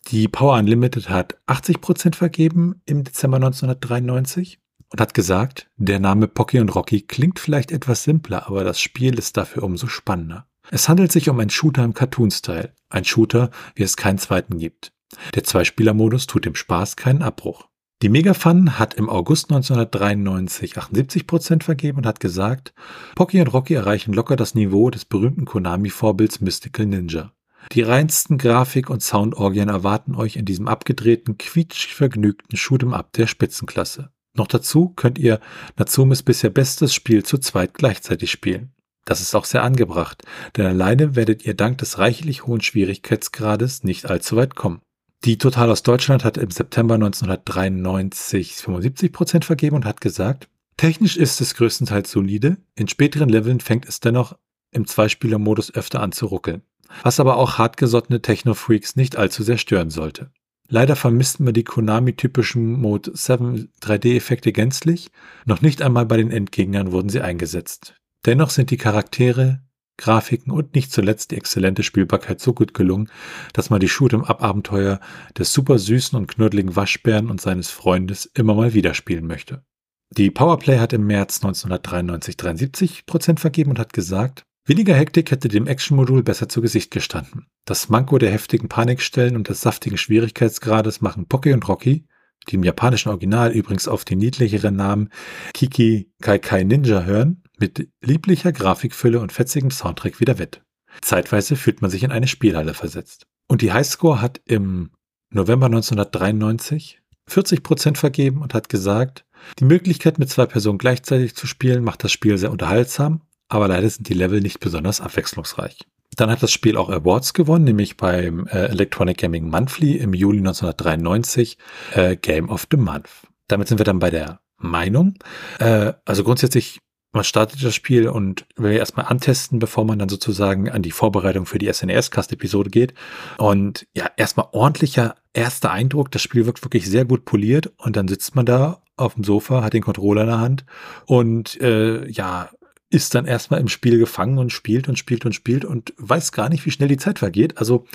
Die 0.09 0.29
Power 0.29 0.59
Unlimited 0.59 1.09
hat 1.09 1.39
80% 1.47 2.15
vergeben 2.15 2.83
im 2.85 3.05
Dezember 3.05 3.37
1993 3.37 4.59
und 4.91 5.01
hat 5.01 5.15
gesagt, 5.15 5.71
der 5.77 5.99
Name 5.99 6.29
Pocky 6.29 6.61
und 6.61 6.75
Rocky 6.75 7.03
klingt 7.03 7.39
vielleicht 7.39 7.73
etwas 7.73 8.05
simpler, 8.05 8.47
aber 8.49 8.65
das 8.65 8.81
Spiel 8.81 9.19
ist 9.19 9.37
dafür 9.37 9.63
umso 9.63 9.87
spannender. 9.87 10.47
Es 10.71 10.89
handelt 10.89 11.13
sich 11.13 11.29
um 11.29 11.41
einen 11.41 11.51
Shooter 11.51 11.85
im 11.85 11.95
Cartoon-Style. 11.95 12.75
Ein 12.89 13.05
Shooter, 13.05 13.51
wie 13.75 13.83
es 13.83 13.97
keinen 13.97 14.19
zweiten 14.19 14.59
gibt. 14.59 14.93
Der 15.35 15.45
Zweispieler-Modus 15.45 16.27
tut 16.27 16.45
dem 16.45 16.55
Spaß 16.55 16.97
keinen 16.97 17.23
Abbruch. 17.23 17.69
Die 18.03 18.09
Megafun 18.09 18.79
hat 18.79 18.95
im 18.95 19.09
August 19.09 19.51
1993 19.51 20.77
78% 20.77 21.63
vergeben 21.63 21.99
und 21.99 22.07
hat 22.07 22.21
gesagt, 22.21 22.75
Pocky 23.15 23.41
und 23.41 23.49
Rocky 23.49 23.75
erreichen 23.75 24.13
locker 24.13 24.37
das 24.37 24.55
Niveau 24.55 24.91
des 24.91 25.05
berühmten 25.05 25.45
Konami-Vorbilds 25.45 26.41
Mystical 26.41 26.87
Ninja. 26.87 27.33
Die 27.73 27.83
reinsten 27.83 28.37
Grafik- 28.37 28.91
und 28.91 29.03
Soundorgien 29.03 29.69
erwarten 29.69 30.15
euch 30.15 30.37
in 30.37 30.45
diesem 30.45 30.69
abgedrehten, 30.69 31.39
quietschvergnügten 31.39 32.59
Shoot'em 32.59 32.93
Up 32.93 33.13
der 33.13 33.27
Spitzenklasse. 33.27 34.11
Noch 34.37 34.49
dazu 34.49 34.91
könnt 34.91 35.19
ihr 35.19 35.41
Natsumes 35.77 36.23
bisher 36.23 36.51
bestes 36.51 36.93
Spiel 36.93 37.25
zu 37.25 37.39
zweit 37.39 37.75
gleichzeitig 37.75 38.31
spielen. 38.31 38.73
Das 39.05 39.21
ist 39.21 39.35
auch 39.35 39.45
sehr 39.45 39.63
angebracht, 39.63 40.23
denn 40.57 40.67
alleine 40.67 41.15
werdet 41.15 41.45
ihr 41.45 41.55
dank 41.55 41.79
des 41.79 41.99
reichlich 41.99 42.47
hohen 42.47 42.61
Schwierigkeitsgrades 42.61 43.85
nicht 43.85 44.07
allzu 44.07 44.37
weit 44.37 44.57
kommen. 44.57 44.81
Die 45.25 45.39
Total 45.39 45.71
aus 45.71 45.83
Deutschland 45.83 46.23
hat 46.23 46.37
im 46.37 46.51
September 46.51 46.97
1993 46.97 48.57
75% 48.57 49.45
vergeben 49.45 49.77
und 49.77 49.87
hat 49.87 50.03
gesagt, 50.03 50.51
technisch 50.77 51.17
ist 51.17 51.41
es 51.41 51.55
größtenteils 51.55 52.11
solide, 52.11 52.59
in 52.75 52.89
späteren 52.89 53.31
Leveln 53.31 53.61
fängt 53.61 53.89
es 53.89 54.01
dennoch 54.01 54.37
im 54.71 54.87
Zweispieler-Modus 54.87 55.73
öfter 55.75 56.01
an 56.01 56.13
zu 56.13 56.27
ruckeln, 56.27 56.61
was 57.03 57.21
aber 57.21 57.39
auch 57.39 57.57
hartgesottene 57.57 58.21
Techno-Freaks 58.21 58.97
nicht 58.97 59.17
allzu 59.17 59.43
sehr 59.43 59.57
stören 59.57 59.89
sollte. 59.89 60.31
Leider 60.69 60.95
vermissten 60.95 61.47
wir 61.47 61.55
die 61.55 61.65
Konami-typischen 61.65 62.79
Mode 62.79 63.13
7 63.15 63.73
3D-Effekte 63.81 64.53
gänzlich, 64.53 65.11
noch 65.47 65.63
nicht 65.63 65.81
einmal 65.81 66.05
bei 66.05 66.19
den 66.19 66.31
Endgegnern 66.31 66.93
wurden 66.93 67.09
sie 67.09 67.23
eingesetzt. 67.23 67.95
Dennoch 68.27 68.51
sind 68.51 68.71
die 68.71 68.77
Charaktere, 68.77 69.63
Grafiken 69.97 70.51
und 70.53 70.75
nicht 70.75 70.93
zuletzt 70.93 71.31
die 71.31 71.37
exzellente 71.37 71.83
Spielbarkeit 71.83 72.41
so 72.41 72.53
gut 72.53 72.75
gelungen, 72.75 73.09
dass 73.53 73.71
man 73.71 73.81
die 73.81 73.89
Shoot'em-up-Abenteuer 73.89 75.01
des 75.39 75.53
super 75.53 75.79
süßen 75.79 76.19
und 76.19 76.27
knuddeligen 76.27 76.77
Waschbären 76.77 77.31
und 77.31 77.41
seines 77.41 77.71
Freundes 77.71 78.27
immer 78.35 78.55
mal 78.55 78.75
wieder 78.75 78.95
spielen 78.95 79.27
möchte. 79.27 79.65
Die 80.11 80.31
Powerplay 80.31 80.79
hat 80.79 80.93
im 80.93 81.07
März 81.07 81.43
1993 81.43 82.37
73% 82.37 83.39
vergeben 83.39 83.71
und 83.71 83.79
hat 83.79 83.93
gesagt, 83.93 84.45
weniger 84.65 84.95
Hektik 84.95 85.31
hätte 85.31 85.49
dem 85.49 85.67
Action-Modul 85.67 86.23
besser 86.23 86.49
zu 86.49 86.61
Gesicht 86.61 86.91
gestanden. 86.91 87.47
Das 87.65 87.89
Manko 87.89 88.19
der 88.19 88.31
heftigen 88.31 88.69
Panikstellen 88.69 89.37
und 89.37 89.49
des 89.49 89.61
saftigen 89.61 89.97
Schwierigkeitsgrades 89.97 91.01
machen 91.01 91.27
Pocky 91.27 91.53
und 91.53 91.67
Rocky, 91.69 92.07
die 92.49 92.57
im 92.57 92.65
japanischen 92.65 93.09
Original 93.09 93.53
übrigens 93.53 93.89
auf 93.89 94.05
den 94.05 94.19
niedlicheren 94.19 94.77
Namen 94.77 95.09
Kiki 95.55 96.13
Kai 96.21 96.39
Kai 96.39 96.65
Ninja 96.65 97.03
hören, 97.05 97.44
mit 97.59 97.89
lieblicher 98.01 98.53
Grafikfülle 98.53 99.21
und 99.21 99.33
fetzigem 99.33 99.71
Soundtrack 99.71 100.21
wieder 100.21 100.39
wett. 100.39 100.63
Zeitweise 101.01 101.57
fühlt 101.57 101.83
man 101.83 101.91
sich 101.91 102.03
in 102.03 102.13
eine 102.13 102.29
Spielhalle 102.29 102.75
versetzt. 102.75 103.27
Und 103.49 103.63
die 103.63 103.73
Highscore 103.73 104.21
hat 104.21 104.41
im 104.45 104.91
November 105.31 105.67
1993 105.67 107.01
40% 107.29 107.97
vergeben 107.97 108.43
und 108.43 108.55
hat 108.55 108.69
gesagt, 108.69 109.25
die 109.59 109.65
Möglichkeit 109.65 110.19
mit 110.19 110.31
zwei 110.31 110.47
Personen 110.47 110.79
gleichzeitig 110.79 111.35
zu 111.35 111.47
spielen 111.47 111.85
macht 111.85 112.05
das 112.05 112.13
Spiel 112.13 112.39
sehr 112.39 112.51
unterhaltsam, 112.51 113.23
aber 113.49 113.69
leider 113.69 113.89
sind 113.89 114.09
die 114.09 114.15
Level 114.15 114.41
nicht 114.41 114.61
besonders 114.61 115.01
abwechslungsreich. 115.01 115.81
Dann 116.17 116.31
hat 116.31 116.43
das 116.43 116.53
Spiel 116.53 116.77
auch 116.77 116.91
Awards 116.91 117.35
gewonnen, 117.35 117.65
nämlich 117.65 117.97
beim 117.97 118.47
äh, 118.47 118.67
Electronic 118.67 119.19
Gaming 119.19 119.49
Monthly 119.49 119.97
im 119.97 120.15
Juli 120.15 120.39
1993 120.39 121.59
äh, 121.95 122.17
Game 122.17 122.49
of 122.49 122.67
the 122.71 122.77
Month. 122.77 123.09
Damit 123.49 123.69
sind 123.69 123.79
wir 123.79 123.85
dann 123.85 123.99
bei 123.99 124.11
der 124.11 124.41
Meinung. 124.57 125.15
Äh, 125.59 125.93
also 126.05 126.23
grundsätzlich 126.23 126.81
man 127.15 127.25
startet 127.25 127.65
das 127.65 127.75
Spiel 127.75 128.09
und 128.09 128.45
will 128.57 128.73
erstmal 128.73 129.07
antesten, 129.07 129.59
bevor 129.59 129.85
man 129.85 129.99
dann 129.99 130.09
sozusagen 130.09 130.69
an 130.69 130.83
die 130.83 130.91
Vorbereitung 130.91 131.47
für 131.47 131.59
die 131.59 131.73
SNES-Cast-Episode 131.73 132.71
geht. 132.71 132.93
Und 133.39 133.87
ja, 133.95 134.11
erstmal 134.17 134.49
ordentlicher 134.53 135.15
erster 135.33 135.71
Eindruck. 135.71 136.11
Das 136.11 136.23
Spiel 136.23 136.47
wirkt 136.47 136.65
wirklich 136.65 136.89
sehr 136.89 137.05
gut 137.05 137.25
poliert 137.25 137.73
und 137.79 137.97
dann 137.97 138.09
sitzt 138.09 138.35
man 138.35 138.47
da 138.47 138.83
auf 138.97 139.15
dem 139.15 139.25
Sofa, 139.25 139.63
hat 139.63 139.73
den 139.73 139.83
Controller 139.83 140.23
in 140.23 140.29
der 140.29 140.41
Hand 140.41 140.65
und 141.07 141.61
äh, 141.61 142.09
ja, 142.09 142.51
ist 142.95 143.17
dann 143.17 143.27
erstmal 143.27 143.59
im 143.61 143.67
Spiel 143.67 143.99
gefangen 143.99 144.39
und 144.39 144.53
spielt 144.53 144.89
und 144.89 144.97
spielt 144.97 145.27
und 145.27 145.35
spielt 145.35 145.65
und 145.65 145.93
weiß 145.97 146.31
gar 146.31 146.49
nicht, 146.49 146.65
wie 146.65 146.71
schnell 146.71 146.89
die 146.89 146.97
Zeit 146.97 147.19
vergeht. 147.19 147.59
Also 147.59 147.87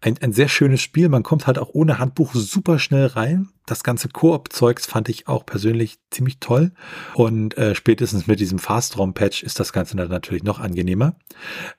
ein, 0.00 0.16
ein 0.22 0.32
sehr 0.32 0.48
schönes 0.48 0.80
Spiel. 0.80 1.10
Man 1.10 1.22
kommt 1.22 1.46
halt 1.46 1.58
auch 1.58 1.68
ohne 1.74 1.98
Handbuch 1.98 2.34
super 2.34 2.78
schnell 2.78 3.04
rein. 3.04 3.50
Das 3.66 3.84
ganze 3.84 4.08
Koop-Zeugs 4.08 4.86
fand 4.86 5.10
ich 5.10 5.28
auch 5.28 5.44
persönlich 5.44 5.98
ziemlich 6.10 6.40
toll. 6.40 6.72
Und 7.12 7.58
äh, 7.58 7.74
spätestens 7.74 8.26
mit 8.26 8.40
diesem 8.40 8.58
Fast-ROM-Patch 8.58 9.42
ist 9.42 9.60
das 9.60 9.74
Ganze 9.74 9.94
dann 9.94 10.08
natürlich 10.08 10.44
noch 10.44 10.58
angenehmer. 10.58 11.16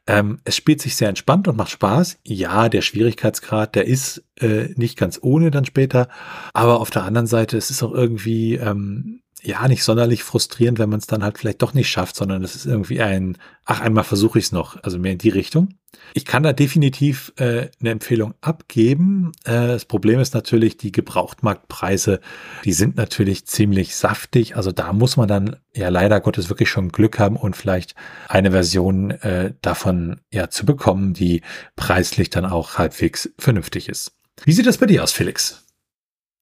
Ähm, 0.06 0.38
es 0.44 0.56
spielt 0.56 0.80
sich 0.80 0.96
sehr 0.96 1.10
entspannt 1.10 1.48
und 1.48 1.58
macht 1.58 1.72
Spaß. 1.72 2.20
Ja, 2.26 2.70
der 2.70 2.84
Schwierigkeitsgrad, 2.84 3.74
der 3.74 3.88
ist 3.88 4.24
äh, 4.40 4.70
nicht 4.76 5.00
ganz 5.00 5.18
ohne 5.20 5.50
dann 5.50 5.66
später. 5.66 6.10
Aber 6.54 6.80
auf 6.80 6.92
der 6.92 7.06
anderen 7.06 7.28
Seite, 7.28 7.58
es 7.58 7.72
ist 7.72 7.82
auch 7.82 7.94
irgendwie... 7.94 8.54
Ähm, 8.54 9.22
ja, 9.48 9.66
nicht 9.70 9.86
sonderlich 9.86 10.24
frustrierend, 10.24 10.78
wenn 10.78 10.90
man 10.90 11.00
es 11.00 11.08
dann 11.08 11.24
halt 11.24 11.38
vielleicht 11.38 11.62
doch 11.62 11.74
nicht 11.74 11.90
schafft, 11.90 12.18
sondern 12.18 12.44
es 12.44 12.54
ist 12.54 12.66
irgendwie 12.66 13.02
ein, 13.02 13.38
ach, 13.64 13.80
einmal 13.80 14.04
versuche 14.04 14.38
ich 14.38 14.46
es 14.46 14.52
noch, 14.52 14.84
also 14.84 15.00
mehr 15.00 15.14
in 15.14 15.20
die 15.20 15.30
Richtung. 15.30 15.70
Ich 16.14 16.26
kann 16.26 16.44
da 16.44 16.52
definitiv 16.52 17.32
äh, 17.38 17.70
eine 17.80 17.92
Empfehlung 17.92 18.34
abgeben. 18.42 19.32
Äh, 19.46 19.68
das 19.68 19.86
Problem 19.86 20.20
ist 20.20 20.34
natürlich, 20.34 20.76
die 20.76 20.92
Gebrauchtmarktpreise, 20.92 22.20
die 22.66 22.74
sind 22.74 22.98
natürlich 22.98 23.46
ziemlich 23.48 23.96
saftig. 23.96 24.58
Also 24.58 24.74
da 24.74 24.92
muss 24.92 25.16
man 25.16 25.30
dann 25.30 25.56
ja 25.74 25.88
leider 25.88 26.20
Gottes 26.20 26.50
wirklich 26.50 26.70
schon 26.70 26.90
Glück 26.90 27.18
haben 27.18 27.38
und 27.38 27.56
vielleicht 27.56 27.96
eine 28.28 28.52
Version 28.52 29.12
äh, 29.12 29.54
davon 29.62 30.20
ja 30.30 30.50
zu 30.50 30.66
bekommen, 30.66 31.14
die 31.14 31.42
preislich 31.78 32.30
dann 32.30 32.46
auch 32.46 32.78
halbwegs 32.78 33.30
vernünftig 33.40 33.88
ist. 33.88 34.12
Wie 34.44 34.52
sieht 34.52 34.68
das 34.68 34.78
bei 34.78 34.88
dir 34.88 35.04
aus, 35.04 35.14
Felix? 35.14 35.67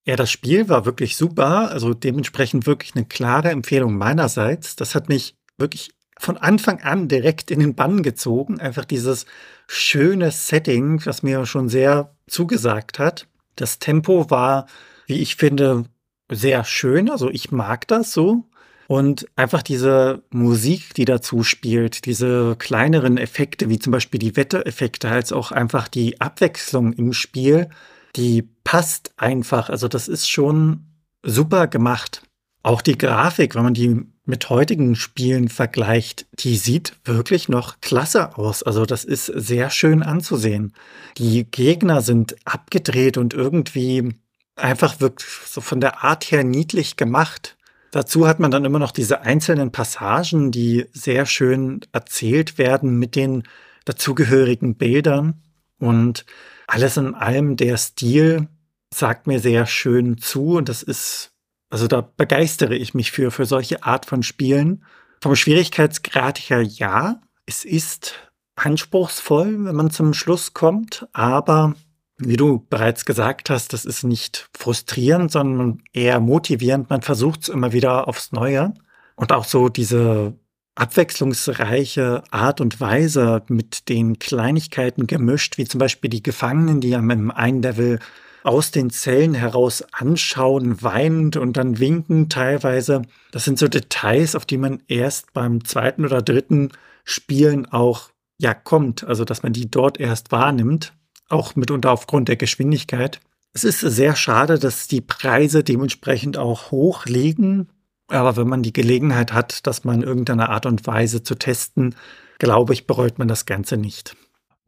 Ja, 0.06 0.16
das 0.16 0.32
Spiel 0.32 0.70
war 0.70 0.86
wirklich 0.86 1.18
super. 1.18 1.72
Also 1.72 1.94
dementsprechend 1.94 2.68
wirklich 2.68 2.96
eine 2.96 3.06
klare 3.06 3.50
Empfehlung 3.50 3.98
meinerseits. 3.98 4.76
Das 4.76 4.94
hat 4.94 5.10
mich 5.10 5.36
wirklich 5.58 5.92
von 6.20 6.38
Anfang 6.38 6.82
an 6.82 7.08
direkt 7.08 7.50
in 7.52 7.60
den 7.60 7.76
Bann 7.76 8.04
gezogen. 8.04 8.60
Einfach 8.60 8.86
dieses 8.86 9.26
schöne 9.68 10.32
Setting, 10.32 11.04
was 11.06 11.24
mir 11.24 11.46
schon 11.46 11.70
sehr 11.70 12.16
zugesagt 12.28 13.00
hat. 13.00 13.28
Das 13.56 13.80
Tempo 13.80 14.30
war, 14.30 14.68
wie 15.08 15.20
ich 15.22 15.36
finde, 15.36 15.86
sehr 16.32 16.64
schön. 16.64 17.10
Also 17.10 17.30
ich 17.32 17.52
mag 17.52 17.88
das 17.88 18.12
so. 18.12 18.46
Und 18.88 19.26
einfach 19.36 19.64
diese 19.64 20.24
Musik, 20.30 20.94
die 20.94 21.06
dazu 21.06 21.42
spielt, 21.42 22.06
diese 22.06 22.56
kleineren 22.60 23.18
Effekte, 23.18 23.68
wie 23.70 23.80
zum 23.80 23.92
Beispiel 23.92 24.20
die 24.20 24.36
Wettereffekte, 24.36 25.10
als 25.10 25.34
auch 25.34 25.52
einfach 25.52 25.88
die 25.88 26.22
Abwechslung 26.22 26.94
im 26.94 27.12
Spiel, 27.12 27.70
die 28.16 28.48
passt 28.66 29.14
einfach. 29.16 29.70
Also 29.70 29.88
das 29.88 30.10
ist 30.10 30.30
schon 30.30 30.88
super 31.24 31.68
gemacht. 31.68 32.24
Auch 32.62 32.82
die 32.82 32.98
Grafik, 32.98 33.56
wenn 33.56 33.64
man 33.64 33.74
die 33.74 34.02
mit 34.26 34.50
heutigen 34.50 34.96
Spielen 34.96 35.50
vergleicht, 35.50 36.26
die 36.40 36.58
sieht 36.58 36.94
wirklich 37.06 37.48
noch 37.48 37.80
klasse 37.80 38.38
aus. 38.38 38.64
Also 38.64 38.86
das 38.86 39.06
ist 39.06 39.28
sehr 39.28 39.70
schön 39.70 40.02
anzusehen. 40.02 40.74
Die 41.18 41.50
Gegner 41.50 42.02
sind 42.02 42.36
abgedreht 42.44 43.18
und 43.18 43.36
irgendwie 43.36 44.16
einfach 44.56 45.00
wirklich 45.00 45.30
so 45.46 45.62
von 45.62 45.80
der 45.80 46.04
Art 46.04 46.32
her 46.32 46.44
niedlich 46.44 46.98
gemacht. 46.98 47.56
Dazu 47.92 48.28
hat 48.28 48.40
man 48.40 48.50
dann 48.50 48.66
immer 48.66 48.80
noch 48.80 48.92
diese 48.92 49.22
einzelnen 49.22 49.72
Passagen, 49.72 50.52
die 50.52 50.86
sehr 50.92 51.28
schön 51.28 51.82
erzählt 51.92 52.58
werden 52.58 52.98
mit 52.98 53.16
den 53.16 53.44
dazugehörigen 53.86 54.76
Bildern. 54.76 55.42
Und 55.78 56.26
alles 56.68 56.98
in 56.98 57.14
allem, 57.14 57.58
der 57.58 57.78
Stil 57.78 58.48
sagt 58.94 59.28
mir 59.28 59.40
sehr 59.40 59.66
schön 59.66 60.18
zu 60.18 60.56
und 60.56 60.70
das 60.70 60.84
ist, 60.84 61.32
also 61.70 61.88
da 61.88 62.02
begeistere 62.02 62.76
ich 62.76 62.94
mich 62.94 63.12
für, 63.12 63.32
für 63.32 63.46
solche 63.46 63.84
Art 63.84 64.06
von 64.06 64.24
Spielen. 64.24 64.84
Vom 65.22 65.36
Schwierigkeitsgrad 65.36 66.38
her 66.38 66.62
ja, 66.62 67.22
es 67.46 67.66
ist 67.66 68.14
anspruchsvoll, 68.56 69.66
wenn 69.66 69.76
man 69.76 69.92
zum 69.92 70.14
Schluss 70.14 70.54
kommt, 70.54 71.08
aber 71.14 71.76
wie 72.18 72.38
du 72.38 72.66
bereits 72.70 73.06
gesagt 73.06 73.50
hast, 73.50 73.74
das 73.74 73.84
ist 73.86 74.04
nicht 74.04 74.50
frustrierend, 74.58 75.32
sondern 75.32 75.82
eher 75.92 76.20
motivierend. 76.20 76.90
Man 76.90 77.02
versucht 77.02 77.44
es 77.44 77.50
immer 77.50 77.74
wieder 77.74 78.08
aufs 78.08 78.32
Neue. 78.32 78.74
Und 79.16 79.32
auch 79.32 79.46
so 79.46 79.70
diese 79.70 80.34
abwechslungsreiche 80.76 82.24
Art 82.32 82.62
und 82.62 82.80
Weise 82.80 83.44
mit 83.48 83.90
den 83.90 84.20
Kleinigkeiten 84.20 85.08
gemischt, 85.08 85.58
wie 85.58 85.66
zum 85.66 85.80
Beispiel 85.80 86.10
die 86.10 86.24
Gefangenen, 86.24 86.82
die 86.82 86.96
am 86.96 87.32
einen 87.32 87.62
Level 87.62 88.00
aus 88.46 88.72
den 88.72 88.90
Zellen 88.90 89.34
heraus 89.34 89.84
anschauen, 89.92 90.82
weinend 90.82 91.36
und 91.36 91.58
dann 91.58 91.80
winken 91.80 92.30
teilweise. 92.30 93.02
Das 93.32 93.44
sind 93.44 93.58
so 93.58 93.68
Details, 93.68 94.36
auf 94.36 94.46
die 94.46 94.58
man 94.58 94.84
erst 94.88 95.34
beim 95.34 95.66
zweiten 95.66 96.06
oder 96.06 96.22
dritten 96.22 96.70
Spielen 97.04 97.66
auch 97.66 98.10
ja 98.38 98.54
kommt, 98.54 99.04
also 99.04 99.26
dass 99.26 99.44
man 99.44 99.54
die 99.54 99.70
dort 99.70 100.00
erst 100.00 100.32
wahrnimmt, 100.32 100.94
auch 101.30 101.56
mitunter 101.56 101.92
aufgrund 101.92 102.28
der 102.28 102.36
Geschwindigkeit. 102.36 103.20
Es 103.54 103.64
ist 103.64 103.80
sehr 103.80 104.16
schade, 104.16 104.60
dass 104.60 104.88
die 104.88 105.02
Preise 105.02 105.64
dementsprechend 105.64 106.38
auch 106.38 106.72
hoch 106.72 107.06
liegen. 107.06 107.70
Aber 108.10 108.38
wenn 108.38 108.48
man 108.48 108.62
die 108.62 108.74
Gelegenheit 108.74 109.34
hat, 109.34 109.66
das 109.66 109.84
mal 109.84 109.96
in 109.96 110.04
irgendeiner 110.04 110.50
Art 110.50 110.66
und 110.66 110.86
Weise 110.86 111.24
zu 111.24 111.36
testen, 111.36 111.96
glaube 112.38 112.74
ich, 112.74 112.86
bereut 112.86 113.18
man 113.18 113.28
das 113.28 113.46
Ganze 113.46 113.78
nicht. 113.78 114.16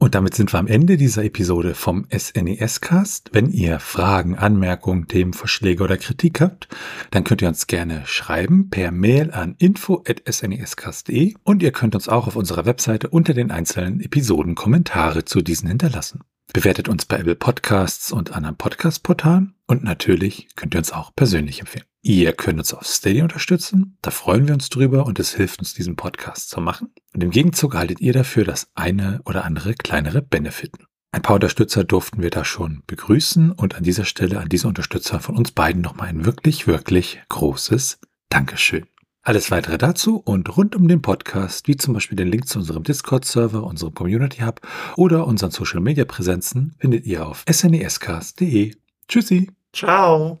Und 0.00 0.14
damit 0.14 0.34
sind 0.34 0.52
wir 0.52 0.60
am 0.60 0.68
Ende 0.68 0.96
dieser 0.96 1.24
Episode 1.24 1.74
vom 1.74 2.06
SNES-Cast. 2.16 3.30
Wenn 3.32 3.50
ihr 3.50 3.80
Fragen, 3.80 4.36
Anmerkungen, 4.36 5.08
Themenvorschläge 5.08 5.82
oder 5.82 5.96
Kritik 5.96 6.40
habt, 6.40 6.68
dann 7.10 7.24
könnt 7.24 7.42
ihr 7.42 7.48
uns 7.48 7.66
gerne 7.66 8.02
schreiben 8.06 8.70
per 8.70 8.92
Mail 8.92 9.32
an 9.32 9.56
info.snescast.de 9.58 11.34
und 11.42 11.64
ihr 11.64 11.72
könnt 11.72 11.96
uns 11.96 12.08
auch 12.08 12.28
auf 12.28 12.36
unserer 12.36 12.64
Webseite 12.64 13.08
unter 13.08 13.34
den 13.34 13.50
einzelnen 13.50 14.00
Episoden 14.00 14.54
Kommentare 14.54 15.24
zu 15.24 15.42
diesen 15.42 15.68
hinterlassen. 15.68 16.20
Bewertet 16.52 16.88
uns 16.88 17.04
bei 17.04 17.18
Apple 17.18 17.34
Podcasts 17.34 18.12
und 18.12 18.32
anderen 18.32 18.56
Podcast-Portalen 18.56 19.54
und 19.66 19.82
natürlich 19.82 20.46
könnt 20.54 20.76
ihr 20.76 20.78
uns 20.78 20.92
auch 20.92 21.12
persönlich 21.14 21.58
empfehlen. 21.58 21.87
Ihr 22.00 22.32
könnt 22.32 22.58
uns 22.58 22.72
auf 22.72 22.86
Steady 22.86 23.22
unterstützen, 23.22 23.98
da 24.02 24.10
freuen 24.10 24.46
wir 24.46 24.54
uns 24.54 24.68
drüber 24.68 25.04
und 25.04 25.18
es 25.18 25.34
hilft 25.34 25.58
uns, 25.58 25.74
diesen 25.74 25.96
Podcast 25.96 26.48
zu 26.48 26.60
machen. 26.60 26.92
Und 27.12 27.24
im 27.24 27.30
Gegenzug 27.30 27.74
haltet 27.74 28.00
ihr 28.00 28.12
dafür 28.12 28.44
das 28.44 28.70
eine 28.74 29.20
oder 29.24 29.44
andere 29.44 29.74
kleinere 29.74 30.22
Benefiten. 30.22 30.84
Ein 31.10 31.22
paar 31.22 31.34
Unterstützer 31.34 31.84
durften 31.84 32.22
wir 32.22 32.30
da 32.30 32.44
schon 32.44 32.82
begrüßen 32.86 33.50
und 33.52 33.74
an 33.74 33.82
dieser 33.82 34.04
Stelle 34.04 34.38
an 34.40 34.48
diese 34.48 34.68
Unterstützer 34.68 35.20
von 35.20 35.36
uns 35.36 35.52
beiden 35.52 35.82
nochmal 35.82 36.08
ein 36.08 36.24
wirklich, 36.24 36.66
wirklich 36.66 37.20
großes 37.28 37.98
Dankeschön. 38.28 38.86
Alles 39.22 39.50
weitere 39.50 39.78
dazu 39.78 40.18
und 40.18 40.56
rund 40.56 40.76
um 40.76 40.86
den 40.86 41.02
Podcast, 41.02 41.66
wie 41.66 41.76
zum 41.76 41.94
Beispiel 41.94 42.16
den 42.16 42.28
Link 42.28 42.46
zu 42.46 42.60
unserem 42.60 42.82
Discord-Server, 42.82 43.64
unserem 43.64 43.94
Community 43.94 44.42
Hub 44.42 44.60
oder 44.96 45.26
unseren 45.26 45.50
Social-Media-Präsenzen, 45.50 46.74
findet 46.78 47.04
ihr 47.04 47.26
auf 47.26 47.44
snescast.de. 47.50 48.74
Tschüssi. 49.08 49.50
Ciao. 49.72 50.40